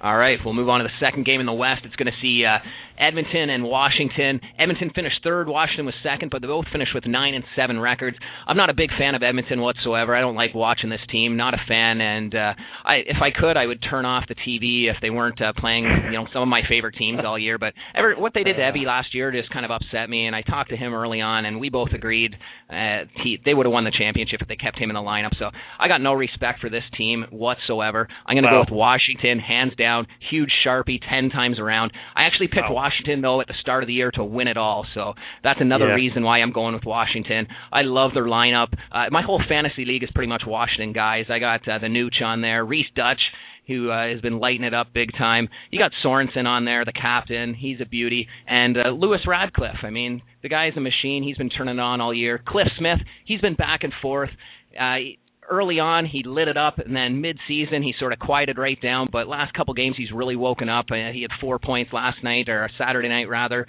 All 0.03 0.17
right, 0.17 0.39
we'll 0.45 0.55
move 0.55 0.69
on 0.69 0.81
to 0.81 0.85
the 0.85 1.05
second 1.05 1.27
game 1.27 1.41
in 1.41 1.47
the 1.47 1.53
West. 1.53 1.83
It's 1.85 1.95
going 1.97 2.07
to 2.11 2.19
see 2.23 2.45
uh, 2.47 2.57
Edmonton 2.99 3.51
and 3.51 3.65
Washington. 3.65 4.41
Edmonton 4.59 4.91
finished 4.95 5.21
third, 5.23 5.47
Washington 5.47 5.85
was 5.85 5.95
second, 6.03 6.31
but 6.31 6.41
they 6.41 6.49
both 6.49 6.65
finished 6.73 6.93
with 6.95 7.05
nine 7.07 7.35
and 7.35 7.45
seven 7.55 7.79
records. 7.79 8.17
I'm 8.47 8.57
not 8.57 8.71
a 8.71 8.75
big 8.75 8.89
fan 8.99 9.15
of 9.15 9.23
Edmonton 9.23 9.61
whatsoever. 9.61 10.17
I 10.17 10.21
don't 10.21 10.37
like 10.37 10.55
watching 10.55 10.89
this 10.89 11.01
team. 11.11 11.37
Not 11.37 11.53
a 11.53 11.59
fan, 11.69 12.01
and 12.01 12.35
uh, 12.35 12.55
I, 12.85 12.95
if 13.07 13.17
I 13.21 13.31
could, 13.31 13.59
I 13.59 13.67
would 13.67 13.83
turn 13.89 14.07
off 14.07 14.25
the 14.29 14.35
TV 14.37 14.91
if 14.91 14.97
they 15.03 15.11
weren't 15.11 15.41
uh, 15.43 15.53
playing, 15.59 15.85
you 16.07 16.13
know, 16.13 16.27
some 16.33 16.43
of 16.43 16.49
my 16.49 16.63
favorite 16.67 16.95
teams 16.97 17.21
all 17.25 17.39
year. 17.39 17.59
But 17.59 17.75
ever, 17.95 18.15
what 18.17 18.33
they 18.33 18.43
did 18.43 18.55
to 18.57 18.63
Ebby 18.63 18.87
last 18.87 19.15
year 19.15 19.31
just 19.33 19.51
kind 19.53 19.65
of 19.67 19.71
upset 19.71 20.09
me, 20.09 20.27
and 20.27 20.35
I 20.35 20.41
talked 20.43 20.71
to 20.71 20.77
him 20.77 20.95
early 20.95 21.21
on, 21.21 21.45
and 21.45 21.61
we 21.61 21.69
both 21.69 21.91
agreed 21.93 22.35
uh, 22.71 23.05
he, 23.23 23.39
they 23.45 23.53
would 23.53 23.67
have 23.67 23.73
won 23.73 23.85
the 23.85 23.93
championship 23.97 24.41
if 24.41 24.49
they 24.49 24.57
kept 24.57 24.79
him 24.79 24.89
in 24.89 24.95
the 24.95 25.01
lineup. 25.01 25.33
So 25.39 25.51
I 25.79 25.89
got 25.89 26.01
no 26.01 26.15
respect 26.15 26.61
for 26.61 26.71
this 26.71 26.85
team 26.97 27.27
whatsoever. 27.31 28.09
I'm 28.27 28.35
going 28.35 28.45
to 28.45 28.51
Wow. 28.51 28.65
go 28.65 28.71
with 28.71 28.71
Washington 28.79 29.39
hands 29.39 29.73
down. 29.77 29.90
Down, 29.91 30.07
huge 30.31 30.51
sharpie, 30.65 31.01
ten 31.01 31.31
times 31.31 31.59
around. 31.59 31.93
I 32.15 32.23
actually 32.23 32.47
picked 32.49 32.71
wow. 32.71 32.75
Washington 32.75 33.23
though 33.23 33.41
at 33.41 33.49
the 33.49 33.55
start 33.61 33.83
of 33.83 33.89
the 33.89 33.93
year 33.93 34.11
to 34.13 34.25
win 34.25 34.47
it 34.47 34.57
all, 34.57 34.87
so 34.95 35.15
that's 35.43 35.61
another 35.61 35.89
yeah. 35.89 35.95
reason 35.95 36.23
why 36.23 36.39
I'm 36.39 36.53
going 36.53 36.75
with 36.75 36.85
Washington. 36.85 37.49
I 37.73 37.83
love 37.83 38.13
their 38.15 38.27
lineup. 38.27 38.69
Uh, 38.93 39.07
my 39.11 39.23
whole 39.23 39.43
fantasy 39.49 39.85
league 39.85 40.05
is 40.05 40.11
pretty 40.15 40.29
much 40.29 40.43
Washington 40.47 40.93
guys. 40.93 41.25
I 41.29 41.39
got 41.41 41.67
uh, 41.69 41.79
the 41.79 41.89
Nooch 41.89 42.23
on 42.23 42.41
there, 42.41 42.65
Rhys 42.65 42.87
Duch 42.95 43.19
who 43.67 43.91
uh, 43.91 44.09
has 44.09 44.21
been 44.21 44.41
lighting 44.41 44.65
it 44.65 44.75
up 44.75 44.89
big 44.93 45.11
time. 45.17 45.49
You 45.71 45.79
got 45.79 45.93
Sorensen 46.05 46.45
on 46.47 46.65
there, 46.65 46.85
the 46.85 46.93
captain. 46.93 47.55
He's 47.55 47.81
a 47.81 47.87
beauty. 47.87 48.27
And 48.49 48.77
uh, 48.77 48.89
Lewis 48.91 49.21
Ratcliff. 49.27 49.85
I 49.85 49.91
mean, 49.91 50.23
the 50.43 50.49
guy's 50.49 50.73
a 50.77 50.81
machine. 50.81 51.23
He's 51.23 51.37
been 51.37 51.51
turning 51.51 51.79
on 51.79 52.01
all 52.01 52.13
year. 52.13 52.43
Cliff 52.45 52.67
Smith. 52.79 52.99
He's 53.25 53.41
been 53.41 53.55
back 53.55 53.85
and 53.85 53.93
forth. 54.03 54.31
Uh, 54.79 55.15
early 55.51 55.79
on 55.81 56.07
he 56.07 56.23
lit 56.25 56.49
it 56.49 56.57
up 56.57 56.79
and 56.79 56.95
then 56.95 57.21
mid-season 57.21 57.83
he 57.83 57.95
sort 57.99 58.13
of 58.13 58.19
quieted 58.19 58.59
right 58.59 58.81
down. 58.81 59.09
But 59.11 59.29
last 59.29 59.53
couple 59.55 59.75
games 59.75 59.97
he's 59.97 60.13
really 60.13 60.37
woken 60.37 60.69
up. 60.69 60.87
Uh, 60.91 61.13
he 61.13 61.23
had 61.23 61.31
four 61.41 61.59
points 61.59 61.93
last 61.93 62.23
night 62.23 62.49
or 62.49 62.71
saturday 62.79 63.09
night 63.09 63.29
rather. 63.29 63.67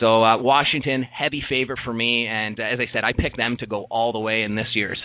So 0.00 0.22
uh, 0.22 0.38
washington 0.42 1.02
heavy 1.02 1.42
favorite 1.48 1.80
for 1.84 1.92
me. 1.92 2.26
And 2.26 2.58
uh, 2.60 2.64
as 2.64 2.78
i 2.80 2.86
said 2.92 3.04
i 3.04 3.12
picked 3.12 3.36
them 3.36 3.56
to 3.60 3.66
go 3.66 3.86
all 3.90 4.12
the 4.12 4.20
way 4.20 4.42
in 4.42 4.54
this 4.54 4.68
year's. 4.74 4.98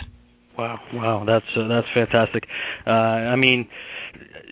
Wow. 0.56 0.78
Wow. 0.92 1.24
That's 1.26 1.46
uh, 1.56 1.68
that's 1.68 1.86
fantastic. 1.94 2.44
Uh, 2.86 2.90
i 2.90 3.36
mean 3.36 3.68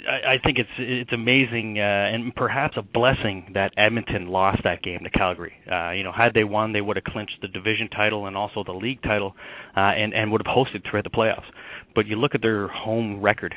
I, 0.06 0.34
I 0.34 0.38
think 0.42 0.58
it's 0.58 0.70
it's 0.78 1.12
amazing 1.12 1.78
uh, 1.78 1.82
and 1.82 2.34
perhaps 2.34 2.76
a 2.76 2.82
blessing 2.82 3.50
that 3.54 3.72
Edmonton 3.76 4.28
lost 4.28 4.62
that 4.64 4.82
game 4.82 5.00
to 5.04 5.10
Calgary. 5.10 5.54
Uh, 5.70 5.90
you 5.90 6.02
know, 6.02 6.12
had 6.12 6.34
they 6.34 6.44
won, 6.44 6.72
they 6.72 6.80
would 6.80 6.96
have 6.96 7.04
clinched 7.04 7.38
the 7.42 7.48
division 7.48 7.88
title 7.88 8.26
and 8.26 8.36
also 8.36 8.62
the 8.64 8.72
league 8.72 9.02
title, 9.02 9.34
uh, 9.76 9.80
and 9.80 10.14
and 10.14 10.32
would 10.32 10.42
have 10.44 10.54
hosted 10.54 10.88
throughout 10.88 11.04
the 11.04 11.10
playoffs. 11.10 11.46
But 11.94 12.06
you 12.06 12.16
look 12.16 12.34
at 12.34 12.42
their 12.42 12.68
home 12.68 13.20
record, 13.20 13.54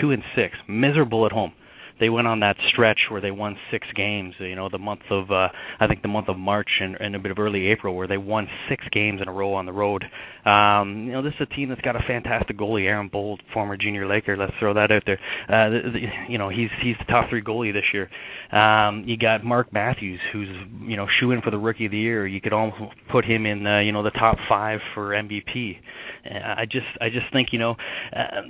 two 0.00 0.10
and 0.10 0.22
six, 0.34 0.56
miserable 0.68 1.26
at 1.26 1.32
home 1.32 1.52
they 2.00 2.08
went 2.08 2.26
on 2.26 2.40
that 2.40 2.56
stretch 2.72 2.98
where 3.10 3.20
they 3.20 3.30
won 3.30 3.56
six 3.70 3.86
games. 3.94 4.34
You 4.38 4.56
know, 4.56 4.68
the 4.68 4.78
month 4.78 5.02
of 5.10 5.30
uh, 5.30 5.48
I 5.78 5.86
think 5.86 6.02
the 6.02 6.08
month 6.08 6.28
of 6.28 6.38
March 6.38 6.70
and, 6.80 6.96
and 6.98 7.14
a 7.14 7.18
bit 7.18 7.30
of 7.30 7.38
early 7.38 7.68
April, 7.68 7.94
where 7.94 8.08
they 8.08 8.16
won 8.16 8.48
six 8.68 8.84
games 8.92 9.20
in 9.20 9.28
a 9.28 9.32
row 9.32 9.54
on 9.54 9.66
the 9.66 9.72
road. 9.72 10.04
Um, 10.44 11.04
you 11.06 11.12
know, 11.12 11.22
this 11.22 11.34
is 11.38 11.46
a 11.50 11.54
team 11.54 11.68
that's 11.68 11.80
got 11.82 11.96
a 11.96 12.00
fantastic 12.06 12.58
goalie, 12.58 12.86
Aaron 12.86 13.08
Bold, 13.08 13.42
former 13.52 13.76
junior 13.76 14.06
Laker. 14.06 14.36
Let's 14.36 14.52
throw 14.58 14.74
that 14.74 14.90
out 14.90 15.02
there. 15.04 15.18
Uh, 15.48 15.70
the, 15.70 15.80
the, 15.92 16.32
you 16.32 16.38
know, 16.38 16.48
he's 16.48 16.70
he's 16.82 16.96
the 16.98 17.04
top 17.12 17.28
three 17.28 17.42
goalie 17.42 17.72
this 17.72 17.84
year. 17.92 18.08
Um, 18.50 19.04
you 19.06 19.16
got 19.16 19.44
Mark 19.44 19.72
Matthews, 19.72 20.20
who's 20.32 20.48
you 20.82 20.96
know 20.96 21.06
shoe 21.20 21.32
in 21.32 21.42
for 21.42 21.50
the 21.50 21.58
rookie 21.58 21.86
of 21.86 21.92
the 21.92 21.98
year. 21.98 22.26
You 22.26 22.40
could 22.40 22.52
almost 22.52 22.80
put 23.12 23.24
him 23.24 23.46
in 23.46 23.66
uh, 23.66 23.80
you 23.80 23.92
know 23.92 24.02
the 24.02 24.10
top 24.10 24.36
five 24.48 24.80
for 24.94 25.10
MVP. 25.10 25.76
Uh, 26.24 26.38
I 26.58 26.64
just 26.64 26.86
I 27.00 27.08
just 27.08 27.32
think 27.32 27.48
you 27.52 27.58
know 27.58 27.76
uh, 28.16 28.40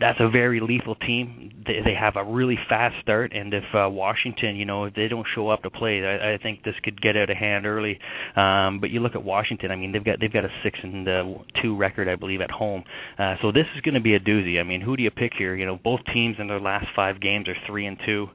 that's 0.00 0.18
a 0.20 0.28
very 0.28 0.60
lethal 0.60 0.94
team. 0.96 1.52
They, 1.66 1.80
they 1.84 1.94
have 1.94 2.16
a 2.16 2.24
really 2.24 2.58
fast 2.68 2.79
start, 3.02 3.32
and 3.34 3.52
if 3.52 3.64
uh, 3.74 3.88
Washington, 3.88 4.56
you 4.56 4.64
know, 4.64 4.84
if 4.84 4.94
they 4.94 5.08
don't 5.08 5.26
show 5.34 5.48
up 5.48 5.62
to 5.62 5.70
play, 5.70 6.04
I, 6.04 6.34
I 6.34 6.38
think 6.38 6.64
this 6.64 6.74
could 6.82 7.00
get 7.00 7.16
out 7.16 7.30
of 7.30 7.36
hand 7.36 7.66
early. 7.66 7.98
Um, 8.36 8.80
but 8.80 8.90
you 8.90 9.00
look 9.00 9.14
at 9.14 9.22
Washington. 9.22 9.70
I 9.70 9.76
mean, 9.76 9.92
they've 9.92 10.04
got 10.04 10.20
they've 10.20 10.32
got 10.32 10.44
a 10.44 10.50
six 10.62 10.78
and 10.82 11.08
uh, 11.08 11.24
two 11.62 11.76
record, 11.76 12.08
I 12.08 12.16
believe, 12.16 12.40
at 12.40 12.50
home. 12.50 12.84
Uh, 13.18 13.34
so 13.42 13.52
this 13.52 13.66
is 13.74 13.82
going 13.82 13.94
to 13.94 14.00
be 14.00 14.14
a 14.14 14.20
doozy. 14.20 14.58
I 14.58 14.62
mean, 14.62 14.80
who 14.80 14.96
do 14.96 15.02
you 15.02 15.10
pick 15.10 15.32
here? 15.36 15.54
You 15.54 15.66
know, 15.66 15.78
both 15.82 16.00
teams 16.12 16.36
in 16.38 16.48
their 16.48 16.60
last 16.60 16.86
five 16.96 17.20
games 17.20 17.48
are 17.48 17.56
three 17.66 17.86
and 17.86 17.98
two. 18.06 18.28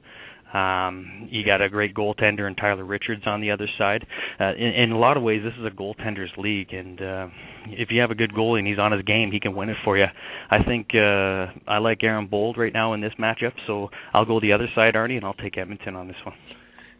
Um, 0.52 1.28
you 1.30 1.44
got 1.44 1.60
a 1.60 1.68
great 1.68 1.94
goaltender 1.94 2.42
and 2.42 2.56
Tyler 2.56 2.84
Richards 2.84 3.22
on 3.26 3.40
the 3.40 3.50
other 3.50 3.68
side. 3.76 4.06
Uh, 4.38 4.54
in, 4.54 4.68
in 4.68 4.92
a 4.92 4.98
lot 4.98 5.16
of 5.16 5.22
ways, 5.22 5.42
this 5.42 5.52
is 5.58 5.66
a 5.66 5.70
goaltenders 5.70 6.36
league, 6.36 6.72
and 6.72 7.00
uh, 7.00 7.26
if 7.68 7.90
you 7.90 8.00
have 8.00 8.10
a 8.10 8.14
good 8.14 8.32
goalie 8.32 8.60
and 8.60 8.68
he's 8.68 8.78
on 8.78 8.92
his 8.92 9.02
game, 9.02 9.32
he 9.32 9.40
can 9.40 9.54
win 9.56 9.68
it 9.68 9.76
for 9.84 9.98
you. 9.98 10.06
I 10.50 10.62
think 10.62 10.88
uh, 10.94 11.52
I 11.68 11.78
like 11.78 12.02
Aaron 12.04 12.28
Bold 12.28 12.56
right 12.58 12.72
now 12.72 12.94
in 12.94 13.00
this 13.00 13.12
matchup, 13.18 13.52
so 13.66 13.88
I'll 14.14 14.24
go 14.24 14.40
the 14.40 14.52
other 14.52 14.68
side, 14.74 14.94
Arnie, 14.94 15.16
and 15.16 15.24
I'll 15.24 15.34
take 15.34 15.58
Edmonton 15.58 15.96
on 15.96 16.06
this 16.06 16.16
one. 16.24 16.34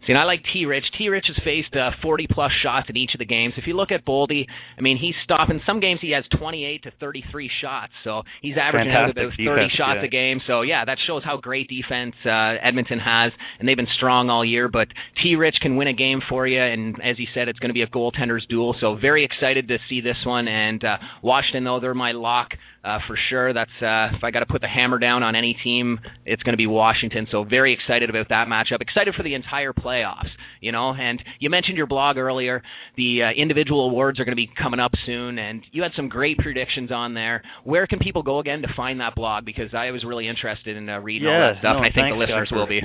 See, 0.06 0.12
and 0.12 0.18
I 0.18 0.24
like 0.24 0.42
T. 0.52 0.66
Rich. 0.66 0.84
T. 0.96 1.08
Rich 1.08 1.26
has 1.28 1.36
faced 1.44 1.74
uh, 1.74 1.90
40 2.00 2.28
plus 2.30 2.52
shots 2.62 2.86
in 2.88 2.96
each 2.96 3.10
of 3.14 3.18
the 3.18 3.24
games. 3.24 3.54
If 3.56 3.66
you 3.66 3.74
look 3.74 3.90
at 3.90 4.06
Boldy, 4.06 4.46
I 4.78 4.80
mean, 4.80 4.98
he's 4.98 5.14
stopping 5.24 5.60
some 5.66 5.80
games. 5.80 5.98
He 6.00 6.12
has 6.12 6.24
28 6.38 6.84
to 6.84 6.92
33 7.00 7.50
shots, 7.60 7.92
so 8.04 8.22
he's 8.40 8.54
averaging 8.60 8.92
out 8.92 9.10
about 9.10 9.32
30 9.36 9.44
defense, 9.44 9.72
shots 9.76 9.98
yeah. 10.00 10.06
a 10.06 10.08
game. 10.08 10.40
So 10.46 10.62
yeah, 10.62 10.84
that 10.84 10.98
shows 11.06 11.22
how 11.24 11.38
great 11.38 11.68
defense 11.68 12.14
uh, 12.24 12.54
Edmonton 12.62 13.00
has, 13.00 13.32
and 13.58 13.68
they've 13.68 13.76
been 13.76 13.88
strong 13.96 14.30
all 14.30 14.44
year. 14.44 14.68
But 14.68 14.88
T. 15.22 15.34
Rich 15.34 15.56
can 15.60 15.76
win 15.76 15.88
a 15.88 15.92
game 15.92 16.20
for 16.28 16.46
you, 16.46 16.60
and 16.62 16.94
as 17.02 17.18
you 17.18 17.26
said, 17.34 17.48
it's 17.48 17.58
going 17.58 17.70
to 17.70 17.74
be 17.74 17.82
a 17.82 17.88
goaltenders 17.88 18.46
duel. 18.48 18.76
So 18.80 18.94
very 18.94 19.24
excited 19.24 19.66
to 19.68 19.78
see 19.88 20.00
this 20.00 20.16
one. 20.24 20.46
And 20.46 20.84
uh, 20.84 20.96
Washington, 21.22 21.64
though, 21.64 21.80
they're 21.80 21.94
my 21.94 22.12
lock 22.12 22.50
uh, 22.86 22.98
for 23.06 23.18
sure. 23.28 23.52
That's 23.52 23.70
uh, 23.82 24.16
if 24.16 24.22
I 24.22 24.30
got 24.30 24.40
to 24.40 24.46
put 24.46 24.60
the 24.60 24.68
hammer 24.68 24.98
down 24.98 25.22
on 25.22 25.34
any 25.34 25.56
team, 25.64 25.98
it's 26.24 26.42
going 26.42 26.52
to 26.52 26.58
be 26.58 26.66
Washington. 26.66 27.26
So 27.30 27.44
very 27.44 27.74
excited 27.74 28.08
about 28.08 28.28
that 28.28 28.46
matchup. 28.46 28.80
Excited 28.80 29.14
for 29.16 29.22
the 29.22 29.34
entire 29.34 29.72
playoffs. 29.72 30.30
You 30.60 30.72
know, 30.72 30.94
and 30.94 31.22
you 31.38 31.50
mentioned 31.50 31.76
your 31.76 31.86
blog 31.86 32.16
earlier. 32.16 32.62
The 32.96 33.22
uh, 33.24 33.40
individual 33.40 33.88
awards 33.88 34.20
are 34.20 34.24
going 34.24 34.32
to 34.32 34.36
be 34.36 34.50
coming 34.60 34.80
up 34.80 34.92
soon, 35.04 35.38
and 35.38 35.62
you 35.72 35.82
had 35.82 35.92
some 35.96 36.08
great 36.08 36.38
predictions 36.38 36.92
on 36.92 37.14
there. 37.14 37.42
Where 37.64 37.86
can 37.86 37.98
people 37.98 38.22
go 38.22 38.38
again 38.38 38.62
to 38.62 38.68
find 38.76 39.00
that 39.00 39.14
blog? 39.14 39.44
Because 39.44 39.74
I 39.74 39.90
was 39.90 40.04
really 40.04 40.28
interested 40.28 40.76
in 40.76 40.88
uh, 40.88 40.98
reading 41.00 41.28
yeah, 41.28 41.34
all 41.34 41.52
that 41.52 41.60
stuff, 41.60 41.74
no, 41.74 41.76
and 41.78 41.86
I 41.86 41.90
think 41.90 42.14
the 42.14 42.18
listeners 42.18 42.48
will 42.52 42.66
be. 42.66 42.80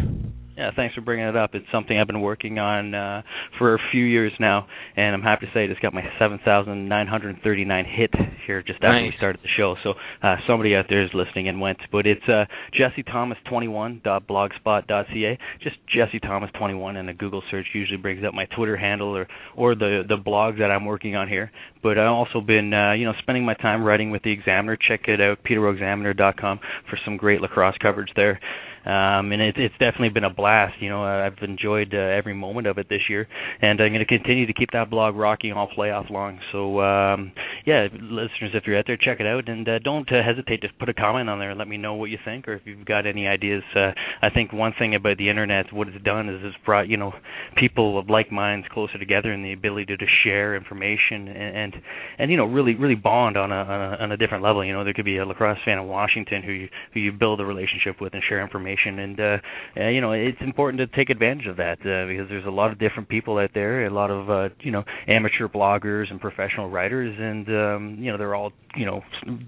Yeah, 0.58 0.72
thanks 0.76 0.94
for 0.96 1.02
bringing 1.02 1.26
it 1.26 1.36
up. 1.38 1.52
It's 1.54 1.66
something 1.72 1.98
I've 1.98 2.08
been 2.08 2.20
working 2.22 2.60
on 2.60 2.94
uh, 2.94 3.22
for 3.58 3.76
a 3.76 3.80
few 3.92 4.04
years 4.04 4.34
now, 4.40 4.68
and 4.98 5.16
I'm 5.16 5.22
happy 5.22 5.46
to 5.46 5.52
say 5.54 5.64
I 5.64 5.68
just 5.68 5.82
got 5.82 5.94
my 5.94 6.04
7,939 6.20 7.86
hit 7.86 8.12
here 8.46 8.62
just 8.62 8.84
after 8.84 9.02
Nice. 9.02 9.14
we 9.14 9.18
started 9.18 9.40
the 9.42 9.48
show. 9.58 9.76
So 9.84 9.94
uh, 10.22 10.36
somebody 10.48 10.76
out 10.76 10.86
there 10.90 11.02
is 11.04 11.10
listening 11.14 11.48
and 11.48 11.62
went. 11.62 11.78
But 11.92 12.06
it's 12.06 12.28
uh, 12.28 12.44
jessethomas21.blogspot.ca. 12.78 15.38
Just 15.64 15.78
Jesse 15.96 16.20
Thomas 16.20 16.50
21, 16.58 16.98
and 16.98 17.10
a 17.10 17.14
Google 17.14 17.42
search 17.50 17.68
usually 17.74 17.96
brings 17.98 18.26
up 18.26 18.34
my 18.34 18.46
Twitter 18.56 18.76
handle 18.76 19.16
or 19.16 19.28
or 19.56 19.74
the 19.76 20.04
the 20.08 20.18
blog 20.18 20.58
that 20.58 20.70
I'm 20.70 20.84
working 20.86 21.16
on 21.16 21.30
here. 21.30 21.50
But 21.82 21.98
I've 21.98 22.12
also 22.12 22.42
been 22.42 22.74
uh, 22.74 22.92
you 22.94 23.06
know 23.06 23.14
spending 23.20 23.46
my 23.46 23.54
time 23.56 23.84
writing 23.84 24.12
with 24.12 24.24
the 24.24 24.32
Examiner. 24.32 24.76
Check 24.76 25.08
it 25.08 25.22
out, 25.22 25.40
peterexaminer.com 25.50 26.60
for 26.90 27.00
some 27.06 27.16
great 27.18 27.40
lacrosse 27.42 27.76
coverage 27.82 28.10
there 28.16 28.40
um, 28.86 29.32
and 29.32 29.42
it, 29.42 29.56
it's 29.58 29.74
definitely 29.74 30.10
been 30.10 30.24
a 30.24 30.34
blast. 30.34 30.74
You 30.82 30.90
know, 30.90 31.04
I've 31.04 31.38
enjoyed 31.42 31.94
uh, 31.94 31.98
every 31.98 32.34
moment 32.34 32.66
of 32.66 32.80
it 32.80 32.90
this 32.90 33.02
year, 33.10 33.28
and 33.62 33.80
I'm 33.80 33.90
going 33.94 34.00
to 34.00 34.06
continue 34.06 34.48
to 34.48 34.54
keep 34.54 34.72
that 34.74 34.90
blog 34.90 35.16
rocking 35.16 35.54
all 35.54 35.68
playoff 35.68 36.10
long. 36.10 36.40
So, 36.52 36.82
um, 36.82 37.32
yeah, 37.66 37.88
listeners, 37.94 38.52
if 38.54 38.64
you're 38.66 38.80
out 38.80 38.86
there, 38.88 38.98
check 38.98 39.20
it 39.20 39.28
out, 39.28 39.48
and 39.48 39.68
uh, 39.70 39.80
don't 39.80 40.12
uh, 40.12 40.24
hesitate 40.26 40.62
to 40.62 40.70
put 40.80 40.90
a 40.90 40.96
comment 40.96 41.30
on 41.30 41.38
there 41.38 41.52
and 41.52 41.60
let 41.60 41.68
me 41.68 41.78
know 41.78 41.94
what 41.94 42.10
you 42.10 42.18
think, 42.26 42.48
or 42.48 42.54
if 42.54 42.62
you've 42.66 42.86
got 42.86 43.06
any 43.06 43.28
ideas. 43.28 43.62
Uh, 43.76 43.92
I 44.22 44.32
think 44.32 44.52
one 44.52 44.74
thing 44.80 44.96
about 44.96 45.18
the 45.18 45.30
internet, 45.30 45.72
what 45.72 45.88
it's 45.88 46.04
done 46.04 46.28
is 46.30 46.42
it's 46.44 46.58
brought 46.66 46.90
you 46.90 46.98
know 46.98 47.14
people 47.58 48.00
of 48.00 48.10
like 48.10 48.32
minds 48.32 48.66
closer 48.72 48.98
together, 48.98 49.32
and 49.32 49.46
the 49.46 49.54
ability 49.54 49.86
to, 49.86 49.98
to 49.98 50.06
share 50.24 50.56
information 50.56 51.28
and, 51.28 51.56
and 51.58 51.74
and 52.18 52.32
you 52.32 52.38
know 52.38 52.46
really 52.46 52.74
really 52.74 52.96
bond 52.96 53.38
on 53.38 53.52
a, 53.52 53.56
on 53.56 53.94
a 53.94 54.04
on 54.04 54.12
a 54.12 54.18
different 54.18 54.44
level. 54.44 54.66
You 54.66 54.74
know, 54.74 54.84
there 54.84 54.94
could 54.94 55.06
be 55.06 55.18
a 55.18 55.26
lacrosse 55.26 55.60
fan 55.66 55.78
in 55.78 55.88
Washington 55.88 56.42
who 56.42 56.52
you 56.52 56.70
who 56.96 57.00
you 57.00 57.12
build 57.12 57.40
a 57.42 57.46
relationship 57.46 58.02
with 58.02 58.14
and 58.14 58.24
share 58.28 58.42
information 58.42 58.71
and 59.00 59.20
uh, 59.20 59.38
uh, 59.78 59.88
you 59.90 60.02
know 60.02 60.12
it's 60.12 60.38
important 60.42 60.80
to 60.80 60.96
take 60.96 61.10
advantage 61.10 61.48
of 61.48 61.58
that 61.58 61.80
uh, 61.82 62.08
because 62.08 62.30
there's 62.30 62.46
a 62.46 62.52
lot 62.52 62.72
of 62.72 62.80
different 62.80 63.10
people 63.10 63.38
out 63.38 63.52
there, 63.54 63.86
a 63.86 63.94
lot 63.94 64.12
of 64.12 64.30
uh, 64.30 64.54
you 64.60 64.72
know 64.72 64.84
amateur 65.08 65.48
bloggers 65.48 66.10
and 66.10 66.20
professional 66.20 66.70
writers, 66.70 67.16
and 67.20 67.48
um, 67.50 67.98
you 68.00 68.12
know 68.12 68.18
they're 68.18 68.36
all 68.36 68.52
you 68.76 68.86
know 68.86 69.02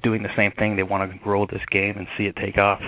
doing 0.03 0.23
the 0.23 0.29
same 0.35 0.51
thing. 0.57 0.75
They 0.75 0.83
want 0.83 1.11
to 1.11 1.17
grow 1.19 1.45
this 1.45 1.61
game 1.71 1.97
and 1.97 2.07
see 2.17 2.25
it 2.25 2.35
take 2.35 2.57
off. 2.57 2.81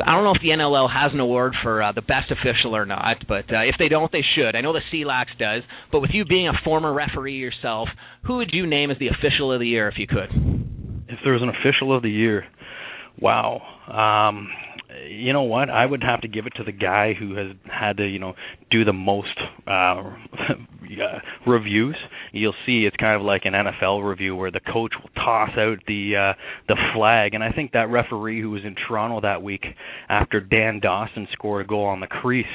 So 0.00 0.04
I 0.06 0.12
don't 0.12 0.24
know 0.24 0.32
if 0.32 0.40
the 0.40 0.48
NLL 0.48 0.90
has 0.90 1.12
an 1.12 1.20
award 1.20 1.54
for 1.62 1.82
uh, 1.82 1.92
the 1.92 2.00
best 2.00 2.30
official 2.30 2.74
or 2.74 2.86
not, 2.86 3.26
but 3.28 3.52
uh, 3.52 3.68
if 3.68 3.74
they 3.78 3.88
don't, 3.88 4.10
they 4.10 4.24
should. 4.34 4.56
I 4.56 4.62
know 4.62 4.72
the 4.72 4.80
CLAX 4.90 5.30
does, 5.38 5.62
but 5.92 6.00
with 6.00 6.10
you 6.14 6.24
being 6.24 6.48
a 6.48 6.52
former 6.64 6.92
referee 6.92 7.36
yourself, 7.36 7.88
who 8.26 8.36
would 8.36 8.50
you 8.52 8.66
name 8.66 8.90
as 8.90 8.98
the 8.98 9.08
official 9.08 9.52
of 9.52 9.60
the 9.60 9.66
year 9.66 9.88
if 9.88 9.98
you 9.98 10.06
could? 10.06 10.30
If 11.08 11.18
there 11.22 11.34
was 11.34 11.42
an 11.42 11.50
official 11.50 11.94
of 11.94 12.02
the 12.02 12.10
year, 12.10 12.46
wow. 13.20 13.60
Um, 13.88 14.48
you 15.08 15.32
know 15.32 15.42
what? 15.42 15.70
I 15.70 15.86
would 15.86 16.02
have 16.02 16.22
to 16.22 16.28
give 16.28 16.46
it 16.46 16.54
to 16.56 16.64
the 16.64 16.72
guy 16.72 17.14
who 17.14 17.34
has 17.36 17.48
had 17.70 17.98
to, 17.98 18.06
you 18.06 18.18
know, 18.18 18.34
do 18.70 18.84
the 18.84 18.92
most 18.92 19.38
uh, 19.66 20.02
reviews. 21.46 21.96
You'll 22.32 22.54
see 22.66 22.84
it's 22.86 22.96
kind 22.96 23.20
of 23.20 23.22
like 23.22 23.42
an 23.44 23.54
NFL 23.54 24.08
review 24.08 24.36
where 24.36 24.50
the 24.50 24.60
coach 24.60 24.92
will 25.00 25.10
toss 25.14 25.50
out 25.56 25.78
the 25.86 26.16
uh, 26.16 26.32
the 26.68 26.76
flag, 26.94 27.34
and 27.34 27.42
I 27.42 27.52
think 27.52 27.72
that 27.72 27.90
referee 27.90 28.40
who 28.40 28.50
was 28.50 28.62
in 28.64 28.74
Toronto 28.74 29.20
that 29.22 29.42
week 29.42 29.64
after 30.08 30.40
Dan 30.40 30.80
Dawson 30.80 31.26
scored 31.32 31.64
a 31.64 31.68
goal 31.68 31.86
on 31.86 32.00
the 32.00 32.06
crease, 32.06 32.46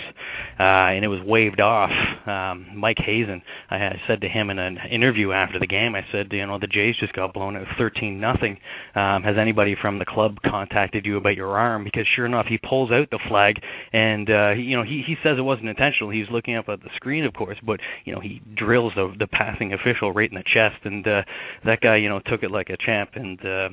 uh, 0.59 0.63
and 0.63 1.03
it 1.03 1.07
was 1.07 1.21
waved 1.25 1.59
off. 1.59 1.91
Um, 2.25 2.67
Mike 2.75 2.97
Hazen, 2.99 3.41
I 3.69 3.77
had 3.77 3.97
said 4.07 4.21
to 4.21 4.27
him 4.27 4.49
in 4.49 4.59
an 4.59 4.77
interview 4.91 5.31
after 5.31 5.59
the 5.59 5.67
game, 5.67 5.95
I 5.95 6.01
said, 6.11 6.27
you 6.31 6.45
know, 6.45 6.59
the 6.59 6.67
Jays 6.67 6.95
just 6.99 7.13
got 7.13 7.33
blown 7.33 7.55
out 7.55 7.67
13 7.77 8.19
nothing. 8.19 8.57
Um, 8.95 9.23
has 9.23 9.35
anybody 9.39 9.75
from 9.79 9.99
the 9.99 10.05
club 10.05 10.37
contacted 10.45 11.05
you 11.05 11.17
about 11.17 11.35
your 11.35 11.57
arm? 11.57 11.83
Because 11.83 12.05
sure 12.15 12.25
enough, 12.25 12.45
he 12.47 12.57
pulls 12.57 12.91
out 12.91 13.09
the 13.11 13.19
flag, 13.27 13.55
and 13.93 14.29
uh, 14.29 14.51
he, 14.51 14.63
you 14.63 14.77
know, 14.77 14.83
he 14.83 15.03
he 15.05 15.15
says 15.23 15.37
it 15.37 15.41
wasn't 15.41 15.69
intentional. 15.69 16.09
He's 16.09 16.29
looking 16.31 16.55
up 16.55 16.69
at 16.69 16.81
the 16.81 16.89
screen, 16.95 17.25
of 17.25 17.33
course, 17.33 17.57
but 17.65 17.79
you 18.05 18.13
know, 18.13 18.19
he 18.19 18.41
drills 18.55 18.93
the 18.95 19.13
the 19.17 19.27
passing 19.27 19.64
official 19.73 20.11
right 20.11 20.29
in 20.29 20.35
the 20.35 20.43
chest, 20.43 20.83
and 20.85 21.05
uh, 21.07 21.21
that 21.65 21.81
guy 21.81 21.97
you 21.97 22.09
know 22.09 22.19
took 22.25 22.43
it 22.43 22.51
like 22.51 22.69
a 22.69 22.77
champ, 22.77 23.11
and 23.15 23.39
uh, 23.45 23.69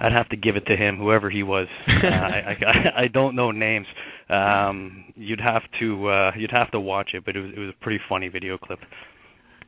I'd 0.00 0.12
have 0.12 0.28
to 0.30 0.36
give 0.36 0.56
it 0.56 0.66
to 0.66 0.76
him, 0.76 0.98
whoever 0.98 1.30
he 1.30 1.42
was. 1.42 1.66
uh, 1.88 2.06
I, 2.06 2.56
I 2.66 3.02
I 3.04 3.08
don't 3.08 3.34
know 3.36 3.50
names. 3.50 3.86
Um, 4.28 5.04
you'd 5.14 5.40
have 5.40 5.62
to 5.80 6.08
uh, 6.08 6.30
you'd 6.36 6.52
have 6.52 6.70
to 6.72 6.80
watch 6.80 7.10
it, 7.14 7.24
but 7.24 7.36
it 7.36 7.40
was 7.40 7.50
it 7.56 7.58
was 7.58 7.70
a 7.70 7.84
pretty 7.84 8.00
funny 8.08 8.28
video 8.28 8.58
clip. 8.58 8.78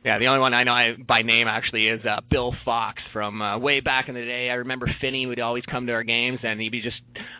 Yeah, 0.05 0.19
the 0.19 0.27
only 0.27 0.39
one 0.39 0.53
I 0.53 0.63
know 0.63 0.71
I, 0.71 0.93
by 1.05 1.23
name 1.23 1.47
actually 1.47 1.87
is 1.87 1.99
uh, 2.05 2.21
Bill 2.29 2.53
Fox 2.63 3.01
from 3.11 3.41
uh, 3.41 3.57
way 3.57 3.79
back 3.79 4.07
in 4.07 4.13
the 4.13 4.23
day. 4.23 4.49
I 4.51 4.55
remember 4.61 4.87
Finney 5.01 5.25
would 5.25 5.39
always 5.39 5.63
come 5.65 5.87
to 5.87 5.93
our 5.93 6.03
games 6.03 6.39
and 6.43 6.61
he'd 6.61 6.71
be 6.71 6.81
just 6.83 6.97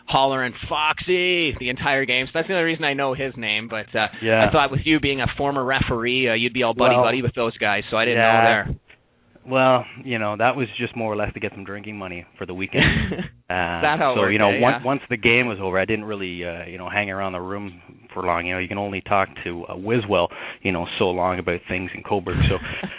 hollering 0.08 0.52
Foxy 0.68 1.54
the 1.60 1.68
entire 1.68 2.04
game. 2.06 2.26
So 2.26 2.32
that's 2.34 2.48
the 2.48 2.54
only 2.54 2.64
reason 2.64 2.84
I 2.84 2.94
know 2.94 3.14
his 3.14 3.34
name. 3.36 3.68
But 3.68 3.94
uh, 3.94 4.08
Yeah. 4.20 4.44
I 4.44 4.50
thought 4.50 4.72
with 4.72 4.80
you 4.84 4.98
being 4.98 5.20
a 5.20 5.26
former 5.38 5.64
referee, 5.64 6.28
uh, 6.28 6.34
you'd 6.34 6.52
be 6.54 6.64
all 6.64 6.74
buddy 6.74 6.96
Well, 6.96 7.04
buddy 7.04 7.22
with 7.22 7.36
those 7.36 7.56
guys. 7.56 7.84
So 7.88 7.96
I 7.96 8.04
didn't 8.04 8.18
yeah. 8.18 8.32
know 8.32 8.42
there. 8.42 8.76
Well, 9.48 9.84
you 10.04 10.18
know 10.18 10.36
that 10.36 10.56
was 10.56 10.66
just 10.78 10.96
more 10.96 11.12
or 11.12 11.16
less 11.16 11.32
to 11.34 11.40
get 11.40 11.52
some 11.54 11.64
drinking 11.64 11.96
money 11.96 12.26
for 12.38 12.46
the 12.46 12.54
weekend. 12.54 12.84
Uh, 13.48 13.78
that 13.80 14.00
how 14.00 14.10
it 14.10 14.16
so 14.16 14.20
worked, 14.22 14.32
you 14.32 14.40
know, 14.40 14.50
eh? 14.50 14.58
once 14.58 14.84
once 14.84 15.00
the 15.08 15.16
game 15.16 15.46
was 15.46 15.58
over, 15.62 15.78
I 15.78 15.84
didn't 15.84 16.06
really 16.06 16.44
uh, 16.44 16.64
you 16.64 16.78
know 16.78 16.90
hang 16.90 17.10
around 17.10 17.30
the 17.30 17.40
room 17.40 17.80
for 18.12 18.24
long. 18.24 18.44
You 18.44 18.54
know, 18.54 18.58
you 18.58 18.66
can 18.66 18.76
only 18.76 19.00
talk 19.02 19.28
to 19.44 19.64
uh, 19.66 19.74
Wiswell, 19.76 20.26
you 20.62 20.72
know, 20.72 20.84
so 20.98 21.04
long 21.10 21.38
about 21.38 21.60
things 21.68 21.90
in 21.94 22.02
Cobourg. 22.02 22.34
So, 22.48 22.56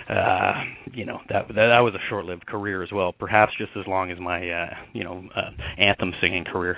uh, 0.14 0.54
you 0.94 1.06
know, 1.06 1.20
that, 1.28 1.50
that 1.50 1.54
that 1.56 1.80
was 1.80 1.96
a 1.96 2.10
short-lived 2.10 2.46
career 2.46 2.82
as 2.82 2.90
well. 2.94 3.12
Perhaps 3.12 3.54
just 3.58 3.72
as 3.76 3.86
long 3.88 4.10
as 4.10 4.20
my 4.20 4.50
uh, 4.50 4.70
you 4.94 5.04
know 5.04 5.28
uh, 5.36 5.50
anthem 5.78 6.14
singing 6.22 6.46
career. 6.46 6.78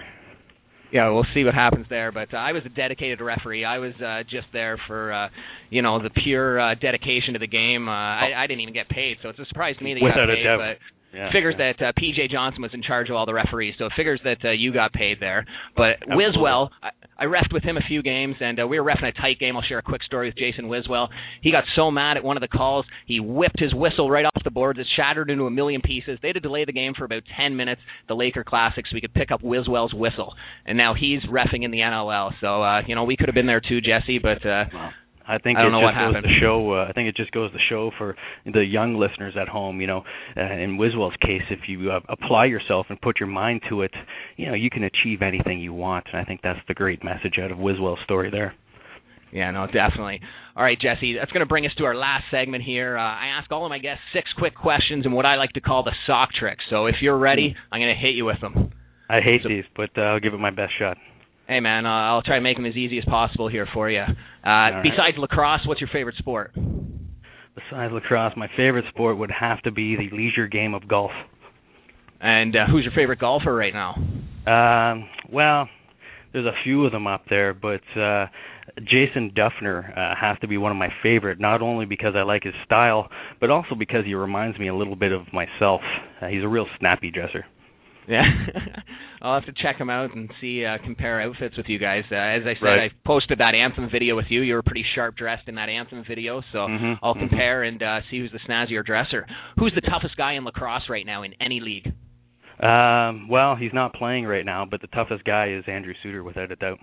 Yeah, 0.92 1.10
we'll 1.10 1.26
see 1.34 1.44
what 1.44 1.54
happens 1.54 1.86
there. 1.90 2.12
But 2.12 2.34
uh, 2.34 2.38
I 2.38 2.52
was 2.52 2.64
a 2.66 2.70
dedicated 2.70 3.22
referee. 3.22 3.64
I 3.66 3.78
was 3.78 3.94
uh, 4.04 4.24
just 4.24 4.48
there 4.54 4.80
for, 4.88 5.14
uh, 5.14 5.30
you 5.70 5.82
know, 5.82 6.02
the 6.02 6.10
pure 6.10 6.60
uh, 6.60 6.76
dedication 6.76 7.34
to 7.34 7.40
the 7.40 7.48
game. 7.48 7.88
Uh, 7.88 7.92
I, 7.92 8.32
I 8.36 8.48
didn't 8.48 8.62
even 8.62 8.74
get 8.74 8.90
paid, 8.90 9.18
so 9.22 9.30
it's 9.30 9.40
a 9.40 9.46
surprise 9.46 9.76
to 9.78 9.84
me 9.84 9.94
that 9.94 10.00
you 10.00 10.06
Without 10.06 10.26
got 10.26 10.30
a 10.32 10.36
paid. 10.36 10.44
doubt. 10.44 10.58
But 10.60 10.78
Yeah, 11.14 11.32
figures 11.32 11.56
yeah. 11.58 11.74
that 11.74 11.88
uh, 11.88 11.92
PJ 12.00 12.30
Johnson 12.32 12.62
was 12.62 12.72
in 12.74 12.84
charge 12.84 13.10
of 13.10 13.16
all 13.16 13.26
the 13.26 13.34
referees, 13.34 13.76
so 13.78 13.86
it 13.86 13.94
figures 13.96 14.20
that 14.24 14.38
uh, 14.44 14.52
you 14.52 14.72
got 14.72 14.94
paid 14.94 15.18
there. 15.20 15.46
But 15.76 15.98
Absolutely. 16.02 16.26
Wiswell, 16.26 16.70
I, 16.84 16.90
I 17.18 17.26
refed 17.26 17.52
with 17.52 17.64
him 17.64 17.78
a 17.78 17.82
few 17.88 18.04
games, 18.04 18.36
and 18.40 18.60
uh, 18.60 18.68
we 18.68 18.80
were 18.80 18.86
refing 18.86 19.08
a 19.08 19.12
tight 19.12 19.40
game. 19.40 19.58
I'll 19.58 19.64
share 19.64 19.80
a 19.80 19.84
quick 19.84 20.04
story 20.04 20.28
with 20.28 20.38
Jason 20.38 20.66
Wiswell. 20.66 21.08
He 21.42 21.52
got 21.52 21.64
so 21.76 21.90
mad 21.90 22.18
at 22.18 22.24
one 22.24 22.38
of 22.38 22.42
the 22.42 22.48
calls, 22.48 22.86
he 23.08 23.20
whipped 23.20 23.60
his 23.60 23.74
whistle 23.74 24.10
right 24.10 24.26
off 24.26 24.44
the 24.44 24.52
boards. 24.52 24.80
It 24.80 24.88
shattered 24.96 25.30
into 25.30 25.46
a 25.46 25.52
million 25.52 25.82
pieces. 25.82 26.20
They 26.22 26.30
had 26.30 26.36
to 26.36 26.40
delay 26.40 26.66
the 26.66 26.74
game 26.74 26.94
for 26.98 27.06
about 27.06 27.24
10 27.38 27.56
minutes, 27.56 27.82
the 28.08 28.16
Laker 28.16 28.44
Classic, 28.44 28.86
so 28.86 28.94
we 28.94 29.02
could 29.02 29.14
pick 29.14 29.32
up 29.32 29.42
Wiswell's 29.42 29.94
whistle. 29.94 30.34
And 30.66 30.78
now 30.78 30.94
he's 30.94 31.22
refing 31.24 31.64
in 31.64 31.72
the 31.72 31.80
NLL. 31.80 32.32
So, 32.40 32.62
uh, 32.62 32.82
you 32.88 32.96
know, 32.96 33.04
we 33.04 33.18
could 33.18 33.28
have 33.28 33.36
been 33.36 33.48
there 33.48 33.62
too, 33.62 33.82
Jesse, 33.82 34.20
but 34.20 34.46
uh, 34.46 34.66
Well, 34.74 34.92
I 35.30 35.38
think 35.38 35.58
I 35.58 35.62
don't 35.62 35.70
it 35.70 35.80
know 35.80 35.88
just 35.88 35.96
what 35.96 36.06
goes 36.06 36.16
happened. 36.16 36.34
to 36.34 36.40
show. 36.42 36.74
Uh, 36.74 36.86
I 36.90 36.92
think 36.94 37.08
it 37.08 37.16
just 37.16 37.32
goes 37.32 37.52
to 37.52 37.58
show 37.70 37.92
for 37.98 38.16
the 38.46 38.64
young 38.66 38.96
listeners 38.96 39.36
at 39.40 39.48
home. 39.48 39.80
You 39.80 39.88
know, 39.88 40.04
uh, 40.36 40.42
in 40.42 40.78
Wiswell's 40.78 41.16
case, 41.22 41.44
if 41.52 41.60
you 41.68 41.92
uh, 41.92 42.00
apply 42.10 42.46
yourself 42.46 42.88
and 42.90 43.00
put 43.00 43.20
your 43.20 43.28
mind 43.28 43.62
to 43.70 43.84
it, 43.84 43.92
you 44.38 44.48
know, 44.48 44.56
you 44.56 44.70
can 44.70 44.84
achieve 44.84 45.22
anything 45.22 45.60
you 45.60 45.74
want. 45.74 46.08
And 46.12 46.20
I 46.20 46.26
think 46.26 46.42
that's 46.42 46.60
the 46.68 46.74
great 46.74 47.04
message 47.04 47.36
out 47.42 47.52
of 47.52 47.58
Wiswell's 47.60 48.00
story 48.04 48.32
there. 48.32 48.56
Yeah, 49.32 49.52
no, 49.52 49.68
definitely. 49.68 50.22
All 50.56 50.64
right, 50.64 50.80
Jesse, 50.82 51.16
that's 51.20 51.32
going 51.32 51.42
to 51.42 51.46
bring 51.46 51.66
us 51.68 51.72
to 51.78 51.84
our 51.86 51.94
last 51.96 52.24
segment 52.32 52.64
here. 52.64 52.98
Uh, 52.98 53.02
I 53.02 53.28
ask 53.40 53.52
all 53.52 53.64
of 53.64 53.70
my 53.70 53.78
guests 53.78 54.02
six 54.12 54.28
quick 54.36 54.56
questions 54.56 55.06
and 55.06 55.14
what 55.14 55.28
I 55.28 55.36
like 55.36 55.52
to 55.52 55.62
call 55.62 55.84
the 55.84 55.94
sock 56.08 56.30
trick. 56.38 56.58
So 56.72 56.88
if 56.88 56.96
you're 57.02 57.18
ready, 57.18 57.56
I'm 57.72 57.80
going 57.80 57.94
to 57.96 58.02
hit 58.02 58.16
you 58.16 58.26
with 58.26 58.42
them. 58.42 58.72
I 59.08 59.22
hate 59.22 59.42
So- 59.44 59.50
these, 59.50 59.66
but 59.76 59.92
uh, 59.98 60.02
I'll 60.02 60.20
give 60.20 60.34
it 60.34 60.40
my 60.40 60.50
best 60.50 60.74
shot. 60.80 60.98
Hey, 61.50 61.62
man, 61.62 61.88
uh, 61.88 61.90
I'll 61.90 62.22
try 62.22 62.36
to 62.36 62.42
make 62.42 62.58
them 62.58 62.68
as 62.68 62.76
easy 62.76 63.00
as 63.00 63.06
possible 63.06 63.48
here 63.48 63.68
for 63.74 63.90
you. 63.90 64.02
Uh, 64.02 64.08
right. 64.46 64.84
Besides 64.84 65.18
lacrosse, 65.18 65.62
what's 65.66 65.82
your 65.82 65.90
favorite 65.92 66.16
sport? 66.18 66.54
Besides 66.54 67.92
lacrosse, 67.92 68.34
my 68.38 68.48
favorite 68.56 68.86
sport 68.90 69.18
would 69.18 69.32
have 69.32 69.60
to 69.64 69.72
be 69.72 69.96
the 69.96 70.16
leisure 70.16 70.48
game 70.48 70.76
of 70.76 70.88
golf. 70.88 71.10
And 72.22 72.56
uh, 72.56 72.68
who's 72.72 72.84
your 72.84 72.94
favorite 72.96 73.18
golfer 73.18 73.52
right 73.52 73.74
now? 73.74 73.96
Um, 74.46 75.10
well, 75.32 75.68
there's 76.34 76.46
a 76.46 76.54
few 76.64 76.86
of 76.86 76.92
them 76.92 77.08
up 77.08 77.24
there, 77.32 77.56
but 77.56 77.82
uh, 78.00 78.28
Jason 78.84 79.32
Dufner 79.36 79.98
uh, 79.98 80.14
has 80.22 80.38
to 80.42 80.48
be 80.48 80.60
one 80.60 80.72
of 80.72 80.78
my 80.78 80.90
favorite. 81.02 81.40
Not 81.40 81.64
only 81.64 81.88
because 81.88 82.14
I 82.16 82.22
like 82.22 82.44
his 82.44 82.54
style, 82.64 83.10
but 83.42 83.50
also 83.50 83.74
because 83.74 84.06
he 84.06 84.14
reminds 84.14 84.60
me 84.60 84.68
a 84.68 84.76
little 84.76 84.96
bit 84.96 85.12
of 85.12 85.22
myself. 85.34 85.82
Uh, 86.22 86.28
he's 86.28 86.44
a 86.44 86.48
real 86.48 86.68
snappy 86.78 87.10
dresser. 87.10 87.44
Yeah, 88.10 88.24
I'll 89.22 89.40
have 89.40 89.46
to 89.54 89.62
check 89.62 89.78
him 89.78 89.90
out 89.90 90.16
and 90.16 90.32
see 90.42 90.66
uh, 90.66 90.78
compare 90.84 91.22
outfits 91.22 91.56
with 91.58 91.68
you 91.70 91.78
guys. 91.78 92.04
Uh, 92.12 92.16
as 92.16 92.42
I 92.46 92.54
said, 92.60 92.66
Right. 92.66 92.92
I 92.92 92.96
posted 93.06 93.38
that 93.40 93.54
anthem 93.54 93.88
video 93.92 94.16
with 94.16 94.26
you. 94.30 94.42
You 94.42 94.56
were 94.56 94.64
pretty 94.64 94.84
sharp 94.96 95.16
dressed 95.16 95.48
in 95.48 95.56
that 95.56 95.70
anthem 95.70 96.04
video, 96.08 96.42
so 96.52 96.60
Mhm, 96.60 96.98
I'll 97.04 97.14
mhm. 97.14 97.30
compare 97.30 97.64
and 97.64 97.84
uh, 97.84 98.00
see 98.10 98.20
who's 98.20 98.32
the 98.32 98.40
snazzier 98.48 98.84
dresser. 98.84 99.28
Who's 99.60 99.74
the 99.76 99.82
toughest 99.82 100.16
guy 100.18 100.34
in 100.34 100.44
lacrosse 100.46 100.90
right 100.90 101.06
now 101.06 101.22
in 101.24 101.34
any 101.40 101.60
league? 101.60 101.92
Um, 102.60 103.28
well, 103.30 103.56
he's 103.56 103.74
not 103.74 103.94
playing 103.94 104.26
right 104.26 104.46
now, 104.46 104.66
but 104.66 104.82
the 104.82 104.88
toughest 104.88 105.24
guy 105.24 105.50
is 105.50 105.64
Andrew 105.68 105.94
Suitor, 106.02 106.24
without 106.24 106.52
a 106.52 106.56
doubt. 106.56 106.80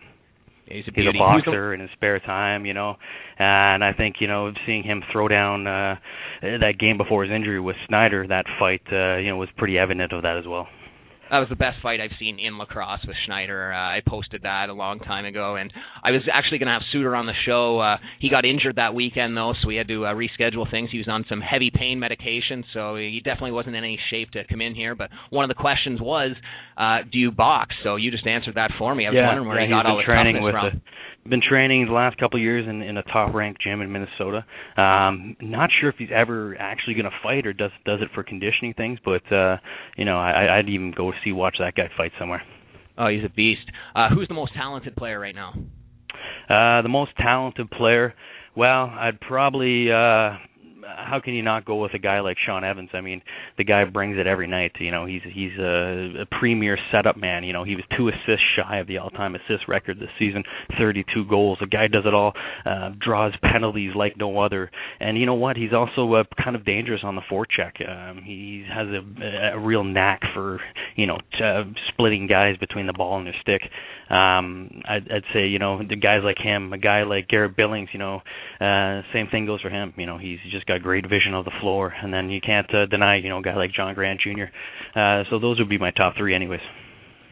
He's 0.67 0.85
a 0.89 0.91
He's 0.95 1.07
a 1.07 1.13
Who's 1.13 1.13
the- 1.13 1.19
boxer 1.19 1.75
in 1.75 1.81
his 1.81 1.91
spare 1.93 2.19
time, 2.21 2.67
you 2.67 2.75
know, 2.75 2.97
and 3.39 3.85
I 3.85 3.93
think 3.93 4.17
you 4.21 4.27
know 4.27 4.53
seeing 4.65 4.83
him 4.85 5.03
throw 5.13 5.29
down 5.29 5.67
uh, 5.67 5.97
that 6.43 6.75
game 6.79 6.97
before 6.99 7.25
his 7.25 7.33
injury 7.33 7.61
with 7.61 7.77
Snyder, 7.89 8.27
that 8.29 8.47
fight, 8.59 8.83
uh, 8.93 9.17
you 9.17 9.29
know, 9.31 9.37
was 9.37 9.49
pretty 9.57 9.79
evident 9.79 10.13
of 10.13 10.23
that 10.23 10.37
as 10.39 10.47
well. 10.47 10.67
That 11.31 11.39
was 11.39 11.49
the 11.49 11.57
best 11.57 11.83
fight 11.83 12.01
I've 12.01 12.17
seen 12.19 12.39
in 12.39 12.59
lacrosse 12.59 13.05
with 13.07 13.17
Schneider. 13.27 13.73
Uh, 13.73 13.77
I 13.77 14.01
posted 14.07 14.43
that 14.43 14.69
a 14.69 14.73
long 14.73 15.01
time 15.01 15.25
ago, 15.25 15.57
and 15.57 15.73
I 16.03 16.13
was 16.13 16.23
actually 16.33 16.59
going 16.59 16.69
to 16.69 16.75
have 16.75 16.83
Suitor 16.93 17.17
on 17.17 17.27
the 17.27 17.35
show. 17.45 17.81
Uh, 17.81 17.97
he 18.21 18.31
got 18.31 18.45
injured 18.45 18.77
that 18.77 18.95
weekend 18.95 19.37
though, 19.37 19.53
so 19.61 19.67
we 19.69 19.77
had 19.77 19.89
to 19.89 20.07
uh, 20.07 20.15
reschedule 20.15 20.71
things. 20.71 20.91
He 20.93 20.99
was 20.99 21.09
on 21.09 21.25
some 21.29 21.41
heavy 21.41 21.71
pain 21.75 21.99
medication, 21.99 22.65
so 22.73 22.97
he 22.97 23.21
definitely 23.25 23.53
wasn't 23.53 23.77
in 23.77 23.83
any 23.83 23.99
shape 24.11 24.31
to 24.33 24.45
come 24.49 24.61
in 24.61 24.75
here. 24.75 24.95
But 24.95 25.11
one 25.31 25.45
of 25.45 25.49
the 25.49 25.61
questions 25.61 26.01
was, 26.01 26.37
uh, 26.77 26.99
do 27.11 27.19
you 27.19 27.33
box? 27.33 27.75
So 27.83 27.97
you 27.97 28.11
just 28.11 28.27
answered 28.27 28.55
that 28.55 28.71
for 28.79 28.95
me. 28.95 29.07
I 29.07 29.11
was 29.11 29.17
yeah, 29.17 29.27
wondering 29.27 29.49
where 29.49 29.61
yeah, 29.61 29.67
he 29.67 29.73
got 29.73 29.87
all 29.87 29.97
the 29.99 30.05
training 30.05 30.43
with 30.43 30.55
from. 30.55 30.81
the, 31.25 31.31
been 31.31 31.43
training 31.43 31.87
the 31.87 31.93
last 31.93 32.19
couple 32.19 32.39
of 32.39 32.43
years 32.43 32.67
in, 32.69 32.83
in 32.83 32.97
a 32.97 33.03
top 33.03 33.35
ranked 33.35 33.63
gym 33.63 33.81
in 33.81 33.91
Minnesota. 33.91 34.45
Um, 34.77 35.37
not 35.41 35.71
sure 35.81 35.91
if 35.91 35.97
he's 35.99 36.11
ever 36.15 36.57
actually 36.59 36.95
going 36.95 37.05
to 37.05 37.17
fight 37.23 37.47
or 37.47 37.53
does 37.53 37.71
does 37.85 38.01
it 38.01 38.09
for 38.15 38.23
conditioning 38.23 38.75
things, 38.75 38.99
but 39.05 39.23
uh, 39.33 39.57
you 39.97 40.05
know, 40.05 40.19
I, 40.19 40.59
I'd 40.59 40.69
even 40.69 40.93
go 40.97 41.13
see 41.25 41.33
watch 41.33 41.57
that 41.59 41.75
guy 41.75 41.91
fight 41.97 42.13
somewhere. 42.19 42.43
Oh, 42.99 43.09
he's 43.09 43.25
a 43.25 43.29
beast. 43.29 43.71
Uh, 43.95 44.09
who's 44.09 44.29
the 44.29 44.35
most 44.35 44.55
talented 44.55 44.97
player 44.97 45.21
right 45.21 45.35
now? 45.35 45.53
Uh, 46.49 46.83
the 46.83 46.89
most 46.89 47.13
talented 47.17 47.71
player, 47.71 48.15
well, 48.57 48.87
I'd 48.87 49.21
probably. 49.21 49.91
Uh, 49.91 50.37
how 50.87 51.21
can 51.21 51.35
you 51.35 51.43
not 51.43 51.65
go 51.65 51.83
with 51.83 51.95
a 51.95 51.99
guy 51.99 52.21
like 52.21 52.37
Shawn 52.45 52.65
Evans? 52.65 52.91
I 52.93 53.01
mean, 53.01 53.23
the 53.59 53.65
guy 53.65 53.85
brings 53.85 54.19
it 54.19 54.27
every 54.27 54.47
night. 54.47 54.73
You 54.79 54.91
know, 54.91 55.07
he's 55.07 55.23
he's 55.25 55.53
a, 55.59 56.23
a 56.23 56.27
premier 56.39 56.79
setup 56.93 57.17
man. 57.17 57.45
You 57.45 57.53
know, 57.53 57.65
he 57.65 57.75
was 57.75 57.85
two 57.97 58.09
assists 58.09 58.45
shy 58.57 58.79
of 58.79 58.87
the 58.87 58.99
all-time 58.99 59.35
assist 59.35 59.69
record 59.69 59.99
this 59.99 60.09
season, 60.19 60.45
32 60.79 61.25
goals. 61.29 61.59
The 61.61 61.67
guy 61.67 61.89
does 61.89 62.05
it 62.07 62.15
all. 62.15 62.33
Uh, 62.65 62.91
draws 63.01 63.33
penalties 63.43 63.93
like 63.95 64.17
no 64.17 64.39
other. 64.39 64.71
And 65.01 65.19
you 65.19 65.27
know 65.27 65.35
what? 65.35 65.57
He's 65.57 65.73
also 65.73 66.13
uh, 66.15 66.25
kind 66.43 66.57
of 66.57 66.65
dangerous 66.65 67.01
on 67.05 67.17
the 67.17 67.23
forecheck. 67.31 67.89
Um, 67.89 68.23
he 68.25 68.65
has 68.69 68.87
a, 68.89 69.55
a 69.55 69.59
real 69.59 69.85
knack 69.85 70.21
for 70.35 70.61
you 70.97 71.07
know 71.07 71.19
t- 71.39 71.45
uh, 71.45 71.65
splitting 71.89 72.27
guys 72.27 72.57
between 72.59 72.87
the 72.87 72.93
ball 72.93 73.19
and 73.19 73.27
their 73.27 73.35
stick. 73.41 73.63
Um, 74.09 74.83
I'd, 74.89 75.11
I'd 75.11 75.25
say 75.33 75.47
you 75.47 75.59
know 75.59 75.81
the 75.87 75.97
guys 75.97 76.21
like 76.25 76.39
him, 76.39 76.73
a 76.73 76.79
guy 76.79 77.03
like 77.03 77.29
Garrett 77.29 77.57
Billings. 77.57 77.89
You 77.93 77.99
know, 77.99 78.23
uh, 78.61 79.03
same 79.13 79.29
thing 79.29 79.47
goes 79.47 79.61
for 79.61 79.71
him. 79.71 79.95
You 79.97 80.07
know, 80.07 80.19
he's 80.19 80.39
just 80.51 80.67
got 80.67 80.76
great 80.79 81.09
vision 81.09 81.35
of 81.35 81.45
the 81.45 81.53
floor, 81.61 81.93
and 82.03 82.13
then 82.13 82.31
you 82.31 82.41
can't 82.41 82.73
uh, 82.75 82.87
deny 82.87 83.17
you 83.17 83.29
know 83.29 83.39
a 83.39 83.43
guy 83.43 83.57
like 83.57 83.73
John 83.73 83.95
Grant 83.95 84.21
Jr. 84.21 84.99
Uh, 84.99 85.25
so 85.31 85.39
those 85.39 85.59
would 85.59 85.69
be 85.69 85.79
my 85.79 85.91
top 85.91 86.15
three, 86.17 86.35
anyways. 86.35 86.61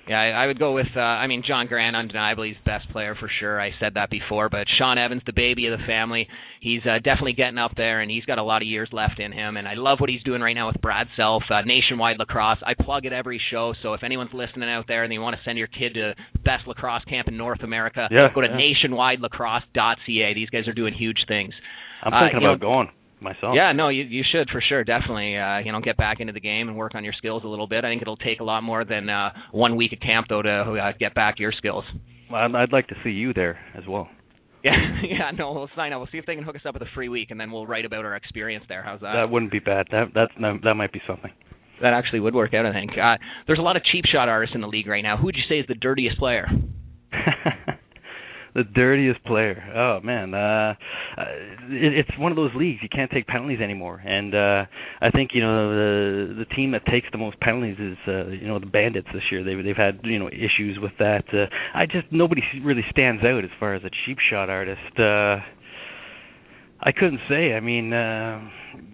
Yeah, 0.07 0.21
I, 0.21 0.43
I 0.45 0.47
would 0.49 0.59
go 0.59 0.75
with. 0.75 0.89
Uh, 0.95 1.01
I 1.01 1.27
mean, 1.29 1.43
John 1.49 1.67
Grant, 1.67 1.97
undeniably, 1.97 2.51
is 2.51 2.57
the 2.63 2.69
best 2.71 2.91
player 2.91 3.15
for 3.19 3.27
sure. 3.41 3.59
I 3.59 3.71
said 3.81 3.95
that 3.95 4.11
before, 4.11 4.51
but 4.51 4.67
Shawn 4.77 4.99
Evans, 4.99 5.23
the 5.25 5.33
baby 5.33 5.67
of 5.67 5.79
the 5.79 5.83
family, 5.87 6.29
he's 6.61 6.83
uh, 6.85 6.99
definitely 6.99 7.33
getting 7.33 7.57
up 7.57 7.73
there, 7.75 8.03
and 8.03 8.11
he's 8.11 8.27
got 8.27 8.37
a 8.37 8.43
lot 8.43 8.61
of 8.61 8.69
years 8.69 8.91
left 8.93 9.19
in 9.19 9.33
him. 9.33 9.57
And 9.57 9.67
I 9.67 9.73
love 9.77 10.01
what 10.01 10.11
he's 10.11 10.23
doing 10.23 10.43
right 10.43 10.53
now 10.53 10.67
with 10.67 10.79
Brad 10.83 11.07
Self, 11.17 11.45
uh, 11.49 11.63
Nationwide 11.65 12.19
Lacrosse. 12.19 12.59
I 12.67 12.75
plug 12.79 13.07
it 13.07 13.15
every 13.15 13.41
show, 13.51 13.73
so 13.83 13.95
if 13.95 14.03
anyone's 14.03 14.35
listening 14.35 14.69
out 14.69 14.85
there 14.89 15.05
and 15.05 15.11
they 15.11 15.17
want 15.17 15.37
to 15.37 15.43
send 15.43 15.57
your 15.57 15.69
kid 15.69 15.95
to 15.95 16.13
the 16.35 16.39
best 16.41 16.67
lacrosse 16.67 17.05
camp 17.05 17.27
in 17.29 17.39
North 17.39 17.63
America, 17.63 18.07
Yeah, 18.11 18.29
go 18.35 18.43
to 18.43 18.49
yeah. 18.49 18.57
nationwidelacrosse.ca. 18.93 20.35
These 20.35 20.51
guys 20.51 20.69
are 20.69 20.75
doing 20.75 20.93
huge 20.93 21.25
things. 21.29 21.55
I'm 22.03 22.13
Uh, 22.13 22.21
thinking 22.25 22.43
you 22.43 22.49
about 22.49 22.61
know- 22.61 22.69
going 22.69 22.89
myself. 23.25 23.55
Yeah, 23.57 23.73
no, 23.73 23.89
you 23.89 24.05
you 24.05 24.23
should 24.31 24.49
for 24.51 24.63
sure, 24.67 24.85
definitely. 24.85 25.37
Uh, 25.37 25.59
you 25.59 25.73
know, 25.73 25.81
get 25.81 25.97
back 25.97 26.21
into 26.21 26.33
the 26.33 26.41
game 26.41 26.69
and 26.69 26.77
work 26.77 26.95
on 26.95 27.03
your 27.03 27.15
skills 27.19 27.43
a 27.45 27.49
little 27.49 27.67
bit. 27.67 27.85
I 27.85 27.91
think 27.91 28.03
it'll 28.03 28.17
take 28.17 28.41
a 28.41 28.45
lot 28.45 28.63
more 28.63 28.85
than 28.85 29.09
uh, 29.09 29.31
one 29.51 29.77
week 29.77 29.93
at 29.93 30.01
camp 30.01 30.27
though 30.29 30.43
to 30.43 30.51
uh, 30.51 30.93
get 30.99 31.15
back 31.15 31.41
your 31.41 31.53
skills. 31.53 31.85
Well, 32.31 32.43
I'd, 32.43 32.55
I'd 32.55 32.73
like 32.73 32.89
to 32.89 32.95
see 33.03 33.11
you 33.11 33.33
there 33.33 33.59
as 33.77 33.85
well. 33.89 34.09
Yeah, 34.65 34.73
yeah, 35.07 35.31
no, 35.37 35.53
we'll 35.53 35.69
sign 35.77 35.93
up. 35.93 35.99
We'll 35.99 36.09
see 36.11 36.17
if 36.17 36.25
they 36.25 36.37
can 36.37 36.43
hook 36.43 36.57
us 36.57 36.63
up 36.67 36.73
with 36.73 36.81
a 36.81 36.89
free 36.95 37.11
week, 37.11 37.31
and 37.31 37.39
then 37.39 37.53
we'll 37.53 37.67
write 37.67 37.85
about 37.85 38.07
our 38.07 38.17
experience 38.17 38.65
there. 38.67 38.83
How's 38.83 39.03
that? 39.03 39.13
That 39.13 39.31
wouldn't 39.31 39.53
be 39.53 39.59
bad. 39.59 39.89
That 39.91 40.15
that 40.15 40.29
that 40.65 40.73
might 40.73 40.91
be 40.91 41.03
something. 41.07 41.31
That 41.83 41.93
actually 41.93 42.21
would 42.21 42.35
work 42.35 42.55
out, 42.55 42.65
I 42.65 42.73
think. 42.73 42.93
Uh, 42.93 43.17
there's 43.47 43.59
a 43.59 43.63
lot 43.63 43.77
of 43.77 43.83
cheap 43.85 44.07
shot 44.11 44.31
artists 44.31 44.55
in 44.55 44.63
the 44.63 44.67
league 44.67 44.87
right 44.87 45.03
now. 45.03 45.19
Who 45.19 45.27
would 45.27 45.37
you 45.37 45.43
say 45.51 45.57
is 45.57 45.67
the 45.69 45.75
dirtiest 45.75 46.19
player? 46.19 46.49
the 48.55 48.65
dirtiest 48.65 49.25
player. 49.25 49.63
Oh 49.75 50.05
man, 50.05 50.33
uh, 50.33 50.75
it, 51.69 52.07
it's 52.07 52.19
one 52.19 52.33
of 52.33 52.37
those 52.37 52.53
leagues 52.55 52.79
you 52.83 52.89
can't 52.89 53.11
take 53.11 53.27
penalties 53.27 53.61
anymore, 53.61 54.03
and 54.05 54.35
uh, 54.35 54.65
I 55.01 55.11
think 55.11 55.31
you 55.35 55.43
know 55.43 55.71
the 55.71 56.35
the 56.39 56.55
team 56.55 56.73
that 56.73 56.87
takes 56.87 57.09
the 57.13 57.19
most 57.19 57.39
penalties 57.41 57.77
is 57.79 57.99
uh, 58.07 58.29
you 58.29 58.47
know 58.47 58.59
the 58.59 58.67
Bandits 58.67 59.09
this 59.13 59.23
year. 59.31 59.45
They've 59.45 59.63
they've 59.65 59.77
had 59.77 60.01
you 60.05 60.19
know 60.19 60.29
issues 60.29 60.79
with 60.81 60.93
that. 60.99 61.25
Uh, 61.33 61.47
I 61.75 61.87
just 61.87 62.07
nobody 62.11 62.43
really 62.63 62.85
stands 62.91 63.23
out 63.25 63.45
as 63.45 63.51
far 63.59 63.75
as 63.75 63.83
a 63.85 63.91
cheap 64.07 64.19
shot 64.31 64.49
artist. 64.49 64.99
Uh, 64.99 65.39
I 66.81 66.93
couldn't 66.93 67.21
say. 67.29 67.55
I 67.55 67.61
mean, 67.61 67.93
uh, 67.93 68.41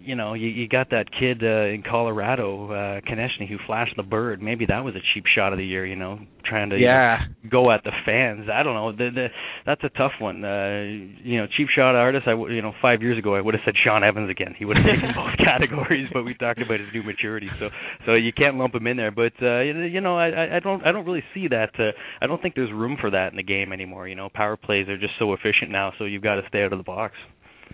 you 0.02 0.14
know, 0.14 0.34
you, 0.34 0.48
you 0.48 0.68
got 0.68 0.90
that 0.90 1.06
kid 1.10 1.42
uh, 1.42 1.72
in 1.72 1.82
Colorado, 1.88 2.70
uh, 2.70 3.00
Koneczny, 3.00 3.48
who 3.48 3.56
flashed 3.66 3.94
the 3.96 4.02
bird. 4.02 4.42
Maybe 4.42 4.66
that 4.66 4.84
was 4.84 4.94
a 4.94 5.00
cheap 5.14 5.24
shot 5.34 5.52
of 5.52 5.58
the 5.58 5.64
year. 5.64 5.86
You 5.86 5.96
know, 5.96 6.18
trying 6.44 6.70
to 6.70 6.78
yeah 6.78 7.18
you 7.22 7.28
know, 7.44 7.50
go 7.50 7.70
at 7.70 7.84
the 7.84 7.92
fans. 8.04 8.48
I 8.52 8.62
don't 8.62 8.74
know. 8.74 8.92
The, 8.92 9.10
the, 9.14 9.26
that's 9.66 9.82
a 9.84 9.88
tough 9.90 10.12
one. 10.20 10.44
Uh, 10.44 10.82
you 11.22 11.38
know, 11.38 11.46
cheap 11.56 11.68
shot 11.74 11.94
artist. 11.94 12.26
I 12.26 12.32
you 12.32 12.62
know, 12.62 12.72
five 12.80 13.02
years 13.02 13.18
ago 13.18 13.34
I 13.34 13.40
would 13.40 13.54
have 13.54 13.62
said 13.64 13.74
Shawn 13.82 14.04
Evans 14.04 14.30
again. 14.30 14.54
He 14.58 14.64
would 14.64 14.76
have 14.76 14.86
taken 14.86 15.10
both 15.14 15.36
categories, 15.38 16.08
but 16.12 16.24
we 16.24 16.34
talked 16.34 16.60
about 16.60 16.80
his 16.80 16.88
new 16.92 17.02
maturity, 17.02 17.48
so 17.58 17.68
so 18.06 18.14
you 18.14 18.32
can't 18.32 18.56
lump 18.56 18.74
him 18.74 18.86
in 18.86 18.96
there. 18.96 19.10
But 19.10 19.32
uh, 19.42 19.60
you 19.60 20.00
know, 20.00 20.18
I 20.18 20.56
I 20.56 20.60
don't 20.60 20.84
I 20.84 20.92
don't 20.92 21.06
really 21.06 21.24
see 21.34 21.48
that. 21.48 21.70
Uh, 21.78 21.92
I 22.20 22.26
don't 22.26 22.40
think 22.40 22.54
there's 22.54 22.72
room 22.72 22.96
for 23.00 23.10
that 23.10 23.32
in 23.32 23.36
the 23.36 23.42
game 23.42 23.72
anymore. 23.72 24.08
You 24.08 24.14
know, 24.14 24.28
power 24.32 24.56
plays 24.56 24.88
are 24.88 24.98
just 24.98 25.14
so 25.18 25.32
efficient 25.32 25.70
now, 25.70 25.92
so 25.98 26.04
you've 26.04 26.22
got 26.22 26.36
to 26.36 26.42
stay 26.48 26.62
out 26.62 26.72
of 26.72 26.78
the 26.78 26.84
box. 26.84 27.14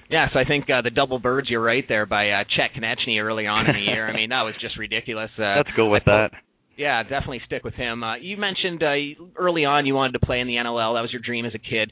Yeah, 0.09 0.27
so 0.33 0.39
I 0.39 0.45
think 0.45 0.65
uh, 0.71 0.83
the 0.83 0.91
double 0.91 1.19
birds, 1.19 1.49
you're 1.51 1.63
right 1.63 1.85
there 1.89 2.07
by 2.07 2.31
uh, 2.31 2.45
Chet 2.57 2.71
Koneczny 2.77 3.21
early 3.21 3.47
on 3.47 3.67
in 3.67 3.75
the 3.75 3.93
year. 3.93 4.09
I 4.09 4.15
mean, 4.15 4.31
that 4.31 4.43
was 4.43 4.55
just 4.61 4.79
ridiculous. 4.79 5.31
Uh, 5.39 5.57
Let's 5.57 5.71
go 5.77 5.89
with 5.91 6.05
that. 6.07 6.31
Yeah, 6.77 7.03
definitely 7.03 7.41
stick 7.47 7.65
with 7.65 7.75
him. 7.75 8.05
Uh, 8.05 8.17
you 8.17 8.37
mentioned 8.37 8.83
uh, 8.83 8.95
early 9.37 9.65
on 9.65 9.87
you 9.87 9.95
wanted 9.95 10.13
to 10.19 10.25
play 10.25 10.41
in 10.41 10.47
the 10.47 10.55
NLL. 10.55 10.95
That 10.95 11.01
was 11.01 11.11
your 11.13 11.23
dream 11.25 11.45
as 11.47 11.55
a 11.55 11.59
kid. 11.59 11.91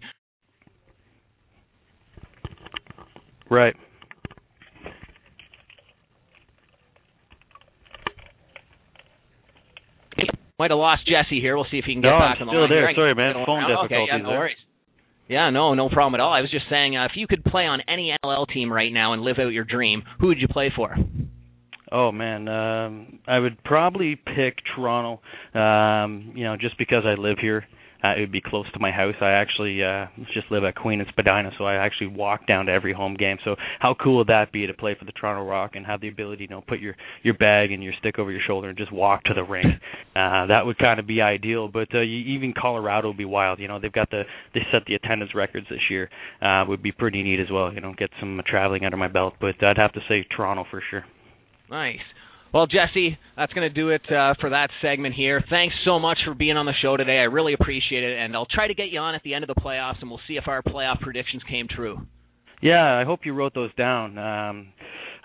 Right. 3.50 3.74
Might 10.58 10.70
have 10.70 10.78
lost 10.78 11.02
Jesse 11.06 11.40
here. 11.40 11.56
We'll 11.56 11.66
see 11.70 11.78
if 11.78 11.84
he 11.84 11.94
can 11.94 12.02
get 12.02 12.10
no, 12.14 12.18
back 12.18 12.38
I'm 12.40 12.48
on 12.48 12.54
the 12.54 12.54
still 12.54 12.60
line. 12.62 12.70
there. 12.70 12.92
Sorry, 12.94 13.14
man. 13.14 13.34
Phone 13.44 13.66
difficulties 13.66 13.90
okay, 13.90 14.04
yeah, 14.06 14.22
no 14.22 14.28
there. 14.30 14.38
worries. 14.38 14.63
Yeah, 15.28 15.50
no, 15.50 15.74
no 15.74 15.88
problem 15.88 16.14
at 16.14 16.22
all. 16.22 16.32
I 16.32 16.42
was 16.42 16.50
just 16.50 16.66
saying, 16.68 16.96
uh, 16.96 17.06
if 17.06 17.12
you 17.14 17.26
could 17.26 17.44
play 17.44 17.62
on 17.62 17.80
any 17.88 18.14
NLL 18.24 18.46
team 18.52 18.72
right 18.72 18.92
now 18.92 19.14
and 19.14 19.22
live 19.22 19.36
out 19.38 19.48
your 19.48 19.64
dream, 19.64 20.02
who 20.20 20.26
would 20.28 20.38
you 20.38 20.48
play 20.48 20.70
for? 20.74 20.94
Oh 21.90 22.10
man, 22.10 22.48
um, 22.48 23.20
I 23.26 23.38
would 23.38 23.62
probably 23.62 24.16
pick 24.16 24.58
Toronto. 24.74 25.22
Um, 25.58 26.32
you 26.34 26.44
know, 26.44 26.56
just 26.56 26.76
because 26.76 27.04
I 27.06 27.14
live 27.14 27.38
here, 27.40 27.64
uh, 28.04 28.14
it 28.16 28.20
would 28.20 28.32
be 28.32 28.42
close 28.42 28.66
to 28.72 28.78
my 28.78 28.90
house. 28.90 29.14
I 29.20 29.30
actually 29.30 29.82
uh, 29.82 30.06
just 30.34 30.50
live 30.50 30.64
at 30.64 30.74
Queen 30.74 31.00
and 31.00 31.08
Spadina, 31.08 31.52
so 31.56 31.64
I 31.64 31.74
actually 31.74 32.08
walk 32.08 32.46
down 32.46 32.66
to 32.66 32.72
every 32.72 32.92
home 32.92 33.14
game. 33.14 33.38
So 33.44 33.56
how 33.78 33.94
cool 33.94 34.18
would 34.18 34.26
that 34.26 34.52
be 34.52 34.66
to 34.66 34.74
play 34.74 34.94
for 34.98 35.06
the 35.06 35.12
Toronto 35.12 35.48
Rock 35.48 35.72
and 35.74 35.86
have 35.86 36.02
the 36.02 36.08
ability, 36.08 36.44
you 36.44 36.48
know, 36.48 36.62
put 36.66 36.80
your 36.80 36.94
your 37.22 37.34
bag 37.34 37.72
and 37.72 37.82
your 37.82 37.94
stick 37.98 38.18
over 38.18 38.30
your 38.30 38.42
shoulder 38.46 38.68
and 38.68 38.76
just 38.76 38.92
walk 38.92 39.24
to 39.24 39.34
the 39.34 39.42
rink? 39.42 39.66
Uh, 40.14 40.46
that 40.46 40.64
would 40.64 40.78
kind 40.78 41.00
of 41.00 41.08
be 41.08 41.20
ideal. 41.20 41.66
But 41.66 41.92
uh, 41.92 41.98
you, 41.98 42.36
even 42.36 42.54
Colorado 42.56 43.08
would 43.08 43.16
be 43.16 43.24
wild. 43.24 43.58
You 43.58 43.66
know, 43.66 43.80
they've 43.80 43.92
got 43.92 44.10
the 44.10 44.22
they 44.54 44.60
set 44.70 44.82
the 44.86 44.94
attendance 44.94 45.34
records 45.34 45.66
this 45.68 45.80
year. 45.90 46.08
Uh, 46.40 46.64
would 46.68 46.84
be 46.84 46.92
pretty 46.92 47.20
neat 47.24 47.40
as 47.40 47.50
well. 47.50 47.74
You 47.74 47.80
know, 47.80 47.92
get 47.98 48.10
some 48.20 48.40
traveling 48.46 48.84
under 48.84 48.96
my 48.96 49.08
belt. 49.08 49.34
But 49.40 49.56
I'd 49.60 49.76
have 49.76 49.92
to 49.94 50.00
say 50.08 50.24
Toronto 50.36 50.66
for 50.70 50.80
sure. 50.88 51.04
Nice. 51.68 51.98
Well, 52.54 52.68
Jesse, 52.68 53.18
that's 53.36 53.52
going 53.52 53.68
to 53.68 53.74
do 53.74 53.88
it 53.88 54.02
uh, 54.08 54.34
for 54.40 54.50
that 54.50 54.68
segment 54.80 55.16
here. 55.16 55.42
Thanks 55.50 55.74
so 55.84 55.98
much 55.98 56.18
for 56.24 56.34
being 56.34 56.56
on 56.56 56.66
the 56.66 56.72
show 56.80 56.96
today. 56.96 57.18
I 57.18 57.24
really 57.24 57.52
appreciate 57.52 58.04
it, 58.04 58.16
and 58.16 58.36
I'll 58.36 58.46
try 58.46 58.68
to 58.68 58.74
get 58.74 58.90
you 58.90 59.00
on 59.00 59.16
at 59.16 59.24
the 59.24 59.34
end 59.34 59.42
of 59.42 59.48
the 59.48 59.60
playoffs, 59.60 60.00
and 60.00 60.08
we'll 60.08 60.20
see 60.28 60.36
if 60.36 60.46
our 60.46 60.62
playoff 60.62 61.00
predictions 61.00 61.42
came 61.50 61.66
true. 61.68 62.06
Yeah, 62.62 62.96
I 62.96 63.02
hope 63.02 63.26
you 63.26 63.34
wrote 63.34 63.54
those 63.54 63.74
down. 63.74 64.16
Um, 64.18 64.68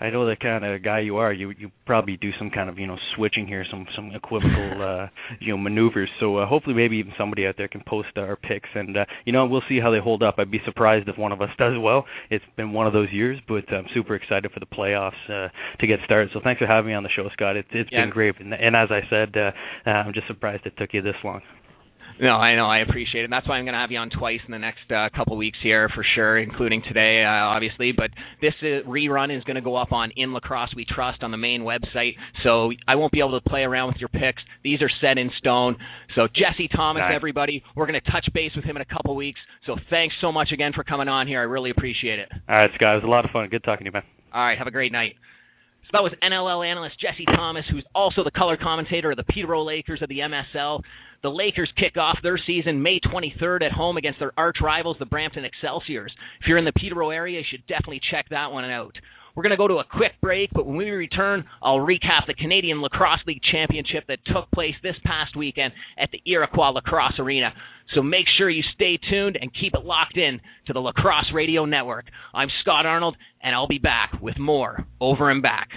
I 0.02 0.10
know 0.10 0.26
the 0.26 0.36
kind 0.36 0.64
of 0.64 0.82
guy 0.84 1.00
you 1.00 1.18
are. 1.18 1.34
You 1.34 1.52
you 1.52 1.72
probably 1.86 2.16
do 2.18 2.32
some 2.40 2.50
kind 2.50 2.70
of 2.70 2.80
you 2.80 2.88
know 2.88 2.98
switching 3.16 3.48
here, 3.48 3.66
some 3.70 3.86
some 3.96 4.12
equivocal 4.14 4.82
uh, 4.82 5.08
you 5.40 5.50
know 5.52 5.58
maneuvers. 5.58 6.10
So 6.20 6.38
uh, 6.38 6.46
hopefully 6.46 6.76
maybe 6.76 6.98
even 6.98 7.14
somebody 7.18 7.46
out 7.46 7.56
there 7.58 7.68
can 7.68 7.82
post 7.86 8.10
our 8.18 8.36
picks, 8.36 8.70
and 8.76 8.96
uh, 8.98 9.06
you 9.26 9.34
know 9.34 9.46
we'll 9.46 9.64
see 9.68 9.80
how 9.80 9.92
they 9.92 10.00
hold 10.00 10.24
up. 10.24 10.36
I'd 10.38 10.52
be 10.52 10.62
surprised 10.66 11.08
if 11.10 11.18
one 11.18 11.32
of 11.32 11.42
us 11.42 11.50
does 11.58 11.74
well. 11.80 12.06
It's 12.30 12.46
been 12.56 12.72
one 12.74 12.88
of 12.88 12.94
those 12.94 13.10
years, 13.12 13.40
but 13.48 13.72
I'm 13.74 13.88
super 13.94 14.16
excited 14.16 14.52
for 14.52 14.60
the 14.60 14.66
playoffs 14.66 15.12
uh, 15.30 15.50
to 15.80 15.88
get 15.88 16.00
started. 16.06 16.30
So 16.34 16.40
thanks 16.44 16.60
for 16.60 16.68
having 16.68 16.90
me 16.90 16.94
on 16.96 17.04
the 17.04 17.10
show, 17.10 17.28
Scott. 17.34 17.58
It's 17.58 17.68
it's 17.72 17.90
Yeah. 17.92 18.04
been 18.04 18.10
great, 18.12 18.40
and, 18.40 18.54
and 18.54 18.76
as 18.76 18.90
I 18.92 19.02
said, 19.10 19.36
uh, 19.36 19.52
uh, 19.86 19.90
I'm 19.90 20.14
just 20.14 20.28
surprised 20.28 20.66
it 20.66 20.74
took 20.78 20.94
you 20.94 21.02
this 21.02 21.16
long. 21.24 21.42
No, 22.22 22.32
I 22.32 22.56
know. 22.56 22.66
I 22.66 22.80
appreciate 22.80 23.22
it. 23.22 23.24
And 23.26 23.34
that's 23.34 23.48
why 23.48 23.56
I'm 23.58 23.64
going 23.64 23.74
to 23.74 23.80
have 23.80 23.92
you 23.92 23.98
on 23.98 24.10
twice 24.10 24.42
in 24.46 24.52
the 24.52 24.60
next 24.60 24.92
uh, 24.92 25.08
couple 25.16 25.38
weeks 25.38 25.58
here 25.64 25.88
for 25.96 26.06
sure, 26.16 26.38
including 26.38 26.82
today, 26.86 27.24
uh, 27.26 27.30
obviously. 27.30 27.94
But 27.94 28.10
this 28.42 28.54
uh, 28.62 28.88
rerun 28.90 29.36
is 29.36 29.44
going 29.46 29.56
to 29.56 29.62
go 29.62 29.78
up 29.78 29.94
on 29.94 30.12
In 30.18 30.34
Lacrosse 30.34 30.74
We 30.76 30.86
Trust 30.86 31.24
on 31.24 31.32
the 31.32 31.38
main 31.38 31.62
website. 31.62 32.16
So 32.44 32.72
I 32.88 32.96
won't 32.96 33.14
be 33.14 33.20
able 33.20 33.40
to 33.40 33.50
play 33.50 33.62
around 33.62 33.88
with 33.88 33.98
your 33.98 34.10
picks. 34.10 34.42
These 34.64 34.82
are 34.82 34.90
set 35.02 35.18
in 35.18 35.30
stone. 35.38 35.78
So 36.16 36.28
Jesse 36.28 36.68
Thomas, 36.68 37.02
Nice. 37.02 37.14
everybody, 37.16 37.64
we're 37.76 37.88
going 37.88 38.00
to 38.04 38.12
touch 38.12 38.28
base 38.34 38.52
with 38.56 38.66
him 38.66 38.76
in 38.76 38.82
a 38.82 38.86
couple 38.86 39.16
weeks. 39.16 39.40
So 39.66 39.78
thanks 39.90 40.16
so 40.20 40.32
much 40.32 40.50
again 40.52 40.74
for 40.76 40.84
coming 40.84 41.08
on 41.08 41.26
here. 41.28 41.40
I 41.40 41.44
really 41.44 41.70
appreciate 41.70 42.20
it. 42.20 42.30
All 42.50 42.56
right, 42.58 42.70
Scott, 42.76 42.94
it 42.94 42.96
was 42.96 43.04
a 43.06 43.08
lot 43.10 43.24
of 43.24 43.32
fun. 43.32 43.48
Good 43.50 43.64
talking 43.64 43.86
to 43.86 43.90
you, 43.90 43.92
man. 43.94 44.04
All 44.34 44.44
right, 44.46 44.58
have 44.58 44.68
a 44.68 44.72
great 44.72 44.92
night. 44.92 45.16
So 45.90 45.98
that 45.98 46.04
was 46.04 46.14
NLL 46.22 46.70
analyst 46.70 47.02
Jesse 47.02 47.26
Thomas, 47.26 47.66
who's 47.72 47.86
also 47.96 48.24
the 48.24 48.30
color 48.30 48.58
commentator 48.62 49.10
of 49.10 49.18
the 49.18 49.24
Peterborough 49.24 49.64
Lakers 49.64 50.04
of 50.04 50.10
the 50.10 50.20
MSL. 50.20 50.84
The 51.24 51.30
Lakers 51.30 51.72
kick 51.78 51.98
off 51.98 52.20
their 52.22 52.38
season 52.46 52.84
May 52.84 53.00
23rd 53.00 53.64
at 53.64 53.72
home 53.72 53.98
against 53.98 54.20
their 54.20 54.32
arch 54.38 54.58
rivals, 54.62 54.98
the 55.00 55.08
Brampton 55.08 55.46
Excelsiors. 55.46 56.14
If 56.42 56.48
you're 56.48 56.60
in 56.60 56.66
the 56.66 56.74
Peterborough 56.74 57.10
area, 57.10 57.40
you 57.40 57.46
should 57.50 57.66
definitely 57.66 58.02
check 58.12 58.28
that 58.30 58.52
one 58.52 58.66
out. 58.66 58.96
We're 59.36 59.44
going 59.44 59.52
to 59.52 59.58
go 59.58 59.68
to 59.68 59.76
a 59.76 59.84
quick 59.84 60.14
break, 60.22 60.50
but 60.54 60.66
when 60.66 60.78
we 60.78 60.90
return, 60.90 61.46
I'll 61.62 61.78
recap 61.80 62.28
the 62.28 62.34
Canadian 62.34 62.82
Lacrosse 62.82 63.22
League 63.28 63.42
Championship 63.52 64.06
that 64.08 64.20
took 64.26 64.50
place 64.52 64.76
this 64.84 64.96
past 65.06 65.36
weekend 65.36 65.74
at 65.98 66.10
the 66.12 66.22
Iroquois 66.26 66.70
Lacrosse 66.70 67.20
Arena. 67.20 67.54
So 67.96 68.02
make 68.04 68.26
sure 68.38 68.50
you 68.50 68.64
stay 68.76 69.00
tuned 69.10 69.38
and 69.40 69.52
keep 69.54 69.74
it 69.74 69.86
locked 69.86 70.18
in 70.18 70.40
to 70.68 70.74
the 70.74 70.80
Lacrosse 70.80 71.32
Radio 71.34 71.66
Network. 71.66 72.06
I'm 72.34 72.50
Scott 72.62 72.86
Arnold, 72.86 73.16
and 73.42 73.56
I'll 73.56 73.68
be 73.68 73.80
back 73.80 74.14
with 74.22 74.38
more 74.38 74.86
Over 75.00 75.30
and 75.30 75.42
Back. 75.42 75.70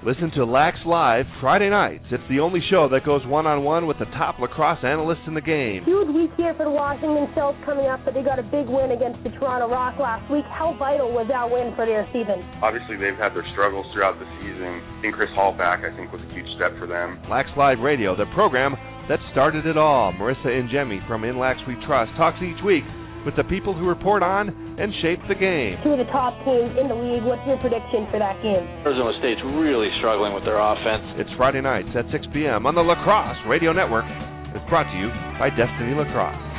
Listen 0.00 0.32
to 0.32 0.48
Lax 0.48 0.80
Live 0.88 1.28
Friday 1.44 1.68
nights. 1.68 2.08
It's 2.08 2.24
the 2.32 2.40
only 2.40 2.64
show 2.72 2.88
that 2.88 3.04
goes 3.04 3.20
one 3.28 3.44
on 3.44 3.68
one 3.68 3.84
with 3.84 4.00
the 4.00 4.08
top 4.16 4.40
lacrosse 4.40 4.80
analysts 4.80 5.28
in 5.28 5.36
the 5.36 5.44
game. 5.44 5.84
Huge 5.84 6.08
week 6.08 6.32
here 6.40 6.56
for 6.56 6.64
the 6.64 6.72
Washington 6.72 7.28
Shells 7.36 7.52
coming 7.68 7.84
up, 7.84 8.00
but 8.08 8.16
they 8.16 8.24
got 8.24 8.40
a 8.40 8.46
big 8.48 8.64
win 8.64 8.96
against 8.96 9.20
the 9.20 9.30
Toronto 9.36 9.68
Rock 9.68 10.00
last 10.00 10.24
week. 10.32 10.48
How 10.48 10.72
vital 10.80 11.12
was 11.12 11.28
that 11.28 11.44
win 11.44 11.76
for 11.76 11.84
their 11.84 12.08
season? 12.16 12.40
Obviously, 12.64 12.96
they've 12.96 13.20
had 13.20 13.36
their 13.36 13.44
struggles 13.52 13.84
throughout 13.92 14.16
the 14.16 14.24
season. 14.40 14.80
Getting 15.04 15.12
Chris 15.12 15.28
Hall 15.36 15.52
back, 15.52 15.84
I 15.84 15.92
think, 15.92 16.08
was 16.16 16.24
a 16.24 16.32
huge 16.32 16.48
step 16.56 16.72
for 16.80 16.88
them. 16.88 17.20
Lax 17.28 17.52
Live 17.60 17.84
Radio, 17.84 18.16
the 18.16 18.24
program 18.32 18.80
that 19.12 19.20
started 19.36 19.68
it 19.68 19.76
all. 19.76 20.16
Marissa 20.16 20.48
and 20.48 20.72
Jemmy 20.72 21.04
from 21.04 21.28
In 21.28 21.36
Lax 21.36 21.60
We 21.68 21.76
Trust 21.84 22.16
talks 22.16 22.40
each 22.40 22.64
week 22.64 22.88
with 23.24 23.36
the 23.36 23.44
people 23.44 23.74
who 23.76 23.86
report 23.86 24.22
on 24.22 24.48
and 24.48 24.92
shape 25.02 25.20
the 25.28 25.36
game. 25.36 25.76
Two 25.84 25.92
of 25.92 26.00
the 26.00 26.10
top 26.12 26.32
teams 26.44 26.72
in 26.80 26.88
the 26.88 26.96
league. 26.96 27.24
What's 27.24 27.44
your 27.44 27.58
prediction 27.58 28.08
for 28.10 28.18
that 28.18 28.40
game? 28.42 28.64
Arizona 28.84 29.12
State's 29.20 29.42
really 29.60 29.92
struggling 30.00 30.32
with 30.32 30.44
their 30.44 30.58
offense. 30.58 31.20
It's 31.20 31.30
Friday 31.36 31.60
nights 31.60 31.92
at 31.92 32.08
6 32.12 32.32
p.m. 32.32 32.64
on 32.64 32.74
the 32.74 32.84
Lacrosse 32.84 33.38
Radio 33.46 33.72
Network. 33.72 34.08
It's 34.56 34.64
brought 34.68 34.88
to 34.88 34.96
you 34.98 35.08
by 35.38 35.50
Destiny 35.52 35.94
Lacrosse. 35.94 36.50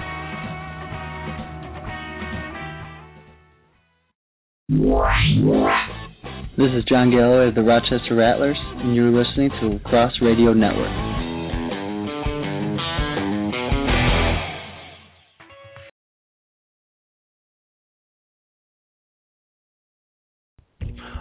This 6.58 6.72
is 6.78 6.84
John 6.88 7.10
Galloway 7.12 7.50
of 7.50 7.56
the 7.56 7.64
Rochester 7.64 8.16
Rattlers, 8.16 8.60
and 8.60 8.96
you're 8.96 9.12
listening 9.12 9.50
to 9.60 9.68
Lacrosse 9.68 10.20
Radio 10.22 10.54
Network. 10.54 11.31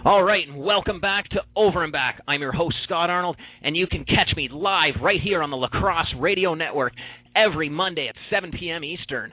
All 0.03 0.23
right, 0.23 0.47
and 0.47 0.63
welcome 0.63 0.99
back 0.99 1.29
to 1.29 1.41
Over 1.55 1.83
and 1.83 1.91
Back. 1.91 2.23
I'm 2.27 2.41
your 2.41 2.51
host, 2.51 2.75
Scott 2.85 3.11
Arnold, 3.11 3.37
and 3.61 3.77
you 3.77 3.85
can 3.85 4.03
catch 4.03 4.35
me 4.35 4.49
live 4.51 4.95
right 4.99 5.21
here 5.23 5.43
on 5.43 5.51
the 5.51 5.57
Lacrosse 5.57 6.11
Radio 6.17 6.55
Network 6.55 6.93
every 7.35 7.69
Monday 7.69 8.07
at 8.07 8.15
7 8.31 8.51
p.m. 8.59 8.83
Eastern. 8.83 9.31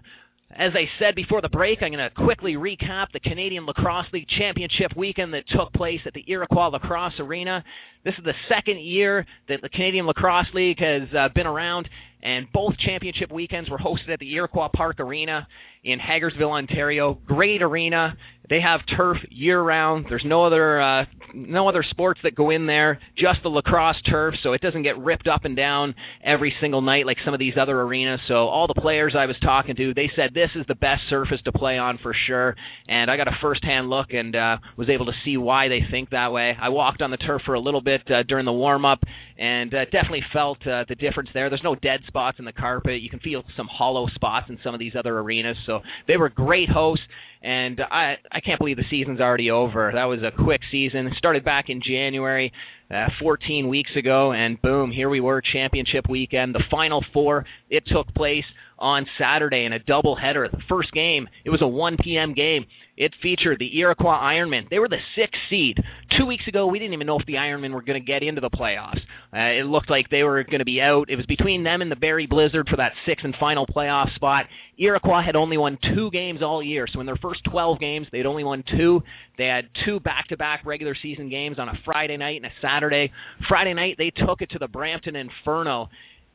As 0.51 0.73
I 0.75 0.85
said 0.99 1.14
before 1.14 1.41
the 1.41 1.49
break, 1.49 1.79
I'm 1.81 1.93
going 1.93 2.07
to 2.07 2.14
quickly 2.14 2.57
recap 2.57 3.07
the 3.14 3.21
Canadian 3.21 3.64
Lacrosse 3.64 4.09
League 4.12 4.27
Championship 4.39 4.95
weekend 4.95 5.33
that 5.33 5.45
took 5.49 5.73
place 5.73 6.01
at 6.05 6.12
the 6.12 6.25
Iroquois 6.29 6.69
Lacrosse 6.69 7.19
Arena. 7.19 7.64
This 8.05 8.14
is 8.19 8.25
the 8.25 8.35
second 8.55 8.81
year 8.81 9.25
that 9.49 9.62
the 9.62 9.71
Canadian 9.71 10.07
Lacrosse 10.07 10.53
League 10.53 10.81
has 10.81 11.09
uh, 11.16 11.29
been 11.35 11.47
around, 11.47 11.89
and 12.23 12.47
both 12.53 12.75
championship 12.85 13.33
weekends 13.33 13.71
were 13.71 13.79
hosted 13.79 14.12
at 14.12 14.19
the 14.19 14.35
Iroquois 14.35 14.69
Park 14.75 15.01
Arena 15.01 15.47
in 15.85 15.99
Hagersville, 15.99 16.51
Ontario. 16.51 17.19
Great 17.27 17.62
arena. 17.62 18.16
They 18.51 18.61
have 18.61 18.80
turf 18.96 19.18
year 19.30 19.61
round. 19.61 20.07
There's 20.09 20.24
no 20.24 20.44
other 20.44 20.80
uh, 20.80 21.05
no 21.34 21.68
other 21.68 21.84
sports 21.90 22.20
that 22.22 22.34
go 22.34 22.51
in 22.51 22.66
there, 22.66 22.99
just 23.16 23.38
the 23.42 23.49
lacrosse 23.49 24.01
turf, 24.09 24.34
so 24.42 24.53
it 24.53 24.61
doesn't 24.61 24.82
get 24.82 24.99
ripped 24.99 25.28
up 25.28 25.44
and 25.44 25.57
down 25.57 25.94
every 26.24 26.55
single 26.61 26.80
night 26.80 27.07
like 27.07 27.18
some 27.24 27.34
of 27.34 27.40
these 27.40 27.55
other 27.61 27.80
arenas. 27.80 28.20
So 28.28 28.34
all 28.34 28.66
the 28.66 28.80
players 28.80 29.14
I 29.16 29.26
was 29.26 29.36
talking 29.42 29.76
to, 29.76 29.94
they 29.94 30.11
said 30.16 30.30
this 30.34 30.51
is 30.55 30.64
the 30.66 30.74
best 30.74 31.03
surface 31.11 31.40
to 31.44 31.53
play 31.53 31.78
on 31.78 31.99
for 32.03 32.14
sure. 32.26 32.57
And 32.88 33.11
I 33.11 33.16
got 33.16 33.28
a 33.28 33.36
first-hand 33.42 33.90
look 33.90 34.09
and 34.11 34.34
uh, 34.34 34.57
was 34.76 34.88
able 34.88 35.07
to 35.07 35.12
see 35.24 35.36
why 35.36 35.68
they 35.68 35.80
think 35.90 36.11
that 36.11 36.32
way. 36.32 36.57
I 36.61 36.70
walked 36.70 37.03
on 37.03 37.11
the 37.11 37.16
turf 37.16 37.42
for 37.44 37.55
a 37.55 37.61
little 37.61 37.82
bit 37.82 38.03
uh, 38.11 38.22
during 38.26 38.44
the 38.44 38.53
warm-up 38.53 39.01
and 39.38 39.72
uh, 39.72 39.84
definitely 39.84 40.24
felt 40.32 40.59
uh, 40.66 40.84
the 40.88 40.94
difference 40.94 41.30
there. 41.34 41.49
There's 41.49 41.62
no 41.62 41.74
dead 41.74 42.01
spots 42.07 42.38
in 42.38 42.44
the 42.44 42.53
carpet. 42.53 43.01
You 43.03 43.11
can 43.11 43.20
feel 43.20 43.44
some 43.57 43.68
hollow 43.70 44.07
spots 44.14 44.46
in 44.49 44.59
some 44.64 44.74
of 44.74 44.80
these 44.80 44.92
other 44.99 45.18
arenas. 45.18 45.57
So 45.66 45.80
they 46.07 46.16
were 46.16 46.28
great 46.28 46.68
hosts 46.68 47.05
and 47.42 47.80
I 47.80 48.14
I 48.32 48.38
can't 48.41 48.59
believe 48.59 48.76
the 48.76 48.84
season's 48.91 49.20
already 49.20 49.51
over. 49.51 49.91
That 49.95 50.05
was 50.05 50.20
a 50.22 50.30
quick 50.30 50.61
season. 50.70 51.07
It 51.07 51.14
started 51.16 51.45
back 51.45 51.66
in 51.68 51.80
January, 51.80 52.53
uh, 52.91 53.09
14 53.20 53.68
weeks 53.68 53.91
ago, 53.97 54.32
and 54.32 54.61
boom, 54.61 54.91
here 54.91 55.09
we 55.09 55.20
were, 55.20 55.41
championship 55.41 56.09
weekend. 56.09 56.55
The 56.55 56.62
final 56.70 57.05
four 57.12 57.45
it 57.70 57.84
took 57.86 58.07
place 58.14 58.45
on 58.79 59.07
Saturday 59.18 59.64
in 59.64 59.72
a 59.72 59.79
doubleheader. 59.79 60.51
The 60.51 60.62
first 60.68 60.93
game, 60.93 61.29
it 61.45 61.51
was 61.51 61.62
a 61.62 61.68
1 61.68 61.97
p.m. 62.03 62.35
game. 62.35 62.66
It 62.97 63.14
featured 63.22 63.61
the 63.61 63.79
Iroquois 63.79 64.18
Ironmen. 64.18 64.68
They 64.70 64.81
were 64.81 64.89
the 64.89 64.99
sixth 65.14 65.39
seed. 65.49 65.79
Two 66.18 66.26
weeks 66.26 66.49
ago, 66.49 66.66
we 66.66 66.81
didn't 66.81 66.95
even 66.95 67.07
know 67.07 67.18
if 67.20 67.26
the 67.26 67.35
Ironmen 67.35 67.72
were 67.72 67.83
going 67.83 68.01
to 68.01 68.05
get 68.05 68.24
into 68.24 68.41
the 68.41 68.51
playoffs. 68.51 68.99
Uh, 69.33 69.61
it 69.61 69.66
looked 69.66 69.89
like 69.89 70.11
they 70.11 70.24
were 70.24 70.43
going 70.43 70.59
to 70.59 70.64
be 70.64 70.81
out. 70.81 71.09
It 71.09 71.14
was 71.14 71.26
between 71.26 71.62
them 71.62 71.81
and 71.81 71.93
the 71.93 71.97
Barrie 71.97 72.26
Blizzard 72.26 72.66
for 72.68 72.76
that 72.76 72.93
sixth 73.07 73.24
and 73.24 73.37
final 73.39 73.66
playoff 73.66 74.12
spot. 74.16 74.47
Iroquois 74.79 75.22
had 75.24 75.37
only 75.37 75.57
won 75.57 75.79
two 75.95 76.11
games 76.11 76.41
all 76.43 76.61
year, 76.61 76.87
so 76.93 76.99
in 76.99 77.07
their 77.07 77.16
first 77.16 77.41
12 77.51 77.79
games, 77.79 78.07
they'd 78.11 78.26
only 78.26 78.43
won 78.43 78.64
two. 78.76 79.03
They 79.37 79.47
had 79.47 79.68
two 79.85 80.01
back-to-back 80.01 80.62
regular 80.64 80.97
season 81.01 81.29
games 81.29 81.59
on 81.61 81.68
a 81.68 81.74
Friday 81.85 82.16
night 82.16 82.43
and 82.43 82.47
a 82.47 82.55
Saturday. 82.61 83.12
Friday 83.49 83.74
night, 83.74 83.95
they 83.97 84.11
took 84.11 84.41
it 84.41 84.51
to 84.51 84.59
the 84.59 84.68
Brampton 84.68 85.14
Inferno 85.14 85.89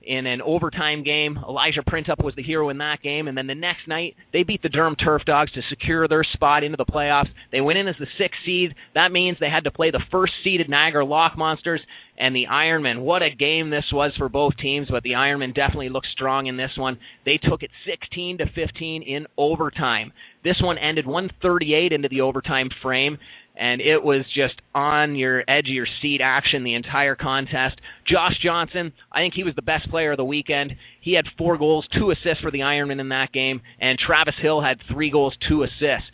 in 0.05 0.25
an 0.25 0.41
overtime 0.41 1.03
game. 1.03 1.37
Elijah 1.37 1.81
Printup 1.81 2.23
was 2.23 2.35
the 2.35 2.43
hero 2.43 2.69
in 2.69 2.77
that 2.79 3.01
game, 3.01 3.27
and 3.27 3.37
then 3.37 3.47
the 3.47 3.55
next 3.55 3.87
night 3.87 4.15
they 4.31 4.43
beat 4.43 4.61
the 4.61 4.69
Durham 4.69 4.95
Turf 4.95 5.23
Dogs 5.25 5.51
to 5.53 5.61
secure 5.69 6.07
their 6.07 6.23
spot 6.23 6.63
into 6.63 6.77
the 6.77 6.85
playoffs. 6.85 7.29
They 7.51 7.61
went 7.61 7.79
in 7.79 7.87
as 7.87 7.95
the 7.99 8.07
sixth 8.17 8.39
seed. 8.45 8.75
That 8.95 9.11
means 9.11 9.37
they 9.39 9.49
had 9.49 9.63
to 9.65 9.71
play 9.71 9.91
the 9.91 10.03
first 10.11 10.33
seeded 10.43 10.69
Niagara 10.69 11.05
Lock 11.05 11.37
Monsters 11.37 11.81
and 12.17 12.35
the 12.35 12.45
Ironmen. 12.51 13.01
What 13.01 13.23
a 13.23 13.29
game 13.29 13.69
this 13.69 13.85
was 13.91 14.11
for 14.17 14.29
both 14.29 14.53
teams, 14.61 14.87
but 14.89 15.03
the 15.03 15.11
Ironmen 15.11 15.55
definitely 15.55 15.89
looked 15.89 16.07
strong 16.13 16.47
in 16.47 16.57
this 16.57 16.71
one. 16.77 16.99
They 17.25 17.39
took 17.41 17.63
it 17.63 17.71
16 17.89 18.39
to 18.39 18.45
15 18.53 19.03
in 19.03 19.25
overtime. 19.37 20.11
This 20.43 20.61
one 20.61 20.77
ended 20.77 21.07
138 21.07 21.91
into 21.91 22.09
the 22.09 22.21
overtime 22.21 22.69
frame 22.81 23.17
and 23.55 23.81
it 23.81 24.03
was 24.03 24.25
just 24.35 24.55
on 24.73 25.15
your 25.15 25.41
edge 25.47 25.67
of 25.67 25.73
your 25.73 25.87
seat 26.01 26.21
action 26.23 26.63
the 26.63 26.73
entire 26.73 27.15
contest. 27.15 27.79
Josh 28.07 28.33
Johnson, 28.43 28.93
I 29.11 29.19
think 29.19 29.33
he 29.35 29.43
was 29.43 29.55
the 29.55 29.61
best 29.61 29.89
player 29.89 30.11
of 30.11 30.17
the 30.17 30.25
weekend. 30.25 30.73
He 31.01 31.13
had 31.13 31.25
four 31.37 31.57
goals, 31.57 31.87
two 31.97 32.11
assists 32.11 32.41
for 32.41 32.51
the 32.51 32.59
Ironmen 32.59 32.99
in 32.99 33.09
that 33.09 33.31
game, 33.31 33.61
and 33.79 33.99
Travis 33.99 34.35
Hill 34.41 34.61
had 34.61 34.77
three 34.91 35.11
goals, 35.11 35.35
two 35.47 35.63
assists. 35.63 36.09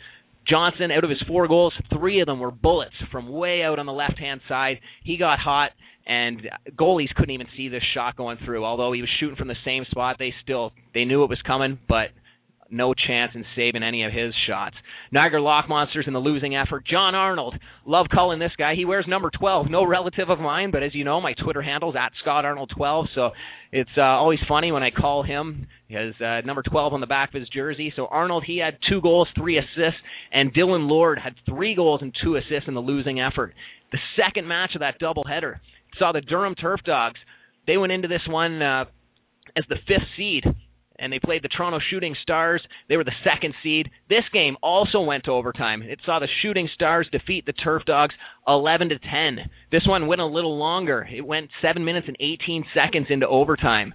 Johnson, 0.48 0.90
out 0.90 1.04
of 1.04 1.10
his 1.10 1.22
four 1.28 1.46
goals, 1.48 1.74
three 1.92 2.20
of 2.20 2.26
them 2.26 2.40
were 2.40 2.50
bullets 2.50 2.94
from 3.12 3.30
way 3.30 3.62
out 3.62 3.78
on 3.78 3.86
the 3.86 3.92
left 3.92 4.18
hand 4.18 4.40
side. 4.48 4.80
He 5.04 5.16
got 5.16 5.38
hot, 5.38 5.70
and 6.06 6.42
goalies 6.76 7.14
couldn't 7.14 7.34
even 7.34 7.46
see 7.56 7.68
this 7.68 7.82
shot 7.94 8.16
going 8.16 8.38
through. 8.44 8.64
Although 8.64 8.92
he 8.92 9.00
was 9.00 9.10
shooting 9.20 9.36
from 9.36 9.48
the 9.48 9.54
same 9.64 9.84
spot, 9.90 10.16
they 10.18 10.34
still 10.42 10.72
they 10.92 11.04
knew 11.04 11.22
it 11.22 11.30
was 11.30 11.40
coming, 11.46 11.78
but 11.88 12.08
no 12.70 12.94
chance 12.94 13.32
in 13.34 13.44
saving 13.56 13.82
any 13.82 14.04
of 14.04 14.12
his 14.12 14.32
shots. 14.46 14.76
Niagara 15.12 15.42
Lock 15.42 15.68
Monsters 15.68 16.04
in 16.06 16.12
the 16.12 16.20
losing 16.20 16.56
effort. 16.56 16.86
John 16.86 17.14
Arnold, 17.14 17.54
love 17.86 18.06
calling 18.12 18.38
this 18.38 18.52
guy. 18.56 18.74
He 18.74 18.84
wears 18.84 19.06
number 19.08 19.30
12, 19.30 19.70
no 19.70 19.84
relative 19.84 20.30
of 20.30 20.38
mine, 20.38 20.70
but 20.70 20.82
as 20.82 20.94
you 20.94 21.04
know, 21.04 21.20
my 21.20 21.34
Twitter 21.34 21.62
handle's 21.62 21.96
at 21.96 22.12
Scott 22.20 22.44
Arnold 22.44 22.70
12, 22.76 23.06
so 23.14 23.30
it's 23.72 23.90
uh, 23.96 24.02
always 24.02 24.38
funny 24.48 24.72
when 24.72 24.82
I 24.82 24.90
call 24.90 25.22
him. 25.22 25.66
He 25.88 25.94
has 25.94 26.14
uh, 26.20 26.46
number 26.46 26.62
12 26.62 26.92
on 26.92 27.00
the 27.00 27.06
back 27.06 27.34
of 27.34 27.40
his 27.40 27.48
jersey. 27.48 27.92
So 27.96 28.06
Arnold, 28.06 28.44
he 28.46 28.58
had 28.58 28.78
two 28.88 29.00
goals, 29.00 29.28
three 29.36 29.58
assists, 29.58 30.00
and 30.32 30.54
Dylan 30.54 30.88
Lord 30.88 31.18
had 31.18 31.34
three 31.48 31.74
goals 31.74 32.00
and 32.02 32.14
two 32.22 32.36
assists 32.36 32.68
in 32.68 32.74
the 32.74 32.80
losing 32.80 33.20
effort. 33.20 33.54
The 33.92 33.98
second 34.16 34.46
match 34.46 34.70
of 34.74 34.80
that 34.80 35.00
doubleheader 35.00 35.56
saw 35.98 36.12
the 36.12 36.20
Durham 36.20 36.54
Turf 36.54 36.80
Dogs. 36.84 37.18
They 37.66 37.76
went 37.76 37.92
into 37.92 38.08
this 38.08 38.22
one 38.28 38.62
uh, 38.62 38.84
as 39.56 39.64
the 39.68 39.76
fifth 39.86 40.06
seed 40.16 40.44
and 41.00 41.12
they 41.12 41.18
played 41.18 41.42
the 41.42 41.48
Toronto 41.48 41.78
Shooting 41.90 42.14
Stars. 42.22 42.62
They 42.88 42.96
were 42.96 43.04
the 43.04 43.12
second 43.24 43.54
seed. 43.62 43.90
This 44.08 44.24
game 44.32 44.56
also 44.62 45.00
went 45.00 45.24
to 45.24 45.32
overtime. 45.32 45.82
It 45.82 45.98
saw 46.04 46.18
the 46.18 46.28
Shooting 46.42 46.68
Stars 46.74 47.08
defeat 47.10 47.46
the 47.46 47.52
Turf 47.52 47.84
Dogs 47.86 48.14
11 48.46 48.90
to 48.90 48.98
10. 48.98 49.38
This 49.72 49.86
one 49.86 50.06
went 50.06 50.20
a 50.20 50.26
little 50.26 50.58
longer. 50.58 51.08
It 51.10 51.26
went 51.26 51.50
7 51.62 51.84
minutes 51.84 52.06
and 52.06 52.16
18 52.20 52.64
seconds 52.74 53.06
into 53.10 53.26
overtime. 53.26 53.94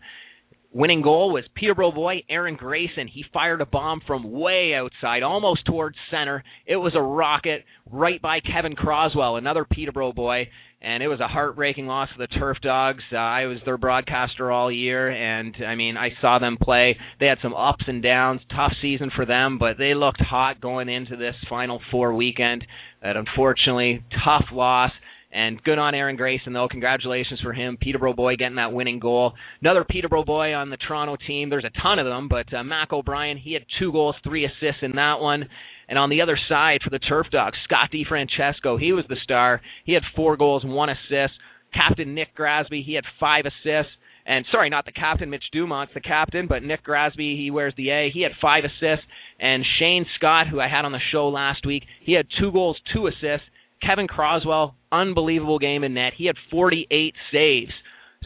Winning 0.76 1.02
goal 1.02 1.32
was 1.32 1.46
Peterborough 1.56 1.94
boy 1.94 2.24
Aaron 2.30 2.58
Grayson. 2.58 3.08
He 3.08 3.24
fired 3.32 3.62
a 3.62 3.66
bomb 3.66 4.02
from 4.06 4.30
way 4.30 4.74
outside, 4.76 5.24
almost 5.24 5.66
towards 5.66 5.96
center. 6.12 6.44
It 6.66 6.76
was 6.76 6.92
a 6.98 7.02
rocket 7.02 7.64
right 7.90 8.22
by 8.22 8.42
Kevin 8.42 8.76
Croswell, 8.76 9.38
another 9.38 9.64
Peterborough 9.64 10.12
boy, 10.12 10.50
and 10.86 11.02
it 11.02 11.08
was 11.08 11.20
a 11.20 11.28
heartbreaking 11.28 11.88
loss 11.88 12.10
for 12.12 12.20
the 12.20 12.28
Turf 12.28 12.58
Dogs. 12.62 13.04
Uh, 13.12 13.18
I 13.18 13.48
was 13.48 13.58
their 13.66 13.78
broadcaster 13.78 14.52
all 14.52 14.72
year, 14.72 15.10
and 15.10 15.56
I 15.66 15.74
mean, 15.74 15.98
I 15.98 16.10
saw 16.22 16.38
them 16.38 16.58
play. 16.62 16.96
They 17.20 17.26
had 17.26 17.40
some 17.42 17.56
ups 17.56 17.86
and 17.88 18.04
downs, 18.04 18.42
tough 18.56 18.74
season 18.84 19.10
for 19.16 19.26
them, 19.26 19.58
but 19.58 19.80
they 19.80 19.96
looked 19.96 20.22
hot 20.22 20.62
going 20.62 20.88
into 20.88 21.16
this 21.18 21.34
Final 21.50 21.82
Four 21.90 22.14
weekend. 22.14 22.64
That 23.02 23.18
unfortunately, 23.18 24.04
tough 24.24 24.46
loss. 24.52 24.92
And 25.32 25.62
good 25.64 25.80
on 25.80 25.96
Aaron 25.96 26.16
Grayson, 26.16 26.54
though. 26.54 26.70
Congratulations 26.70 27.42
for 27.42 27.52
him. 27.52 27.78
Peterborough 27.82 28.14
boy 28.14 28.38
getting 28.38 28.56
that 28.56 28.72
winning 28.72 29.00
goal. 29.00 29.34
Another 29.60 29.84
Peterborough 29.84 30.24
boy 30.24 30.54
on 30.54 30.70
the 30.70 30.78
Toronto 30.78 31.18
team. 31.28 31.50
There's 31.50 31.66
a 31.66 31.82
ton 31.82 32.00
of 32.00 32.06
them, 32.06 32.30
but 32.30 32.54
uh, 32.54 32.64
Mac 32.64 32.94
O'Brien, 32.94 33.38
he 33.38 33.52
had 33.52 33.66
two 33.78 33.92
goals, 33.92 34.16
three 34.24 34.46
assists 34.46 34.82
in 34.82 34.94
that 34.94 35.20
one. 35.20 35.50
And 35.88 36.00
on 36.00 36.10
the 36.10 36.22
other 36.22 36.38
side 36.50 36.80
for 36.84 36.90
the 36.90 37.00
Turf 37.00 37.28
Dogs, 37.32 37.58
Scott 37.66 37.90
DiFrancesco, 37.94 38.80
he 38.80 38.94
was 38.94 39.06
the 39.08 39.18
star. 39.24 39.62
He 39.86 39.94
had 39.94 40.04
four 40.16 40.38
goals, 40.38 40.64
one 40.66 40.90
assist. 40.90 41.34
Captain 41.74 42.16
Nick 42.16 42.36
Grasby, 42.38 42.84
he 42.84 42.94
had 42.94 43.04
five 43.20 43.46
assists. 43.46 43.92
And 44.26 44.46
sorry, 44.52 44.70
not 44.70 44.86
the 44.86 44.92
captain, 44.92 45.30
Mitch 45.30 45.44
Dumont's 45.54 45.94
the 45.94 46.02
captain, 46.02 46.48
but 46.48 46.64
Nick 46.64 46.84
Grasby, 46.84 47.38
he 47.38 47.52
wears 47.52 47.74
the 47.78 47.92
A. 47.92 48.10
He 48.12 48.24
had 48.24 48.32
five 48.42 48.64
assists. 48.64 49.06
And 49.40 49.64
Shane 49.78 50.06
Scott, 50.16 50.48
who 50.48 50.60
I 50.60 50.68
had 50.68 50.86
on 50.86 50.94
the 50.94 51.00
show 51.12 51.30
last 51.30 51.66
week, 51.66 51.84
he 52.02 52.14
had 52.14 52.26
two 52.40 52.52
goals, 52.52 52.78
two 52.94 53.06
assists. 53.08 53.46
Kevin 53.86 54.08
Croswell, 54.08 54.74
unbelievable 54.92 55.60
game 55.60 55.84
in 55.84 55.94
net. 55.94 56.14
He 56.18 56.26
had 56.26 56.38
48 56.50 57.14
saves. 57.32 57.72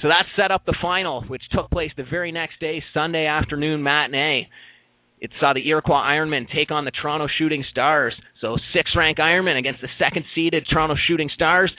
So 0.02 0.08
that 0.08 0.26
set 0.38 0.52
up 0.52 0.66
the 0.66 0.78
final, 0.82 1.24
which 1.24 1.42
took 1.52 1.70
place 1.70 1.92
the 1.98 2.06
very 2.10 2.32
next 2.32 2.60
day, 2.62 2.82
Sunday 2.94 3.26
afternoon 3.26 3.84
matinee. 3.84 4.48
It 5.20 5.32
saw 5.40 5.54
the 5.54 5.68
Iroquois 5.68 6.02
Ironmen 6.02 6.48
take 6.54 6.72
on 6.72 6.86
the 6.86 6.92
Toronto 6.92 7.28
Shooting 7.38 7.64
Stars. 7.70 8.14
So 8.42 8.58
six 8.74 8.92
ranked 8.96 9.20
Ironmen 9.20 9.58
against 9.58 9.82
the 9.82 9.90
second 10.00 10.26
seeded 10.34 10.66
Toronto 10.70 10.96
Shooting 11.08 11.30
Stars. 11.34 11.72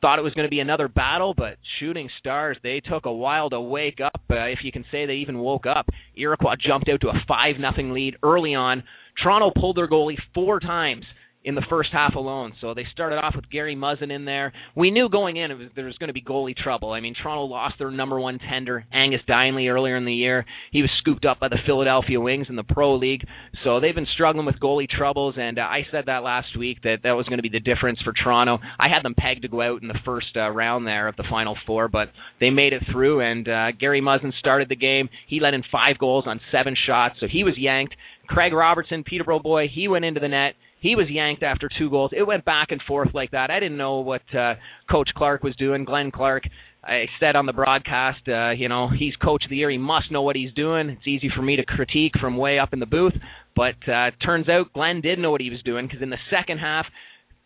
Thought 0.00 0.18
it 0.18 0.22
was 0.22 0.34
going 0.34 0.46
to 0.46 0.50
be 0.50 0.60
another 0.60 0.88
battle, 0.88 1.34
but 1.34 1.58
Shooting 1.78 2.08
Stars, 2.18 2.56
they 2.62 2.80
took 2.80 3.04
a 3.04 3.12
while 3.12 3.50
to 3.50 3.60
wake 3.60 4.00
up, 4.00 4.20
uh, 4.30 4.46
if 4.46 4.60
you 4.62 4.72
can 4.72 4.84
say 4.90 5.04
they 5.06 5.14
even 5.14 5.38
woke 5.38 5.66
up. 5.66 5.86
Iroquois 6.16 6.56
jumped 6.56 6.88
out 6.88 7.02
to 7.02 7.08
a 7.08 7.22
5 7.28 7.56
nothing 7.60 7.92
lead 7.92 8.16
early 8.22 8.54
on. 8.54 8.82
Toronto 9.22 9.50
pulled 9.54 9.76
their 9.76 9.88
goalie 9.88 10.16
four 10.34 10.58
times 10.58 11.04
in 11.42 11.54
the 11.54 11.64
first 11.70 11.90
half 11.92 12.14
alone. 12.14 12.52
So 12.60 12.74
they 12.74 12.84
started 12.92 13.16
off 13.16 13.34
with 13.34 13.50
Gary 13.50 13.74
Muzzin 13.74 14.14
in 14.14 14.26
there. 14.26 14.52
We 14.76 14.90
knew 14.90 15.08
going 15.08 15.36
in 15.36 15.50
was, 15.58 15.68
there 15.74 15.86
was 15.86 15.96
going 15.96 16.08
to 16.08 16.14
be 16.14 16.22
goalie 16.22 16.56
trouble. 16.56 16.92
I 16.92 17.00
mean, 17.00 17.14
Toronto 17.20 17.44
lost 17.44 17.76
their 17.78 17.90
number 17.90 18.20
one 18.20 18.38
tender, 18.38 18.84
Angus 18.92 19.22
Dineley, 19.28 19.70
earlier 19.70 19.96
in 19.96 20.04
the 20.04 20.12
year. 20.12 20.44
He 20.70 20.82
was 20.82 20.90
scooped 21.00 21.24
up 21.24 21.40
by 21.40 21.48
the 21.48 21.58
Philadelphia 21.64 22.20
Wings 22.20 22.46
in 22.50 22.56
the 22.56 22.62
Pro 22.62 22.96
League. 22.96 23.26
So 23.64 23.80
they've 23.80 23.94
been 23.94 24.06
struggling 24.14 24.44
with 24.44 24.60
goalie 24.60 24.88
troubles, 24.88 25.36
and 25.38 25.58
uh, 25.58 25.62
I 25.62 25.86
said 25.90 26.04
that 26.06 26.22
last 26.22 26.58
week 26.58 26.82
that 26.82 26.98
that 27.04 27.12
was 27.12 27.26
going 27.26 27.38
to 27.38 27.42
be 27.42 27.48
the 27.48 27.60
difference 27.60 28.00
for 28.02 28.12
Toronto. 28.12 28.58
I 28.78 28.88
had 28.88 29.02
them 29.02 29.14
pegged 29.16 29.42
to 29.42 29.48
go 29.48 29.62
out 29.62 29.82
in 29.82 29.88
the 29.88 29.98
first 30.04 30.36
uh, 30.36 30.50
round 30.50 30.86
there 30.86 31.08
of 31.08 31.16
the 31.16 31.24
Final 31.30 31.56
Four, 31.66 31.88
but 31.88 32.08
they 32.38 32.50
made 32.50 32.74
it 32.74 32.82
through, 32.92 33.20
and 33.20 33.48
uh, 33.48 33.72
Gary 33.78 34.02
Muzzin 34.02 34.32
started 34.38 34.68
the 34.68 34.76
game. 34.76 35.08
He 35.26 35.40
let 35.40 35.54
in 35.54 35.62
five 35.72 35.98
goals 35.98 36.24
on 36.26 36.40
seven 36.52 36.74
shots, 36.86 37.16
so 37.20 37.26
he 37.30 37.44
was 37.44 37.54
yanked. 37.56 37.94
Craig 38.26 38.52
Robertson, 38.52 39.02
Peterborough 39.02 39.40
boy, 39.40 39.66
he 39.72 39.88
went 39.88 40.04
into 40.04 40.20
the 40.20 40.28
net. 40.28 40.54
He 40.80 40.96
was 40.96 41.06
yanked 41.10 41.42
after 41.42 41.68
two 41.78 41.90
goals. 41.90 42.12
It 42.16 42.26
went 42.26 42.44
back 42.44 42.68
and 42.70 42.80
forth 42.82 43.10
like 43.14 43.32
that. 43.32 43.50
I 43.50 43.60
didn't 43.60 43.78
know 43.78 44.00
what 44.00 44.22
uh, 44.34 44.54
Coach 44.90 45.10
Clark 45.16 45.42
was 45.42 45.54
doing. 45.56 45.84
Glenn 45.84 46.10
Clark. 46.10 46.44
I 46.82 47.04
said 47.20 47.36
on 47.36 47.44
the 47.44 47.52
broadcast, 47.52 48.26
uh, 48.26 48.50
you 48.50 48.68
know, 48.68 48.88
he's 48.88 49.14
coach 49.16 49.44
of 49.44 49.50
the 49.50 49.56
year. 49.56 49.70
He 49.70 49.76
must 49.76 50.10
know 50.10 50.22
what 50.22 50.34
he's 50.34 50.52
doing. 50.54 50.88
It's 50.88 51.06
easy 51.06 51.30
for 51.34 51.42
me 51.42 51.56
to 51.56 51.64
critique 51.64 52.12
from 52.18 52.38
way 52.38 52.58
up 52.58 52.72
in 52.72 52.80
the 52.80 52.86
booth, 52.86 53.12
but 53.54 53.76
uh, 53.86 54.12
turns 54.24 54.48
out 54.48 54.72
Glenn 54.72 55.02
did 55.02 55.18
know 55.18 55.30
what 55.30 55.42
he 55.42 55.50
was 55.50 55.62
doing 55.62 55.86
because 55.86 56.00
in 56.00 56.08
the 56.08 56.16
second 56.30 56.56
half, 56.56 56.86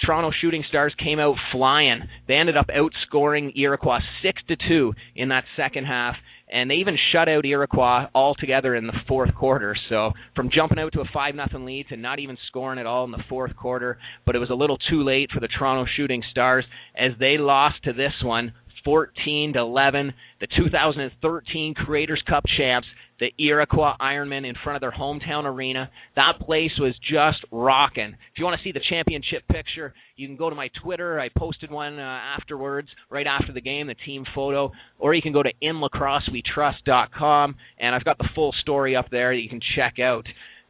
Toronto 0.04 0.30
Shooting 0.40 0.64
Stars 0.68 0.94
came 1.02 1.18
out 1.18 1.36
flying. 1.50 2.02
They 2.28 2.34
ended 2.34 2.56
up 2.56 2.66
outscoring 2.68 3.56
Iroquois 3.56 4.00
six 4.22 4.40
to 4.48 4.56
two 4.68 4.92
in 5.16 5.30
that 5.30 5.44
second 5.56 5.86
half, 5.86 6.14
and 6.50 6.70
they 6.70 6.74
even 6.74 6.96
shut 7.12 7.28
out 7.28 7.44
Iroquois 7.44 8.06
altogether 8.14 8.74
in 8.74 8.86
the 8.86 8.92
fourth 9.08 9.34
quarter. 9.34 9.76
So 9.88 10.12
from 10.36 10.50
jumping 10.54 10.78
out 10.78 10.92
to 10.92 11.00
a 11.00 11.08
five 11.12 11.34
nothing 11.34 11.64
lead 11.64 11.88
to 11.88 11.96
not 11.96 12.18
even 12.18 12.36
scoring 12.48 12.78
at 12.78 12.86
all 12.86 13.04
in 13.04 13.10
the 13.10 13.24
fourth 13.28 13.56
quarter, 13.56 13.98
but 14.26 14.36
it 14.36 14.40
was 14.40 14.50
a 14.50 14.54
little 14.54 14.78
too 14.90 15.02
late 15.02 15.30
for 15.32 15.40
the 15.40 15.48
Toronto 15.48 15.90
Shooting 15.96 16.22
Stars 16.30 16.64
as 16.96 17.12
they 17.18 17.38
lost 17.38 17.82
to 17.84 17.92
this 17.92 18.12
one 18.22 18.52
14 18.84 19.54
to 19.54 19.58
11. 19.58 20.12
The 20.40 20.46
2013 20.56 21.74
Creators 21.74 22.22
Cup 22.28 22.44
champs 22.58 22.86
the 23.20 23.32
Iroquois 23.38 23.94
Ironmen 24.00 24.48
in 24.48 24.54
front 24.62 24.76
of 24.76 24.80
their 24.80 24.92
hometown 24.92 25.44
arena. 25.44 25.90
That 26.16 26.40
place 26.40 26.72
was 26.78 26.94
just 27.00 27.38
rocking. 27.50 28.14
If 28.32 28.38
you 28.38 28.44
want 28.44 28.58
to 28.60 28.64
see 28.64 28.72
the 28.72 28.80
championship 28.88 29.46
picture, 29.48 29.94
you 30.16 30.26
can 30.26 30.36
go 30.36 30.50
to 30.50 30.56
my 30.56 30.68
Twitter. 30.82 31.20
I 31.20 31.28
posted 31.36 31.70
one 31.70 31.98
uh, 31.98 32.02
afterwards, 32.02 32.88
right 33.10 33.26
after 33.26 33.52
the 33.52 33.60
game, 33.60 33.86
the 33.86 33.94
team 34.06 34.24
photo, 34.34 34.72
or 34.98 35.14
you 35.14 35.22
can 35.22 35.32
go 35.32 35.42
to 35.42 35.52
inlacrossewetrust.com, 35.62 37.54
and 37.78 37.94
I've 37.94 38.04
got 38.04 38.18
the 38.18 38.28
full 38.34 38.52
story 38.60 38.96
up 38.96 39.06
there 39.10 39.34
that 39.34 39.40
you 39.40 39.48
can 39.48 39.60
check 39.76 39.98
out. 39.98 40.26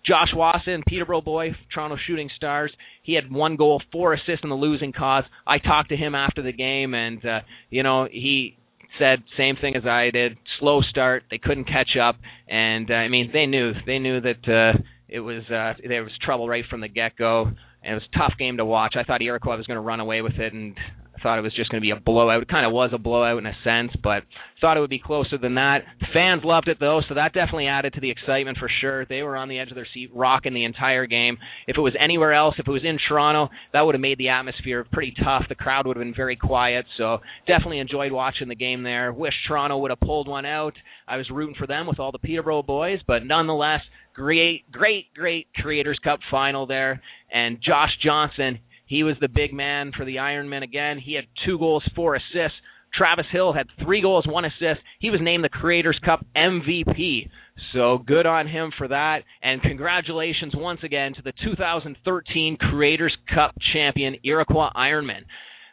Josh 0.07 0.35
Wasson, 0.35 0.83
Peterborough 0.87 1.23
boy, 1.23 1.57
Toronto 1.73 1.97
Shooting 2.07 2.29
Stars. 2.37 2.71
He 3.03 3.15
had 3.15 3.33
one 3.33 3.57
goal, 3.57 3.81
four 3.91 4.13
assists 4.13 4.43
in 4.43 4.51
the 4.51 4.55
losing 4.55 4.93
cause. 4.93 5.25
I 5.47 5.59
talked 5.59 5.89
to 5.91 5.97
him 5.97 6.15
after 6.15 6.43
the 6.43 6.53
game, 6.53 6.93
and 6.93 7.25
uh, 7.25 7.41
you 7.71 7.83
know 7.83 8.07
he 8.11 8.57
said 8.99 9.23
same 9.37 9.57
thing 9.61 9.77
as 9.77 9.85
I 9.87 10.11
did. 10.11 10.37
Slow 10.61 10.81
start. 10.83 11.25
They 11.31 11.39
couldn't 11.39 11.65
catch 11.65 11.97
up, 12.01 12.17
and 12.49 12.91
uh, 12.91 12.95
I 12.95 13.09
mean 13.09 13.31
they 13.33 13.47
knew 13.47 13.73
they 13.87 13.99
knew 13.99 14.21
that 14.21 14.49
uh, 14.49 14.79
it 15.09 15.21
was 15.21 15.43
uh, 15.51 15.75
there 15.87 16.03
was 16.03 16.13
trouble 16.23 16.49
right 16.49 16.65
from 16.69 16.81
the 16.81 16.89
get 16.89 17.17
go, 17.17 17.45
and 17.45 17.93
it 17.93 17.95
was 17.95 18.03
a 18.15 18.19
tough 18.19 18.35
game 18.39 18.57
to 18.59 18.65
watch. 18.65 18.95
I 18.99 19.05
thought 19.05 19.23
Iroquois 19.23 19.57
was 19.57 19.67
going 19.67 19.77
to 19.77 19.81
run 19.81 20.01
away 20.01 20.23
with 20.23 20.35
it, 20.35 20.53
and 20.53 20.77
thought 21.25 21.39
it 21.39 21.43
was 21.43 21.57
just 21.57 21.71
going 21.71 21.81
to 21.81 21.85
be 21.85 21.91
a 21.91 21.97
blowout. 21.97 22.43
It 22.43 22.49
kind 22.49 22.67
of 22.67 22.73
was 22.73 22.91
a 22.93 22.99
blowout 22.99 23.39
in 23.39 23.47
a 23.47 23.57
sense, 23.65 23.91
but 24.01 24.23
thought 24.61 24.77
it 24.77 24.81
would 24.81 24.91
be 24.91 25.01
closer 25.01 25.37
than 25.37 25.57
that. 25.57 25.79
Fans 26.13 26.43
loved 26.45 26.69
it 26.69 26.79
though, 26.79 27.01
so 27.09 27.15
that 27.15 27.33
definitely 27.33 27.67
added 27.67 27.95
to 27.95 28.01
the 28.01 28.11
excitement 28.11 28.59
for 28.59 28.71
sure. 28.81 29.05
They 29.07 29.23
were 29.23 29.37
on 29.37 29.49
the 29.49 29.59
edge 29.59 29.71
of 29.71 29.75
their 29.75 29.89
seat, 29.93 30.11
rocking 30.15 30.55
the 30.55 30.65
entire 30.65 31.07
game. 31.07 31.39
If 31.67 31.77
it 31.77 31.81
was 31.81 31.95
anywhere 31.99 32.33
else, 32.33 32.55
if 32.59 32.69
it 32.69 32.71
was 32.71 32.85
in 32.85 32.99
Toronto, 33.09 33.53
that 33.73 33.81
would 33.81 33.95
have 33.95 34.03
made 34.03 34.19
the 34.19 34.29
atmosphere 34.29 34.87
pretty 34.93 35.15
tough. 35.23 35.45
The 35.49 35.55
crowd 35.55 35.87
would 35.87 35.97
have 35.97 36.05
been 36.05 36.15
very 36.15 36.37
quiet, 36.37 36.85
so 36.97 37.19
definitely 37.47 37.79
enjoyed 37.79 38.13
watching 38.13 38.49
the 38.49 38.55
game 38.55 38.83
there. 38.83 39.13
Wish 39.13 39.35
Toronto 39.49 39.79
would 39.79 39.91
have 39.91 40.01
pulled 40.01 40.29
one 40.29 40.47
out. 40.47 40.75
I 41.09 41.17
was 41.17 41.29
rooting 41.31 41.57
for 41.59 41.67
them 41.67 41.87
with 41.87 41.99
all 41.99 42.13
the 42.13 42.19
Peterborough 42.19 42.63
boys, 42.63 43.01
but 43.07 43.25
nonetheless, 43.25 43.81
great, 44.15 44.71
great, 44.71 45.13
great 45.15 45.49
Creators 45.57 45.99
Cup 46.03 46.21
final 46.31 46.67
there. 46.67 47.03
And 47.33 47.59
Josh 47.63 47.91
Johnson, 48.03 48.61
he 48.87 49.03
was 49.03 49.17
the 49.21 49.29
big 49.29 49.53
man 49.53 49.93
for 49.97 50.05
the 50.05 50.17
Ironmen 50.17 50.63
again. 50.63 50.99
He 50.99 51.15
had 51.15 51.25
two 51.47 51.59
goals, 51.59 51.85
four 51.95 52.17
assists. 52.17 52.59
Travis 52.97 53.27
Hill 53.33 53.53
had 53.53 53.67
three 53.83 54.03
goals, 54.03 54.27
one 54.27 54.45
assist. 54.45 54.81
He 55.01 55.11
was 55.11 55.21
named 55.23 55.43
the 55.43 55.49
Creators 55.49 55.99
Cup 56.05 56.25
MVP. 56.37 57.29
So 57.73 57.99
good 57.99 58.27
on 58.27 58.47
him 58.47 58.71
for 58.77 58.89
that. 58.89 59.21
And 59.43 59.63
congratulations 59.63 60.55
once 60.57 60.81
again 60.85 61.15
to 61.15 61.23
the 61.23 61.33
2013 61.45 62.57
Creators 62.57 63.17
Cup 63.35 63.55
champion, 63.73 64.17
Iroquois 64.25 64.71
Ironmen. 64.77 65.23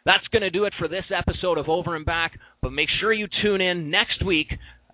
That's 0.04 0.26
going 0.32 0.42
to 0.42 0.50
do 0.50 0.64
it 0.64 0.72
for 0.78 0.88
this 0.88 1.04
episode 1.16 1.58
of 1.58 1.68
Over 1.68 1.94
and 1.94 2.04
Back. 2.04 2.32
But 2.60 2.72
make 2.72 2.88
sure 3.00 3.12
you 3.12 3.28
tune 3.42 3.60
in 3.60 3.90
next 3.90 4.24
week. 4.24 4.48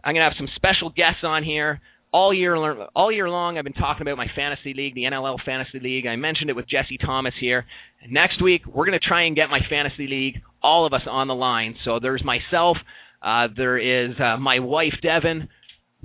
I'm 0.04 0.14
going 0.14 0.22
to 0.22 0.30
have 0.30 0.38
some 0.38 0.48
special 0.56 0.90
guests 0.90 1.24
on 1.24 1.44
here 1.44 1.80
all 2.18 2.34
year 2.34 2.56
all 2.96 3.12
year 3.12 3.30
long 3.30 3.58
I've 3.58 3.64
been 3.64 3.72
talking 3.74 4.02
about 4.02 4.16
my 4.16 4.26
fantasy 4.34 4.74
league, 4.74 4.96
the 4.96 5.02
NLL 5.02 5.36
fantasy 5.44 5.78
league. 5.78 6.04
I 6.04 6.16
mentioned 6.16 6.50
it 6.50 6.56
with 6.56 6.68
Jesse 6.68 6.98
Thomas 6.98 7.32
here. 7.38 7.64
Next 8.10 8.42
week 8.42 8.62
we're 8.66 8.86
going 8.86 8.98
to 8.98 9.06
try 9.06 9.26
and 9.26 9.36
get 9.36 9.50
my 9.50 9.60
fantasy 9.70 10.08
league, 10.08 10.42
all 10.60 10.84
of 10.84 10.92
us 10.92 11.02
on 11.08 11.28
the 11.28 11.36
line. 11.36 11.76
So 11.84 12.00
there's 12.02 12.24
myself, 12.24 12.76
uh, 13.22 13.46
there 13.56 13.78
is 13.78 14.16
uh, 14.18 14.36
my 14.36 14.58
wife 14.58 14.94
Devin, 15.00 15.48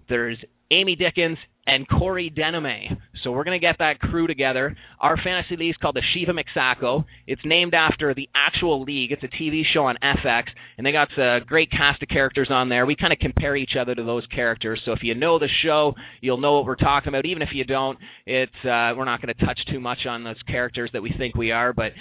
there's 0.09 0.37
Amy 0.73 0.95
Dickens, 0.95 1.37
and 1.65 1.87
Corey 1.87 2.33
Denime. 2.35 2.97
So 3.23 3.31
we're 3.31 3.45
going 3.45 3.59
to 3.59 3.65
get 3.65 3.77
that 3.79 3.99
crew 3.99 4.27
together. 4.27 4.75
Our 4.99 5.15
fantasy 5.15 5.55
league 5.55 5.69
is 5.69 5.75
called 5.81 5.95
the 5.95 6.01
Shiva 6.13 6.33
Mixaco. 6.33 7.05
It's 7.25 7.41
named 7.45 7.73
after 7.73 8.13
the 8.13 8.27
actual 8.35 8.83
league. 8.83 9.11
It's 9.11 9.23
a 9.23 9.27
TV 9.27 9.61
show 9.73 9.85
on 9.85 9.95
FX, 10.03 10.45
and 10.77 10.85
they 10.85 10.91
got 10.91 11.07
a 11.17 11.39
great 11.45 11.71
cast 11.71 12.01
of 12.01 12.09
characters 12.09 12.49
on 12.49 12.69
there. 12.69 12.85
We 12.85 12.95
kind 12.95 13.13
of 13.13 13.19
compare 13.19 13.55
each 13.55 13.73
other 13.79 13.95
to 13.95 14.03
those 14.03 14.25
characters. 14.27 14.81
So 14.83 14.91
if 14.91 14.99
you 15.03 15.15
know 15.15 15.39
the 15.39 15.47
show, 15.63 15.93
you'll 16.21 16.41
know 16.41 16.57
what 16.57 16.65
we're 16.65 16.75
talking 16.75 17.09
about. 17.09 17.25
Even 17.25 17.41
if 17.43 17.49
you 17.53 17.63
don't, 17.63 17.97
it's 18.25 18.51
uh, 18.63 18.97
we're 18.97 19.05
not 19.05 19.21
going 19.21 19.33
to 19.33 19.45
touch 19.45 19.59
too 19.71 19.79
much 19.79 19.99
on 20.07 20.23
those 20.23 20.41
characters 20.47 20.89
that 20.93 21.01
we 21.01 21.13
think 21.17 21.35
we 21.35 21.51
are, 21.51 21.73
but. 21.73 21.91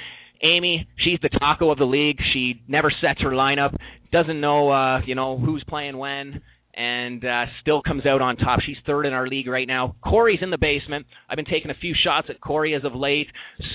Amy, 0.44 0.88
she's 0.98 1.20
the 1.22 1.28
taco 1.28 1.70
of 1.70 1.78
the 1.78 1.84
league. 1.84 2.18
She 2.32 2.61
never 2.66 2.92
sets 3.00 3.20
her 3.20 3.30
lineup, 3.30 3.76
doesn't 4.11 4.40
know, 4.40 4.72
uh, 4.72 5.00
you 5.07 5.14
know, 5.14 5.38
who's 5.38 5.62
playing 5.68 5.96
when 5.96 6.40
and 6.74 7.24
uh, 7.24 7.44
still 7.60 7.82
comes 7.82 8.06
out 8.06 8.22
on 8.22 8.36
top. 8.36 8.60
She's 8.64 8.76
third 8.86 9.04
in 9.06 9.12
our 9.12 9.26
league 9.26 9.46
right 9.46 9.68
now. 9.68 9.94
Corey's 10.02 10.38
in 10.40 10.50
the 10.50 10.58
basement. 10.58 11.06
I've 11.28 11.36
been 11.36 11.44
taking 11.44 11.70
a 11.70 11.74
few 11.74 11.94
shots 12.02 12.28
at 12.30 12.40
Corey 12.40 12.74
as 12.74 12.84
of 12.84 12.94
late. 12.94 13.26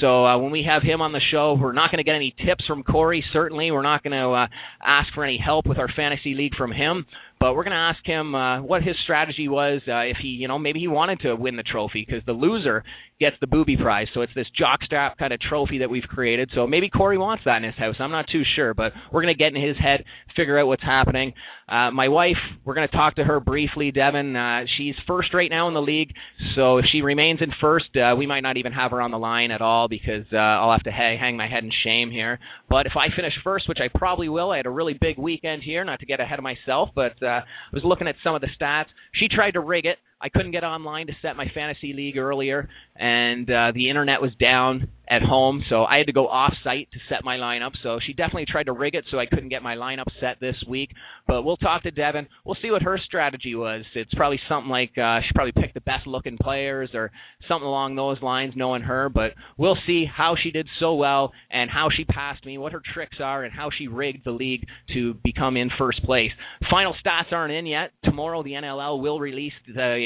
So 0.02 0.26
uh, 0.26 0.38
when 0.40 0.52
we 0.52 0.66
have 0.68 0.82
him 0.82 1.02
on 1.02 1.12
the 1.12 1.22
show, 1.32 1.58
we're 1.60 1.74
not 1.74 1.92
going 1.92 2.00
to 2.00 2.04
get 2.04 2.16
any 2.16 2.34
tips 2.46 2.66
from 2.66 2.84
Corey. 2.84 3.24
Certainly, 3.34 3.72
we're 3.72 3.84
not 3.84 4.04
going 4.04 4.14
to 4.14 4.30
uh, 4.30 4.48
ask 4.84 5.14
for 5.14 5.24
any 5.24 5.38
help 5.44 5.68
with 5.68 5.78
our 5.78 5.90
fantasy 5.96 6.34
league 6.34 6.56
from 6.56 6.72
him. 6.72 7.06
But 7.40 7.54
we're 7.54 7.64
going 7.64 7.72
to 7.72 7.78
ask 7.78 8.04
him 8.04 8.34
uh, 8.34 8.64
what 8.64 8.82
his 8.82 8.96
strategy 9.04 9.48
was 9.48 9.82
uh, 9.88 10.10
if 10.10 10.18
he, 10.20 10.30
you 10.30 10.48
know, 10.48 10.58
maybe 10.58 10.80
he 10.80 10.88
wanted 10.88 11.20
to 11.20 11.36
win 11.36 11.56
the 11.56 11.62
trophy 11.62 12.04
because 12.04 12.24
the 12.26 12.32
loser 12.32 12.84
gets 13.20 13.36
the 13.40 13.46
booby 13.46 13.78
prize. 13.78 14.08
So 14.16 14.22
it's 14.22 14.34
this 14.34 14.48
jockstrap 14.60 15.18
kind 15.18 15.32
of 15.32 15.40
trophy 15.40 15.80
that 15.80 15.90
we've 15.90 16.04
created. 16.04 16.50
So 16.56 16.66
maybe 16.66 16.90
Corey 16.90 17.18
wants 17.18 17.44
that 17.46 17.58
in 17.58 17.64
his 17.64 17.76
house. 17.76 17.96
I'm 18.00 18.12
not 18.12 18.26
too 18.32 18.42
sure, 18.56 18.74
but 18.74 18.92
we're 19.12 19.22
going 19.22 19.36
to 19.36 19.38
get 19.38 19.56
in 19.56 19.62
his 19.62 19.78
head, 19.78 20.04
figure 20.36 20.58
out 20.58 20.66
what's 20.66 20.84
happening. 20.84 21.34
Uh, 21.70 21.92
my 21.92 22.08
wife, 22.08 22.38
we're 22.64 22.76
going 22.76 22.88
to 22.88 22.96
talk 22.96 23.16
to 23.16 23.24
her 23.26 23.42
briefly, 23.42 23.92
Devin. 23.92 24.36
Uh, 24.38 24.62
she's 24.78 24.96
first 25.06 25.34
right 25.34 25.50
now 25.50 25.68
in 25.68 25.74
the 25.74 25.82
league, 25.82 26.14
so 26.56 26.78
if 26.78 26.86
she 26.90 27.02
remains 27.02 27.42
in 27.42 27.52
first, 27.60 27.88
uh, 27.98 28.16
we 28.18 28.26
might 28.26 28.40
not 28.40 28.56
even 28.56 28.72
have 28.72 28.92
her 28.92 29.02
on 29.02 29.12
the 29.12 29.20
line 29.20 29.52
at 29.52 29.62
all 29.62 29.90
because 29.90 30.24
uh, 30.32 30.38
I'll 30.38 30.72
have 30.72 30.84
to 30.84 30.92
hang, 30.92 31.20
hang 31.20 31.36
my 31.36 31.50
head 31.50 31.66
in 31.66 31.72
shame 31.84 32.10
here. 32.10 32.40
But 32.70 32.86
if 32.86 32.94
I 32.96 33.14
finish 33.14 33.34
first, 33.44 33.68
which 33.68 33.80
I 33.82 33.90
probably 33.94 34.30
will, 34.30 34.52
I 34.52 34.58
had 34.58 34.66
a 34.66 34.70
really 34.70 34.98
big 35.00 35.18
weekend 35.18 35.62
here, 35.62 35.84
not 35.84 36.00
to 36.00 36.06
get 36.06 36.22
ahead 36.22 36.40
of 36.40 36.44
myself, 36.44 36.90
but 36.96 37.22
uh, 37.22 37.26
I 37.26 37.44
was 37.74 37.84
looking 37.84 38.08
at 38.08 38.16
some 38.24 38.34
of 38.34 38.40
the 38.40 38.48
stats. 38.60 38.86
She 39.14 39.28
tried 39.28 39.52
to 39.52 39.60
rig 39.60 39.86
it. 39.86 39.98
I 40.22 40.30
couldn't 40.30 40.52
get 40.52 40.64
online 40.64 41.08
to 41.08 41.14
set 41.22 41.36
my 41.36 41.46
fantasy 41.54 41.94
league 41.94 42.18
earlier, 42.18 42.70
and 42.96 43.50
uh, 43.50 43.72
the 43.74 43.90
internet 43.90 44.22
was 44.22 44.32
down 44.40 44.90
at 45.10 45.22
home, 45.22 45.64
so 45.70 45.84
I 45.84 45.98
had 45.98 46.08
to 46.08 46.14
go 46.14 46.28
off 46.28 46.54
site 46.64 46.90
to 46.92 47.00
set 47.10 47.24
my 47.24 47.38
lineup. 47.38 47.72
So 47.82 48.00
she 48.06 48.14
definitely 48.14 48.46
tried 48.46 48.66
to 48.66 48.74
rig 48.74 48.94
it 48.96 49.06
so 49.10 49.20
I 49.20 49.26
couldn't 49.26 49.50
get 49.50 49.64
my 49.64 49.76
lineup 49.76 50.08
set 50.20 50.40
this 50.40 50.56
week. 50.68 50.92
But 51.28 51.44
we'll 51.44 51.58
talk 51.58 51.84
to 51.84 51.92
Devin. 51.92 52.28
We'll 52.46 52.58
see 52.62 52.72
what 52.72 52.82
her 52.82 53.00
strategy 53.06 53.56
was. 53.56 53.86
It's 53.96 54.14
probably 54.14 54.40
something 54.50 54.70
like 54.70 54.98
uh, 54.98 55.20
she 55.22 55.34
probably 55.34 55.54
picked 55.54 55.76
the 55.76 55.82
best 55.82 56.08
looking 56.08 56.38
players 56.38 56.90
or 56.94 57.12
something 57.48 57.66
along 57.66 57.96
those 57.96 58.22
lines, 58.22 58.54
knowing 58.56 58.82
her. 58.82 59.08
But 59.08 59.32
we'll 59.58 59.78
see 59.88 60.06
how 60.06 60.36
she 60.42 60.52
did 60.52 60.68
so 60.80 60.96
well 60.96 61.32
and 61.50 61.70
how 61.70 61.88
she 61.96 62.04
passed 62.04 62.46
me, 62.46 62.58
what 62.58 62.74
her 62.74 62.82
tricks 62.94 63.18
are, 63.22 63.44
and 63.44 63.54
how 63.54 63.70
she 63.78 63.88
rigged 63.88 64.26
the 64.26 64.32
league 64.32 64.66
to 64.94 65.14
become 65.24 65.56
in 65.56 65.70
first 65.78 66.04
place. 66.04 66.32
Final 66.70 66.94
stats 67.06 67.32
aren't 67.32 67.54
in 67.54 67.66
yet. 67.66 67.92
Tomorrow 68.04 68.44
the 68.44 68.52
NLL 68.52 69.02
will 69.02 69.20
release 69.20 69.54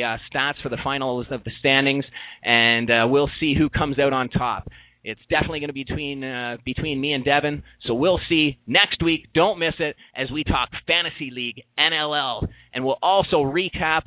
uh, 0.03 0.17
stats 0.33 0.61
for 0.63 0.69
the 0.69 0.77
finals 0.83 1.27
of 1.31 1.43
the 1.43 1.51
standings, 1.59 2.05
and 2.43 2.89
uh, 2.89 3.07
we'll 3.07 3.29
see 3.39 3.55
who 3.57 3.69
comes 3.69 3.99
out 3.99 4.13
on 4.13 4.29
top. 4.29 4.67
It's 5.03 5.21
definitely 5.29 5.59
going 5.59 5.69
to 5.69 5.73
be 5.73 5.83
between 5.83 6.23
uh, 6.23 6.57
between 6.63 7.01
me 7.01 7.13
and 7.13 7.25
Devin. 7.25 7.63
So 7.87 7.95
we'll 7.95 8.19
see 8.29 8.59
next 8.67 9.03
week. 9.03 9.27
Don't 9.33 9.57
miss 9.57 9.73
it 9.79 9.95
as 10.15 10.29
we 10.31 10.43
talk 10.43 10.69
fantasy 10.85 11.31
league 11.31 11.63
NLL, 11.79 12.47
and 12.73 12.85
we'll 12.85 12.99
also 13.01 13.37
recap 13.37 14.03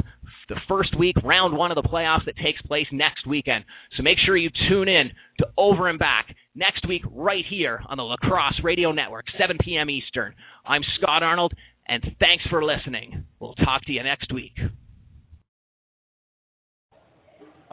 the 0.48 0.60
first 0.68 0.96
week, 0.98 1.16
round 1.24 1.56
one 1.56 1.70
of 1.70 1.76
the 1.76 1.88
playoffs 1.88 2.26
that 2.26 2.36
takes 2.36 2.60
place 2.62 2.86
next 2.92 3.26
weekend. 3.26 3.64
So 3.96 4.02
make 4.02 4.18
sure 4.24 4.36
you 4.36 4.50
tune 4.68 4.88
in 4.88 5.10
to 5.38 5.46
Over 5.56 5.88
and 5.88 5.98
Back 5.98 6.26
next 6.54 6.86
week 6.86 7.02
right 7.10 7.44
here 7.48 7.82
on 7.88 7.96
the 7.96 8.02
Lacrosse 8.02 8.60
Radio 8.62 8.92
Network, 8.92 9.24
7 9.38 9.56
p.m. 9.64 9.90
Eastern. 9.90 10.34
I'm 10.66 10.82
Scott 10.98 11.22
Arnold, 11.22 11.54
and 11.88 12.02
thanks 12.20 12.44
for 12.50 12.64
listening. 12.64 13.24
We'll 13.40 13.54
talk 13.54 13.84
to 13.86 13.92
you 13.92 14.02
next 14.02 14.32
week. 14.32 14.52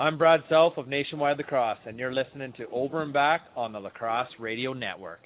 I'm 0.01 0.17
Brad 0.17 0.39
Self 0.49 0.77
of 0.77 0.87
Nationwide 0.87 1.37
Lacrosse, 1.37 1.77
and 1.85 1.99
you're 1.99 2.11
listening 2.11 2.53
to 2.57 2.65
Over 2.71 3.03
and 3.03 3.13
Back 3.13 3.41
on 3.55 3.71
the 3.71 3.79
Lacrosse 3.79 4.29
Radio 4.39 4.73
Network. 4.73 5.19